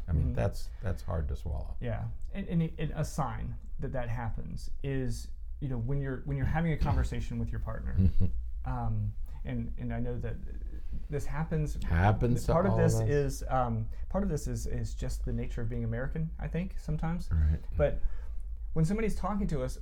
I 0.07 0.11
mean, 0.11 0.33
that's 0.33 0.69
that's 0.81 1.01
hard 1.01 1.27
to 1.29 1.35
swallow. 1.35 1.75
Yeah, 1.81 2.03
and, 2.33 2.47
and, 2.47 2.61
it, 2.63 2.73
and 2.77 2.91
a 2.95 3.05
sign 3.05 3.55
that 3.79 3.93
that 3.93 4.09
happens 4.09 4.69
is 4.83 5.27
you 5.61 5.69
know 5.69 5.77
when 5.77 5.99
you're 6.01 6.21
when 6.25 6.35
you're 6.37 6.45
having 6.45 6.73
a 6.73 6.77
conversation 6.77 7.39
with 7.39 7.51
your 7.51 7.59
partner, 7.61 7.95
um, 8.65 9.11
and 9.45 9.73
and 9.77 9.93
I 9.93 9.99
know 9.99 10.17
that 10.19 10.35
this 11.09 11.25
happens. 11.25 11.77
Happens 11.87 12.45
Part 12.45 12.65
of 12.65 12.77
this 12.77 12.99
of 12.99 13.09
is 13.09 13.43
um, 13.49 13.85
part 14.09 14.23
of 14.23 14.29
this 14.29 14.47
is 14.47 14.67
is 14.67 14.93
just 14.93 15.25
the 15.25 15.33
nature 15.33 15.61
of 15.61 15.69
being 15.69 15.83
American. 15.83 16.29
I 16.39 16.47
think 16.47 16.75
sometimes, 16.79 17.29
Right. 17.31 17.59
but 17.77 18.01
when 18.73 18.85
somebody's 18.85 19.15
talking 19.15 19.47
to 19.47 19.63
us. 19.63 19.77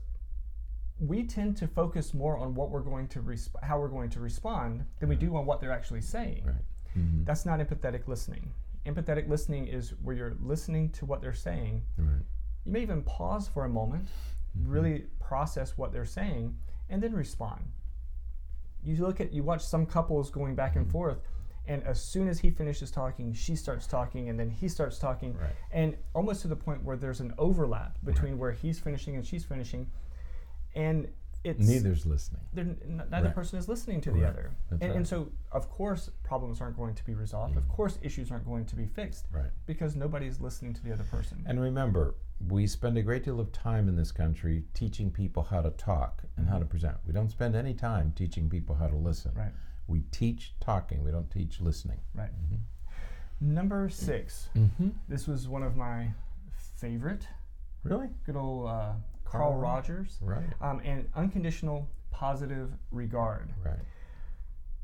We 1.04 1.24
tend 1.24 1.58
to 1.58 1.68
focus 1.68 2.14
more 2.14 2.38
on 2.38 2.54
what 2.54 2.70
we're 2.70 2.82
going 2.82 3.08
to 3.08 3.22
resp- 3.24 3.56
how 3.64 3.80
we're 3.80 3.88
going 3.88 4.12
to 4.12 4.20
respond 4.20 4.86
than 5.00 5.10
we 5.10 5.16
do 5.16 5.36
on 5.36 5.48
what 5.48 5.60
they're 5.60 5.72
actually 5.72 6.02
saying. 6.02 6.44
Right. 6.46 6.56
Mhm. 6.96 7.26
That's 7.26 7.44
not 7.44 7.60
empathetic 7.60 8.08
listening. 8.08 8.54
Empathetic 8.86 9.30
listening 9.30 9.68
is 9.68 9.94
where 10.02 10.16
you're 10.16 10.36
listening 10.42 10.90
to 10.92 11.06
what 11.06 11.22
they're 11.22 11.34
saying 11.34 11.84
Right. 11.98 12.22
you 12.66 12.72
may 12.72 12.82
even 12.82 13.04
pause 13.04 13.48
for 13.48 13.66
a 13.66 13.70
moment, 13.70 14.06
mm-hmm. 14.58 14.72
really 14.72 15.06
process 15.20 15.78
what 15.78 15.92
they're 15.92 16.06
saying, 16.06 16.58
and 16.90 17.02
then 17.02 17.14
respond. 17.14 17.62
You 18.84 18.96
look 18.98 19.22
at, 19.22 19.32
you 19.32 19.44
watch 19.44 19.62
some 19.62 19.86
couples 19.86 20.32
going 20.32 20.56
back 20.56 20.76
and 20.76 20.86
mm-hmm. 20.86 20.92
forth, 20.92 21.20
and 21.68 21.84
as 21.84 22.02
soon 22.02 22.28
as 22.28 22.40
he 22.40 22.50
finishes 22.50 22.90
talking, 22.90 23.34
she 23.34 23.56
starts 23.56 23.86
talking, 23.86 24.30
and 24.30 24.40
then 24.40 24.50
he 24.50 24.68
starts 24.68 24.98
talking, 24.98 25.38
Right. 25.38 25.52
and 25.72 25.96
almost 26.14 26.42
to 26.42 26.48
the 26.48 26.56
point 26.56 26.84
where 26.84 26.98
there's 26.98 27.20
an 27.20 27.34
overlap 27.38 27.98
between 28.04 28.38
where 28.40 28.52
he's 28.52 28.80
finishing 28.80 29.16
and 29.16 29.26
she's 29.26 29.46
finishing, 29.46 29.90
and 30.76 31.08
it's 31.44 31.68
Neither's 31.68 32.06
listening. 32.06 32.42
n- 32.58 33.04
neither 33.10 33.28
Right. 33.28 33.36
person 33.36 33.58
is 33.60 33.68
listening 33.68 34.02
to 34.02 34.12
the 34.12 34.20
Right. 34.22 34.30
other, 34.30 34.52
and, 34.72 34.84
and 34.84 35.08
so 35.08 35.32
of 35.52 35.70
course 35.70 36.10
problems 36.24 36.62
aren't 36.62 36.78
going 36.78 36.96
to 36.96 37.06
be 37.06 37.14
resolved. 37.16 37.58
Of 37.58 37.68
course 37.68 37.98
issues 38.02 38.32
aren't 38.32 38.46
going 38.46 38.66
to 38.66 38.76
be 38.76 38.86
fixed 38.86 39.28
Right. 39.32 39.52
because 39.66 39.96
nobody's 39.96 40.40
listening 40.40 40.74
to 40.76 40.84
the 40.84 40.94
other 40.94 41.04
person. 41.06 41.44
And 41.48 41.60
remember, 41.60 42.16
we 42.48 42.66
spend 42.68 42.98
a 42.98 43.04
great 43.04 43.24
deal 43.24 43.40
of 43.40 43.52
time 43.52 43.88
in 43.90 43.96
this 43.96 44.12
country 44.12 44.66
teaching 44.74 45.12
people 45.12 45.44
how 45.44 45.62
to 45.62 45.72
talk 45.72 46.24
and 46.38 46.48
how 46.50 46.60
to 46.60 46.66
present. 46.66 46.98
We 47.06 47.14
don't 47.14 47.30
spend 47.30 47.56
any 47.56 47.74
time 47.74 48.12
teaching 48.14 48.50
people 48.50 48.76
how 48.76 48.88
to 48.88 48.96
listen. 48.96 49.34
Right. 49.36 49.52
We 49.88 50.02
teach 50.12 50.56
talking. 50.60 51.04
We 51.04 51.12
don't 51.12 51.30
teach 51.30 51.60
listening. 51.62 52.00
Right. 52.16 52.32
Number 53.40 53.90
6 53.90 54.50
Mm-hmm. 54.56 54.90
This 55.08 55.28
was 55.28 55.48
one 55.48 55.64
of 55.64 55.76
my 55.76 56.12
favorite. 56.78 57.28
Really? 57.84 58.10
Good 58.26 58.36
old 58.36 58.68
uh, 58.70 58.94
Carl 59.32 59.50
Carl 59.52 59.62
Rogers. 59.62 60.18
Right. 60.22 60.44
Um, 60.62 60.82
and 60.84 61.08
unconditional 61.16 61.90
positive 62.12 62.70
regard. 62.92 63.54
Right. 63.64 63.80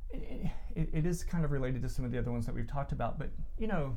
It, 0.10 0.48
it, 0.76 0.90
it 0.94 1.06
is 1.06 1.24
kind 1.24 1.44
of 1.44 1.52
related 1.52 1.82
to 1.82 1.90
some 1.90 2.06
of 2.06 2.12
the 2.12 2.18
other 2.18 2.32
ones 2.32 2.46
that 2.46 2.56
we've 2.56 2.68
talked 2.68 2.92
about, 2.94 3.20
but 3.20 3.30
you 3.58 3.68
know, 3.68 3.96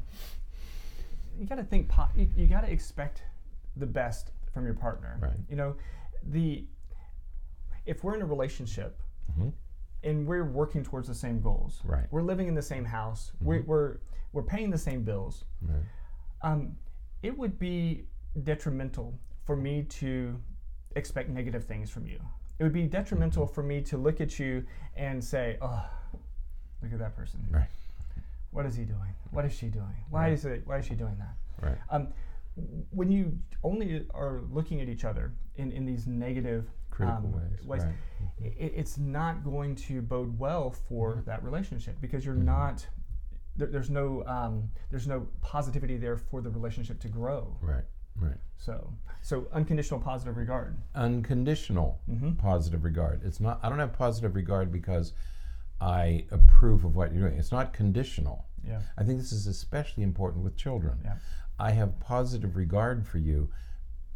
you 1.39 1.47
got 1.47 1.57
to 1.57 1.65
think. 1.65 1.89
Po- 1.89 2.09
you, 2.17 2.29
you 2.37 2.47
got 2.47 2.63
to 2.63 2.71
expect 2.71 3.23
the 3.77 3.87
best 3.87 4.33
from 4.53 4.65
your 4.65 4.75
partner. 4.75 5.19
Right. 5.21 5.37
You 5.49 5.57
know, 5.57 5.77
the 6.25 6.67
if 7.87 8.03
we're 8.05 8.15
in 8.17 8.23
a 8.23 8.27
relationship 8.27 9.01
Mhm. 9.39 9.53
and 10.03 10.27
we're 10.27 10.45
working 10.51 10.83
towards 10.83 11.07
the 11.09 11.15
same 11.15 11.41
goals, 11.41 11.81
Right. 11.85 12.07
We're 12.11 12.23
living 12.23 12.49
in 12.49 12.55
the 12.55 12.63
same 12.63 12.85
house. 12.85 13.33
We're, 13.41 13.63
we're 13.63 13.99
we're 14.33 14.43
paying 14.43 14.71
the 14.71 14.79
same 14.79 15.03
bills. 15.05 15.45
Right. 15.63 15.83
um, 16.43 16.77
it 17.23 17.37
would 17.37 17.59
be 17.59 18.07
detrimental 18.45 19.19
for 19.51 19.57
me 19.57 19.83
to 19.83 20.41
expect 20.95 21.29
negative 21.29 21.65
things 21.65 21.91
from 21.91 22.07
you. 22.07 22.21
It 22.61 22.63
would 22.63 22.73
be 22.73 22.85
detrimental 22.85 23.49
for 23.49 23.65
me 23.65 23.81
to 23.81 23.97
look 23.97 24.21
at 24.21 24.39
you 24.39 24.65
and 24.95 25.23
say, 25.25 25.59
"Oh, 25.61 25.85
look 26.81 26.93
at 26.93 27.01
that 27.01 27.17
person. 27.17 27.45
Right. 27.51 27.67
What 28.53 28.65
is 28.65 28.77
he 28.77 28.85
doing? 28.85 29.13
What 29.33 29.45
is 29.45 29.53
she 29.53 29.67
doing? 29.67 29.97
Why 30.09 30.29
is 30.29 30.45
it? 30.45 30.63
Why 30.67 30.79
is 30.79 30.87
she 30.87 30.95
doing 30.95 31.17
that?" 31.19 31.35
Right. 31.67 31.79
Um, 31.91 32.13
when 32.93 33.11
you 33.11 33.37
only 33.65 34.07
are 34.15 34.43
looking 34.53 34.81
at 34.83 34.89
each 34.89 35.05
other 35.05 35.33
in, 35.57 35.73
in 35.73 35.85
these 35.85 36.07
negative 36.07 36.71
Critical 36.91 37.25
um, 37.25 37.33
ways. 37.33 37.61
Right. 37.65 37.83
it, 38.39 38.73
it's 38.77 38.99
not 38.99 39.43
going 39.43 39.75
to 39.89 40.01
bode 40.01 40.39
well 40.39 40.71
for 40.71 41.15
Mm-hmm. 41.15 41.31
that 41.31 41.43
relationship 41.43 41.97
because 42.01 42.25
you're 42.25 42.37
not 42.37 42.87
there, 43.57 43.67
there's 43.67 43.91
no 43.91 44.23
um, 44.27 44.71
there's 44.91 45.09
no 45.09 45.27
positivity 45.41 45.97
there 45.97 46.17
for 46.17 46.41
the 46.41 46.51
relationship 46.51 47.01
to 47.01 47.09
grow. 47.09 47.57
Right. 47.61 47.83
Right. 48.21 48.37
So 48.57 48.93
so 49.23 49.47
unconditional 49.53 50.01
positive 50.01 50.37
regard. 50.37 50.77
Unconditional 50.95 52.01
Mhm. 52.11 52.39
positive 52.39 52.85
regard. 52.85 53.23
It's 53.25 53.41
not. 53.41 53.61
I 53.63 53.69
don't 53.69 53.79
have 53.79 53.93
positive 53.93 54.35
regard 54.35 54.71
because 54.73 55.13
I 55.81 56.27
approve 56.31 56.85
of 56.85 56.95
what 56.97 57.13
you're 57.13 57.29
doing. 57.29 57.39
It's 57.39 57.53
not 57.53 57.73
conditional. 57.73 58.47
Yeah. 58.63 58.81
I 58.99 59.05
think 59.05 59.19
this 59.19 59.33
is 59.33 59.47
especially 59.47 60.03
important 60.03 60.45
with 60.45 60.57
children. 60.57 61.01
Yeah. 61.05 61.17
I 61.59 61.71
have 61.73 61.99
positive 62.01 62.57
regard 62.57 63.07
for 63.07 63.19
you, 63.19 63.51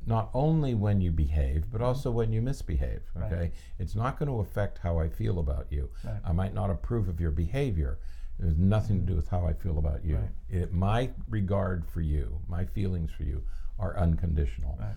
not 0.07 0.31
only 0.35 0.75
when 0.75 1.01
you 1.01 1.11
behave, 1.11 1.71
but 1.71 1.81
also 1.81 2.11
when 2.11 2.33
you 2.33 2.43
misbehave. 2.43 3.03
Mm-hmm. 3.11 3.21
Right. 3.21 3.33
Okay, 3.33 3.53
it's 3.79 3.95
not 3.95 4.19
going 4.19 4.29
to 4.31 4.41
affect 4.41 4.79
how 4.79 4.99
I 4.99 5.09
feel 5.09 5.39
about 5.39 5.71
you. 5.71 5.91
Right. 6.05 6.21
I 6.25 6.33
might 6.33 6.53
not 6.55 6.71
approve 6.71 7.09
of 7.09 7.21
your 7.21 7.31
behavior. 7.31 7.99
It 8.39 8.45
has 8.45 8.57
nothing 8.59 9.01
to 9.01 9.07
do 9.07 9.17
with 9.17 9.29
how 9.29 9.47
I 9.47 9.53
feel 9.53 9.79
about 9.79 10.05
you. 10.05 10.17
Right. 10.17 10.31
It, 10.51 10.73
my 10.75 11.11
regard 11.29 11.87
for 11.87 12.01
you, 12.01 12.41
my 12.49 12.65
feelings 12.65 13.11
for 13.13 13.23
you, 13.23 13.43
are 13.79 13.97
unconditional. 13.99 14.77
Right. 14.81 14.95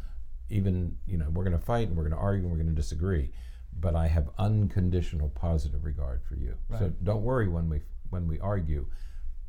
Even 0.50 0.98
you 1.06 1.18
know 1.18 1.30
we're 1.30 1.44
going 1.44 1.58
to 1.58 1.64
fight 1.66 1.88
and 1.90 1.98
we're 1.98 2.04
going 2.04 2.16
to 2.16 2.22
argue 2.22 2.44
and 2.44 2.52
we're 2.52 2.58
going 2.64 2.74
to 2.74 2.82
disagree, 2.82 3.32
but 3.80 3.96
I 3.96 4.08
have 4.08 4.30
unconditional 4.38 5.30
positive 5.30 5.84
regard 5.84 6.24
for 6.24 6.36
you. 6.36 6.56
So 6.80 6.90
don't 7.04 7.24
worry 7.24 7.48
when 7.48 7.70
we 7.70 7.82
when 8.10 8.28
we 8.28 8.40
argue. 8.40 8.88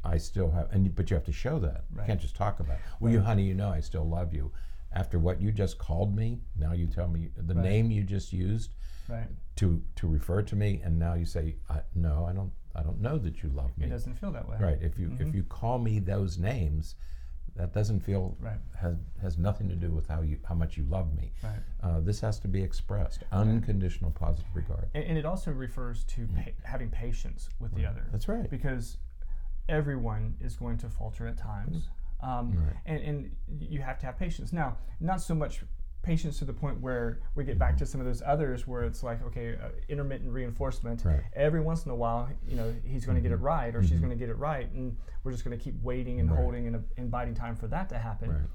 I 0.05 0.17
still 0.17 0.51
have, 0.53 0.71
and 0.71 0.95
but 0.95 1.11
you 1.11 1.15
have 1.15 1.25
to 1.27 1.33
show 1.33 1.59
that. 1.59 1.85
You 1.95 2.03
can't 2.07 2.21
just 2.21 2.37
talk 2.37 2.61
about. 2.61 2.77
It. 2.77 2.83
Well, 3.01 3.13
you, 3.13 3.21
honey, 3.21 3.43
you 3.43 3.55
know 3.55 3.69
I 3.69 3.81
still 3.81 4.09
love 4.09 4.33
you. 4.33 4.53
After 4.93 5.19
what 5.19 5.41
you 5.43 5.51
just 5.53 5.77
called 5.77 6.17
me, 6.17 6.41
now 6.57 6.73
you 6.73 6.87
tell 6.87 7.09
me 7.09 7.31
the 7.37 7.55
Right. 7.55 7.65
name 7.65 7.91
you 7.91 8.05
just 8.05 8.33
used 8.33 8.75
Right. 9.09 9.29
to 9.57 9.83
to 9.97 10.07
refer 10.09 10.43
to 10.43 10.57
me, 10.57 10.81
and 10.85 10.99
now 10.99 11.15
you 11.15 11.25
say, 11.27 11.57
I, 11.69 11.83
"No, 11.95 12.25
I 12.25 12.33
don't. 12.33 12.53
I 12.75 12.83
don't 12.83 13.01
know 13.01 13.19
that 13.19 13.43
you 13.43 13.51
love 13.51 13.77
me." 13.77 13.87
It 13.87 13.91
doesn't 13.91 14.15
feel 14.15 14.31
that 14.33 14.49
way. 14.49 14.57
Right. 14.59 14.81
If 14.81 14.99
you 14.99 15.09
Mhm. 15.11 15.21
if 15.21 15.35
you 15.35 15.43
call 15.43 15.79
me 15.79 15.99
those 15.99 16.39
names, 16.39 16.95
that 17.57 17.73
doesn't 17.73 18.01
feel 18.01 18.37
Right. 18.41 18.59
has 18.77 18.97
has 19.21 19.39
nothing 19.39 19.69
to 19.69 19.75
do 19.75 19.91
with 19.91 20.07
how 20.09 20.23
you 20.23 20.39
how 20.45 20.55
much 20.55 20.77
you 20.77 20.85
love 20.85 21.13
me. 21.17 21.33
Right. 21.43 21.61
Uh, 21.83 22.01
this 22.01 22.21
has 22.21 22.39
to 22.41 22.49
be 22.49 22.63
expressed. 22.63 23.25
Unconditional 23.33 24.11
positive 24.11 24.47
regard. 24.55 24.89
And, 24.95 25.05
and 25.05 25.19
it 25.19 25.25
also 25.25 25.51
refers 25.53 26.05
to 26.05 26.27
pa- 26.29 26.51
having 26.65 26.91
patience 26.91 27.49
with 27.61 27.75
the 27.75 27.87
other. 27.87 28.07
That's 28.13 28.29
right. 28.29 28.49
because 28.51 28.99
everyone 29.69 30.35
is 30.41 30.57
going 30.57 30.79
to 30.79 30.89
falter 30.89 31.27
at 31.27 31.37
times, 31.37 31.89
um, 32.21 32.53
Right. 32.53 32.77
and, 32.87 33.01
and 33.03 33.37
you 33.61 33.81
have 33.83 33.99
to 34.01 34.07
have 34.07 34.19
patience. 34.19 34.53
Now, 34.53 34.79
not 35.01 35.21
so 35.21 35.35
much 35.35 35.63
patience 36.03 36.39
to 36.39 36.45
the 36.45 36.53
point 36.53 36.81
where 36.81 37.19
we 37.35 37.45
get 37.45 37.59
back 37.59 37.77
to 37.77 37.85
some 37.87 38.01
of 38.01 38.07
those 38.07 38.23
others 38.25 38.67
where 38.67 38.85
it's 38.85 39.03
like, 39.03 39.23
okay, 39.27 39.55
uh, 39.63 39.69
intermittent 39.89 40.31
reinforcement. 40.33 41.05
Right. 41.05 41.21
Every 41.35 41.61
once 41.61 41.85
in 41.85 41.91
a 41.91 41.95
while, 41.95 42.29
you 42.49 42.57
know, 42.57 42.75
he's 42.85 43.05
going 43.05 43.17
to 43.17 43.21
get 43.23 43.33
it 43.33 43.37
right 43.41 43.75
or 43.75 43.83
she's 43.83 43.99
Mhm. 43.99 44.03
going 44.03 44.11
to 44.11 44.17
get 44.17 44.29
it 44.29 44.39
right, 44.39 44.71
and 44.73 44.97
we're 45.25 45.33
just 45.33 45.45
going 45.45 45.57
to 45.59 45.63
keep 45.63 45.81
waiting 45.83 46.21
and 46.21 46.31
Right. 46.31 46.41
holding 46.41 46.67
and, 46.67 46.77
uh, 46.77 46.81
and 46.97 47.11
biding 47.11 47.35
time 47.35 47.57
for 47.57 47.67
that 47.69 47.89
to 47.91 47.99
happen. 47.99 48.31
Right. 48.31 48.49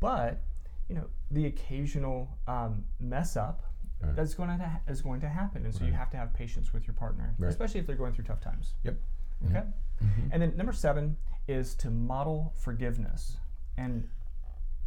But 0.00 0.40
you 0.88 0.96
know, 0.96 1.08
the 1.30 1.46
occasional 1.46 2.36
um, 2.46 2.84
mess 3.00 3.36
up. 3.36 3.62
That's 4.04 4.34
going 4.34 4.48
to 4.58 4.64
ha- 4.66 4.80
is 4.88 5.00
going 5.00 5.20
to 5.20 5.28
happen, 5.28 5.64
and 5.64 5.72
so 5.72 5.84
you 5.84 5.92
have 5.92 6.10
to 6.10 6.16
have 6.16 6.34
patience 6.34 6.72
with 6.72 6.88
your 6.88 6.94
partner, 6.94 7.36
especially 7.46 7.78
if 7.78 7.86
they're 7.86 7.94
going 7.94 8.12
through 8.12 8.24
tough 8.24 8.40
times. 8.40 8.74
Yep. 8.82 8.98
Okay. 9.46 9.62
Mhm. 10.02 10.28
And 10.32 10.42
then 10.42 10.56
number 10.56 10.72
seven 10.72 11.16
is 11.46 11.76
to 11.76 11.88
model 11.88 12.52
forgiveness. 12.56 13.38
And 13.78 14.08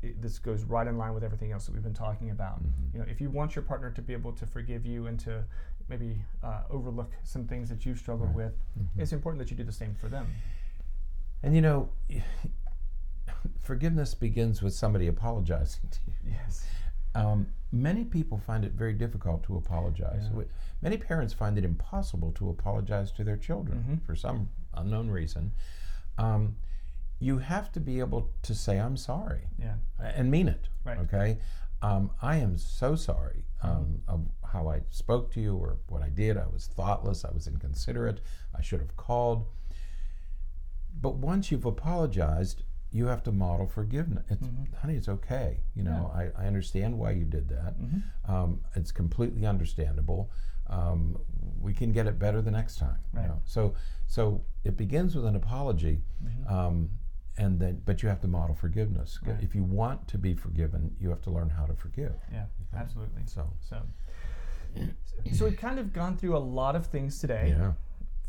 it, 0.05 0.21
this 0.21 0.39
goes 0.39 0.63
right 0.63 0.87
in 0.87 0.97
line 0.97 1.13
with 1.13 1.23
everything 1.23 1.51
else 1.51 1.65
that 1.65 1.73
we've 1.73 1.83
been 1.83 1.93
talking 1.93 2.29
about. 2.29 2.61
Mhm. 2.63 2.93
You 2.93 2.99
know, 2.99 3.05
if 3.07 3.19
you 3.21 3.29
want 3.29 3.55
your 3.55 3.63
partner 3.63 3.89
to 3.91 4.01
be 4.01 4.13
able 4.13 4.33
to 4.33 4.45
forgive 4.45 4.85
you 4.85 5.07
and 5.07 5.19
to 5.21 5.43
maybe 5.87 6.21
uh, 6.43 6.63
overlook 6.69 7.11
some 7.23 7.45
things 7.45 7.69
that 7.69 7.85
you've 7.85 7.99
struggled 7.99 8.29
Right. 8.29 8.45
with, 8.47 8.57
Mhm. 8.79 8.87
it's 8.97 9.13
important 9.13 9.39
that 9.39 9.51
you 9.51 9.57
do 9.57 9.63
the 9.63 9.71
same 9.71 9.93
for 9.95 10.09
them. 10.09 10.27
And 11.43 11.55
you 11.55 11.61
know, 11.61 11.89
forgiveness 13.59 14.13
begins 14.13 14.61
with 14.61 14.73
somebody 14.73 15.07
apologizing 15.07 15.89
to 15.89 15.99
you. 16.07 16.13
Yes. 16.31 16.65
Um, 17.13 17.47
many 17.71 18.03
people 18.03 18.37
find 18.37 18.65
it 18.65 18.73
very 18.73 18.93
difficult 18.93 19.43
to 19.43 19.55
apologize. 19.57 20.29
Yeah. 20.35 20.43
Many 20.81 20.97
parents 20.97 21.33
find 21.33 21.57
it 21.57 21.63
impossible 21.63 22.31
to 22.33 22.49
apologize 22.49 23.11
to 23.13 23.23
their 23.23 23.37
children 23.37 23.85
Mhm. 23.87 24.01
for 24.05 24.15
some 24.15 24.49
unknown 24.73 25.09
reason. 25.09 25.51
Um, 26.17 26.57
you 27.19 27.37
have 27.39 27.71
to 27.71 27.79
be 27.79 27.99
able 27.99 28.29
to 28.43 28.53
say, 28.53 28.79
I'm 28.79 28.97
sorry, 28.97 29.47
Yeah. 29.57 29.75
and 29.99 30.29
mean 30.29 30.47
it. 30.47 30.67
Right. 30.83 30.97
Okay? 30.99 31.37
Um, 31.81 32.11
I 32.21 32.37
am 32.37 32.57
so 32.57 32.95
sorry 32.95 33.45
um, 33.61 34.01
of 34.07 34.25
how 34.43 34.67
I 34.69 34.81
spoke 34.89 35.31
to 35.33 35.41
you 35.41 35.55
or 35.55 35.77
what 35.87 36.01
I 36.01 36.09
did. 36.09 36.37
I 36.37 36.45
was 36.47 36.67
thoughtless. 36.67 37.23
I 37.25 37.31
was 37.31 37.47
inconsiderate. 37.47 38.21
I 38.57 38.61
should 38.61 38.79
have 38.79 38.95
called. 38.95 39.45
But 41.01 41.15
once 41.15 41.51
you've 41.51 41.65
apologized, 41.65 42.63
you 42.91 43.07
have 43.07 43.23
to 43.23 43.31
model 43.31 43.67
forgiveness. 43.67 44.25
It's, 44.29 44.47
Mhm. 44.47 44.73
Honey, 44.75 44.95
it's 44.95 45.09
okay. 45.09 45.59
You 45.75 45.83
know, 45.83 46.11
I, 46.13 46.29
I 46.43 46.47
understand 46.47 46.97
why 46.97 47.11
you 47.11 47.25
did 47.25 47.49
that. 47.49 47.77
Mhm. 47.79 48.03
Um, 48.25 48.61
it's 48.75 48.91
completely 48.91 49.45
understandable. 49.45 50.31
Um, 50.67 51.17
we 51.59 51.73
can 51.73 51.91
get 51.91 52.07
it 52.07 52.17
better 52.17 52.41
the 52.41 52.51
next 52.51 52.77
time. 52.77 52.99
you 53.13 53.19
Right. 53.19 53.27
know. 53.27 53.41
So, 53.45 53.73
so 54.07 54.41
it 54.63 54.77
begins 54.77 55.15
with 55.15 55.25
an 55.25 55.35
apology, 55.35 56.01
Mhm. 56.23 56.49
um, 56.51 56.89
and 57.37 57.59
then, 57.59 57.81
but 57.85 58.01
you 58.01 58.09
have 58.09 58.21
to 58.21 58.27
model 58.27 58.55
forgiveness. 58.55 59.19
Right. 59.25 59.41
If 59.41 59.53
you 59.55 59.63
want 59.63 60.07
to 60.09 60.17
be 60.17 60.33
forgiven, 60.33 60.95
you 60.99 61.09
have 61.09 61.21
to 61.23 61.31
learn 61.31 61.49
how 61.49 61.65
to 61.65 61.73
forgive. 61.75 62.13
Yeah. 62.31 62.45
Okay. 62.73 62.81
Absolutely. 62.81 63.23
So, 63.25 63.49
So, 63.59 63.81
so 65.33 65.45
we've 65.45 65.57
kind 65.57 65.79
of 65.79 65.93
gone 65.93 66.17
through 66.17 66.35
a 66.37 66.39
lot 66.39 66.75
of 66.75 66.87
things 66.87 67.19
today. 67.19 67.55
yeah, 67.57 67.73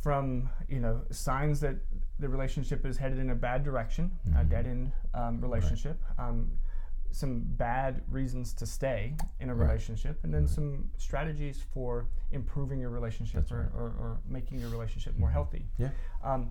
from 0.02 0.48
you 0.68 0.78
know 0.80 1.02
signs 1.10 1.58
that 1.60 1.74
the 2.20 2.28
relationship 2.28 2.86
is 2.86 2.96
headed 2.96 3.18
in 3.18 3.30
a 3.30 3.34
bad 3.34 3.64
direction, 3.64 4.10
a 4.26 4.28
Mhm. 4.44 4.48
dead 4.48 4.66
end 4.66 4.92
um, 5.14 5.40
relationship, 5.40 6.00
um, 6.18 6.50
some 7.10 7.40
bad 7.40 8.02
reasons 8.08 8.52
to 8.54 8.66
stay 8.66 9.16
in 9.40 9.48
a 9.50 9.54
Right. 9.54 9.66
relationship, 9.68 10.22
and 10.22 10.32
then 10.32 10.42
Right. 10.42 10.50
some 10.50 10.90
strategies 10.98 11.60
for 11.60 12.06
improving 12.30 12.78
your 12.78 12.90
relationship 12.90 13.50
or, 13.50 13.62
right. 13.62 13.74
or, 13.74 13.88
or 13.98 14.20
making 14.28 14.60
your 14.60 14.68
relationship 14.70 15.16
more 15.18 15.30
Mhm. 15.30 15.32
healthy. 15.32 15.68
yeah, 15.78 15.90
Um, 16.22 16.50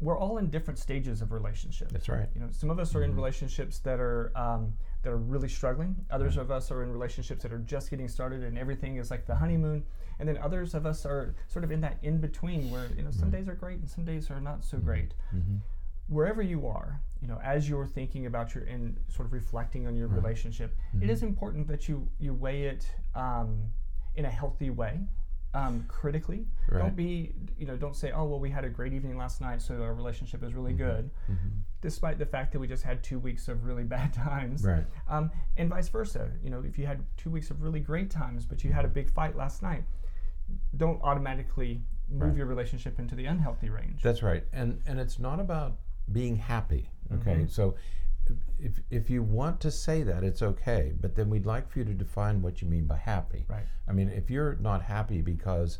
we're 0.00 0.18
all 0.18 0.38
in 0.38 0.50
different 0.50 0.78
stages 0.78 1.22
of 1.22 1.32
relationships. 1.32 1.92
that's 1.92 2.08
right. 2.08 2.28
You 2.34 2.40
know, 2.40 2.48
some 2.50 2.70
of 2.70 2.78
us 2.78 2.94
are 2.94 3.02
in 3.04 3.12
Mhm. 3.12 3.16
relationships 3.16 3.78
that 3.80 4.00
are 4.00 4.32
um, 4.36 4.74
that 5.02 5.10
are 5.12 5.18
really 5.18 5.48
struggling. 5.48 6.04
Others 6.10 6.36
of 6.38 6.50
us 6.50 6.70
are 6.70 6.82
in 6.82 6.90
relationships 6.90 7.42
that 7.42 7.52
are 7.52 7.58
just 7.58 7.90
getting 7.90 8.08
started, 8.08 8.42
and 8.42 8.56
everything 8.58 8.96
is 8.96 9.10
like 9.10 9.26
the 9.26 9.34
honeymoon. 9.36 9.84
And 10.18 10.28
then 10.28 10.38
others 10.38 10.74
of 10.74 10.86
us 10.86 11.04
are 11.04 11.34
sort 11.48 11.64
of 11.64 11.70
in 11.70 11.80
that 11.82 11.98
in 12.02 12.20
between, 12.20 12.70
where 12.70 12.86
you 12.96 13.02
know 13.02 13.10
some 13.10 13.30
days 13.30 13.48
are 13.48 13.54
great 13.54 13.78
and 13.80 13.88
some 13.88 14.04
days 14.04 14.30
are 14.30 14.40
not 14.40 14.64
so 14.64 14.78
Mhm. 14.78 14.84
great. 14.84 15.14
Mhm. 15.34 15.60
Wherever 16.08 16.42
you 16.42 16.66
are, 16.66 17.00
you 17.20 17.28
know, 17.28 17.38
as 17.42 17.68
you're 17.68 17.86
thinking 17.86 18.26
about 18.26 18.54
your 18.54 18.64
and 18.64 18.98
sort 19.08 19.26
of 19.26 19.32
reflecting 19.32 19.86
on 19.86 19.94
your 19.96 20.08
Right. 20.08 20.16
relationship, 20.22 20.74
it 21.00 21.08
is 21.08 21.22
important 21.22 21.66
that 21.68 21.88
you 21.88 22.08
you 22.18 22.34
weigh 22.34 22.64
it 22.64 22.90
um, 23.14 23.70
in 24.16 24.24
a 24.24 24.30
healthy 24.30 24.70
way. 24.70 25.06
Um, 25.54 25.84
critically, 25.86 26.46
Right. 26.68 26.80
don't 26.80 26.96
be, 26.96 27.32
you 27.56 27.64
know, 27.64 27.76
don't 27.76 27.94
say, 27.94 28.10
"Oh, 28.10 28.24
well, 28.24 28.40
we 28.40 28.50
had 28.50 28.64
a 28.64 28.68
great 28.68 28.92
evening 28.92 29.16
last 29.16 29.40
night, 29.40 29.62
so 29.62 29.80
our 29.82 29.94
relationship 29.94 30.42
is 30.42 30.52
really 30.52 30.74
Mhm. 30.74 30.78
good." 30.78 31.10
Mhm. 31.30 31.36
despite 31.80 32.18
the 32.18 32.24
fact 32.24 32.50
that 32.52 32.58
we 32.58 32.66
just 32.66 32.82
had 32.82 33.02
two 33.02 33.18
weeks 33.18 33.46
of 33.46 33.66
really 33.66 33.84
bad 33.96 34.10
times. 34.14 34.64
Right. 34.64 34.86
Um, 35.06 35.30
and 35.58 35.68
vice 35.68 35.88
versa. 35.90 36.30
You 36.42 36.48
know, 36.48 36.60
if 36.62 36.78
you 36.78 36.86
had 36.86 37.04
two 37.18 37.28
weeks 37.30 37.50
of 37.50 37.60
really 37.62 37.78
great 37.80 38.10
times, 38.10 38.46
but 38.46 38.64
you 38.64 38.72
had 38.72 38.86
a 38.86 38.88
big 38.88 39.10
fight 39.10 39.36
last 39.36 39.62
night, 39.62 39.84
don't 40.74 40.98
automatically 41.02 41.82
move 42.08 42.22
Right. 42.30 42.36
your 42.38 42.46
relationship 42.46 42.98
into 42.98 43.14
the 43.14 43.26
unhealthy 43.26 43.68
range. 43.68 44.02
That's 44.02 44.22
right. 44.22 44.44
And 44.52 44.80
and 44.86 44.98
it's 44.98 45.18
not 45.18 45.40
about 45.40 45.76
being 46.10 46.36
happy. 46.36 46.88
Okay. 47.12 47.36
Mhm. 47.42 47.50
So 47.50 47.74
if 48.58 48.80
if 48.90 49.10
you 49.10 49.22
want 49.22 49.60
to 49.60 49.70
say 49.70 50.02
that, 50.02 50.24
it's 50.24 50.42
okay. 50.42 50.92
But 51.00 51.14
then 51.14 51.28
we'd 51.30 51.46
like 51.46 51.68
for 51.68 51.78
you 51.80 51.84
to 51.84 51.94
define 51.94 52.40
what 52.42 52.62
you 52.62 52.68
mean 52.68 52.86
by 52.86 52.96
happy. 52.96 53.44
right. 53.48 53.64
I 53.88 53.92
mean, 53.92 54.08
if 54.08 54.30
you're 54.30 54.56
not 54.60 54.82
happy 54.82 55.20
because 55.22 55.78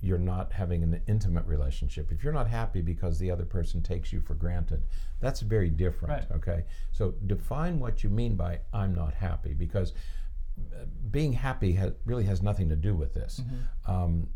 you're 0.00 0.18
not 0.18 0.52
having 0.52 0.82
an 0.82 1.00
intimate 1.06 1.46
relationship, 1.46 2.10
if 2.12 2.24
you're 2.24 2.32
not 2.32 2.48
happy 2.48 2.82
because 2.82 3.18
the 3.18 3.30
other 3.30 3.44
person 3.44 3.82
takes 3.82 4.12
you 4.12 4.20
for 4.20 4.34
granted, 4.34 4.82
that's 5.20 5.40
very 5.40 5.70
different. 5.70 6.12
Right. 6.12 6.36
Okay. 6.38 6.64
So 6.92 7.14
define 7.26 7.78
what 7.78 8.02
you 8.02 8.10
mean 8.10 8.34
by 8.36 8.60
I'm 8.72 8.94
not 8.94 9.14
happy 9.14 9.54
because 9.54 9.92
uh, 10.74 10.84
being 11.10 11.32
happy 11.32 11.72
has, 11.72 11.92
really 12.04 12.24
has 12.24 12.42
nothing 12.42 12.68
to 12.68 12.76
do 12.76 12.94
with 12.94 13.14
this. 13.14 13.40
Mhm. 13.40 13.90
Um, 13.90 14.28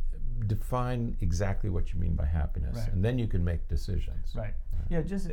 define 0.47 1.17
exactly 1.21 1.71
what 1.71 1.93
you 1.93 1.99
mean 2.01 2.15
by 2.15 2.27
happiness, 2.27 2.77
Right. 2.77 2.93
and 2.93 3.05
then 3.05 3.19
you 3.19 3.27
can 3.27 3.43
make 3.45 3.67
decisions. 3.69 4.35
Right. 4.37 4.55
Yeah. 4.89 5.03
Just 5.03 5.31
uh, 5.31 5.33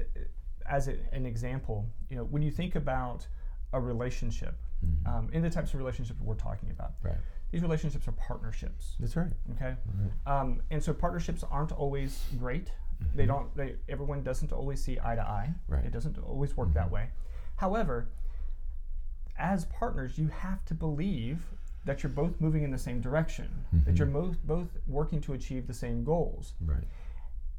as 0.66 0.88
a, 0.88 0.96
an 1.12 1.26
example, 1.26 1.86
you 2.10 2.16
know, 2.18 2.24
when 2.26 2.42
you 2.42 2.52
think 2.52 2.76
about 2.76 3.28
a 3.74 3.80
relationship, 3.80 4.56
Mhm. 4.86 5.08
um, 5.08 5.30
in 5.32 5.42
the 5.42 5.50
types 5.50 5.74
of 5.74 5.80
relationships 5.80 6.20
we're 6.22 6.36
talking 6.36 6.70
about, 6.72 6.94
Right. 7.02 7.18
these 7.52 7.62
relationships 7.62 8.08
are 8.08 8.12
partnerships. 8.14 8.96
That's 9.00 9.16
right. 9.16 9.32
Okay. 9.52 9.76
Right. 9.96 10.12
Um, 10.42 10.62
and 10.72 10.84
so 10.84 10.94
partnerships 10.94 11.44
aren't 11.44 11.72
always 11.72 12.26
great. 12.38 12.72
They 13.16 13.24
Mhm. 13.24 13.28
don't. 13.28 13.56
They, 13.56 13.76
everyone 13.90 14.24
doesn't 14.24 14.52
always 14.52 14.84
see 14.84 15.00
eye 15.02 15.16
to 15.16 15.22
eye. 15.28 15.54
Right. 15.68 15.86
It 15.86 15.92
doesn't 15.92 16.18
always 16.20 16.56
work 16.58 16.74
that 16.74 16.88
Mhm. 16.90 16.92
way. 16.92 17.10
However, 17.56 18.10
as 19.38 19.66
partners, 19.66 20.18
you 20.18 20.28
have 20.28 20.64
to 20.66 20.74
believe 20.74 21.54
that 21.86 22.02
you're 22.04 22.12
both 22.12 22.40
moving 22.40 22.64
in 22.64 22.72
the 22.72 22.78
same 22.78 23.02
direction. 23.02 23.66
That 23.74 23.96
Mhm. 23.96 23.98
you're 23.98 24.08
mo- 24.08 24.36
both 24.46 24.78
working 24.88 25.20
to 25.22 25.34
achieve 25.34 25.68
the 25.68 25.74
same 25.74 26.04
goals. 26.04 26.54
Right. 26.62 26.88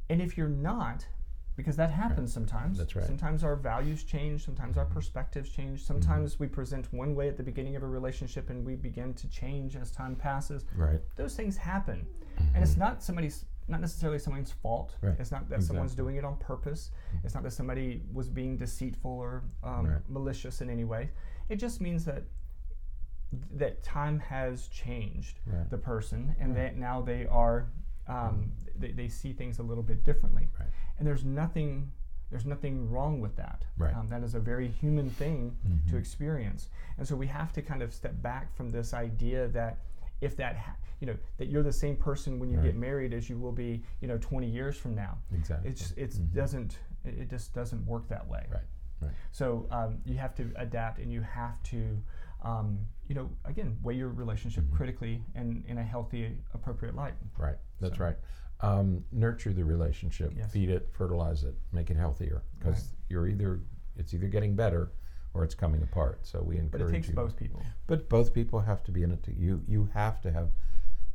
And 0.09 0.21
if 0.21 0.37
you're 0.37 0.47
not, 0.49 1.07
because 1.55 1.75
that 1.77 1.89
happens 1.91 2.33
sometimes. 2.33 2.77
That's 2.77 2.95
right. 2.95 3.03
Mm-hmm. 3.03 3.11
Sometimes 3.13 3.43
our 3.43 3.55
values 3.55 4.03
change, 4.03 4.43
sometimes 4.43 4.77
our 4.77 4.85
perspectives 4.85 5.49
change. 5.49 5.83
Sometimes 5.83 6.39
we 6.39 6.47
present 6.47 6.91
one 6.93 7.15
way 7.15 7.29
at 7.29 7.37
the 7.37 7.43
beginning 7.43 7.75
of 7.75 7.83
a 7.83 7.87
relationship 7.87 8.49
and 8.49 8.65
we 8.65 8.75
begin 8.75 9.13
to 9.15 9.29
change 9.29 9.75
as 9.75 9.91
time 9.91 10.15
passes. 10.15 10.65
Right. 10.75 10.99
Those 11.15 11.35
things 11.35 11.55
happen. 11.57 12.05
And 12.53 12.63
it's 12.63 12.75
not 12.75 13.01
somebody's 13.01 13.45
not 13.67 13.81
necessarily 13.81 14.19
someone's 14.19 14.51
fault. 14.51 14.93
Mm-hmm. 14.97 15.07
Right. 15.07 15.15
It's 15.19 15.31
not 15.31 15.49
that 15.49 15.63
someone's 15.63 15.95
doing 15.95 16.17
it 16.17 16.25
on 16.25 16.35
purpose. 16.37 16.91
It's 17.23 17.33
not 17.33 17.43
that 17.43 17.51
somebody 17.53 18.01
was 18.13 18.27
being 18.29 18.57
deceitful 18.57 19.11
or 19.11 19.43
um, 19.63 19.87
Right. 19.87 20.01
malicious 20.09 20.61
in 20.61 20.69
any 20.69 20.83
way. 20.83 21.09
It 21.49 21.55
just 21.55 21.79
means 21.79 22.03
that 22.05 22.23
that 23.51 23.81
time 23.83 24.19
has 24.19 24.67
changed 24.67 25.39
Right. 25.45 25.69
the 25.69 25.77
person, 25.77 26.35
and 26.39 26.55
that 26.55 26.77
now 26.77 27.01
they 27.01 27.25
are 27.27 27.67
um, 28.07 28.51
they, 28.75 28.91
they 28.91 29.07
see 29.07 29.33
things 29.33 29.57
a 29.57 29.63
little 29.63 29.81
bit 29.83 30.03
differently. 30.03 30.47
Right. 30.95 30.99
And 30.99 31.07
there's 31.07 31.23
nothing 31.25 31.91
there's 32.31 32.45
nothing 32.45 32.89
wrong 32.89 33.21
with 33.21 33.35
that. 33.37 33.63
Right. 33.77 33.91
Mm-hmm. 33.91 33.99
Um, 34.01 34.07
that 34.09 34.23
is 34.23 34.33
a 34.35 34.39
very 34.39 34.67
human 34.67 35.09
thing 35.09 35.55
to 35.89 35.95
experience, 35.97 36.69
and 36.97 37.07
so 37.07 37.15
we 37.15 37.27
have 37.27 37.53
to 37.53 37.61
kind 37.61 37.81
of 37.83 37.93
step 37.93 38.19
back 38.21 38.53
from 38.55 38.71
this 38.71 38.93
idea 38.93 39.47
that 39.49 39.77
if 40.21 40.35
that 40.37 40.57
ha- 40.57 40.75
you 40.99 41.07
know 41.07 41.15
that 41.37 41.47
you're 41.47 41.61
the 41.63 41.71
same 41.71 41.95
person 41.95 42.39
when 42.39 42.49
you 42.49 42.57
get 42.57 42.75
married 42.75 43.13
as 43.13 43.29
you 43.29 43.37
will 43.37 43.51
be 43.51 43.83
you 44.01 44.07
know 44.07 44.17
20 44.17 44.47
years 44.49 44.75
from 44.75 44.95
now. 44.95 45.17
Exactly. 45.33 45.69
It's 45.69 45.91
it 45.97 46.33
doesn't 46.33 46.79
it, 47.05 47.13
it 47.19 47.29
just 47.29 47.53
doesn't 47.53 47.85
work 47.85 48.07
that 48.09 48.27
way. 48.27 48.45
Right. 48.51 48.61
Right. 49.01 49.11
So 49.31 49.67
um, 49.71 49.99
you 50.05 50.17
have 50.17 50.33
to 50.35 50.49
adapt, 50.55 50.99
and 50.99 51.11
you 51.11 51.21
have 51.21 51.61
to, 51.63 52.01
um, 52.43 52.79
you 53.07 53.13
know, 53.13 53.29
again, 53.43 53.77
weigh 53.83 53.95
your 53.95 54.07
relationship 54.09 54.63
Mm-hmm. 54.63 54.75
critically 54.77 55.21
and 55.35 55.63
in 55.67 55.77
a 55.77 55.83
healthy, 55.83 56.37
appropriate 56.53 56.95
light. 56.95 57.13
Right. 57.37 57.57
That's 57.81 57.97
So- 57.97 58.03
right. 58.05 58.15
Um, 58.61 59.03
nurture 59.11 59.53
the 59.53 59.63
relationship. 59.65 60.33
Yes. 60.35 60.51
Feed 60.51 60.69
it. 60.69 60.89
Fertilize 60.93 61.43
it. 61.43 61.55
Make 61.71 61.89
it 61.89 61.97
healthier. 61.97 62.41
Because 62.57 62.89
you're 63.09 63.27
either 63.27 63.59
it's 63.97 64.13
either 64.13 64.27
getting 64.27 64.55
better 64.55 64.91
or 65.33 65.43
it's 65.43 65.55
coming 65.55 65.83
apart. 65.83 66.19
So 66.23 66.41
we 66.41 66.57
encourage. 66.57 66.71
But 66.71 66.89
it 66.89 66.91
takes 66.91 67.07
you. 67.09 67.13
both 67.13 67.37
people. 67.37 67.61
But 67.87 68.09
both 68.09 68.33
people 68.33 68.61
have 68.61 68.83
to 68.85 68.91
be 68.91 69.03
in 69.03 69.11
it. 69.11 69.23
To, 69.23 69.33
you 69.33 69.61
you 69.67 69.89
have 69.93 70.21
to 70.21 70.31
have 70.31 70.49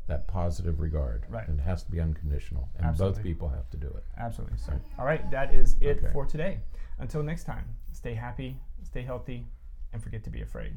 that 0.07 0.27
positive 0.29 0.81
regard. 0.81 1.25
Right. 1.31 1.49
And 1.49 1.59
it 1.59 1.63
has 1.63 1.83
to 1.85 1.91
be 1.91 2.01
unconditional. 2.01 2.69
And 2.79 2.97
both 2.97 3.23
people 3.23 3.49
have 3.49 3.71
to 3.71 3.77
do 3.77 3.87
it. 3.87 4.05
Absolutely. 4.19 4.59
So, 4.59 4.73
all 4.99 5.07
right, 5.07 5.29
that 5.31 5.55
is 5.55 5.77
it 5.81 5.99
Okay. 5.99 6.11
for 6.13 6.27
today. 6.27 6.59
Until 6.99 7.23
next 7.23 7.45
time, 7.45 7.65
stay 7.93 8.15
happy, 8.15 8.57
stay 8.83 9.03
healthy, 9.03 9.47
and 9.93 10.03
forget 10.03 10.23
to 10.25 10.31
be 10.31 10.43
afraid. 10.43 10.75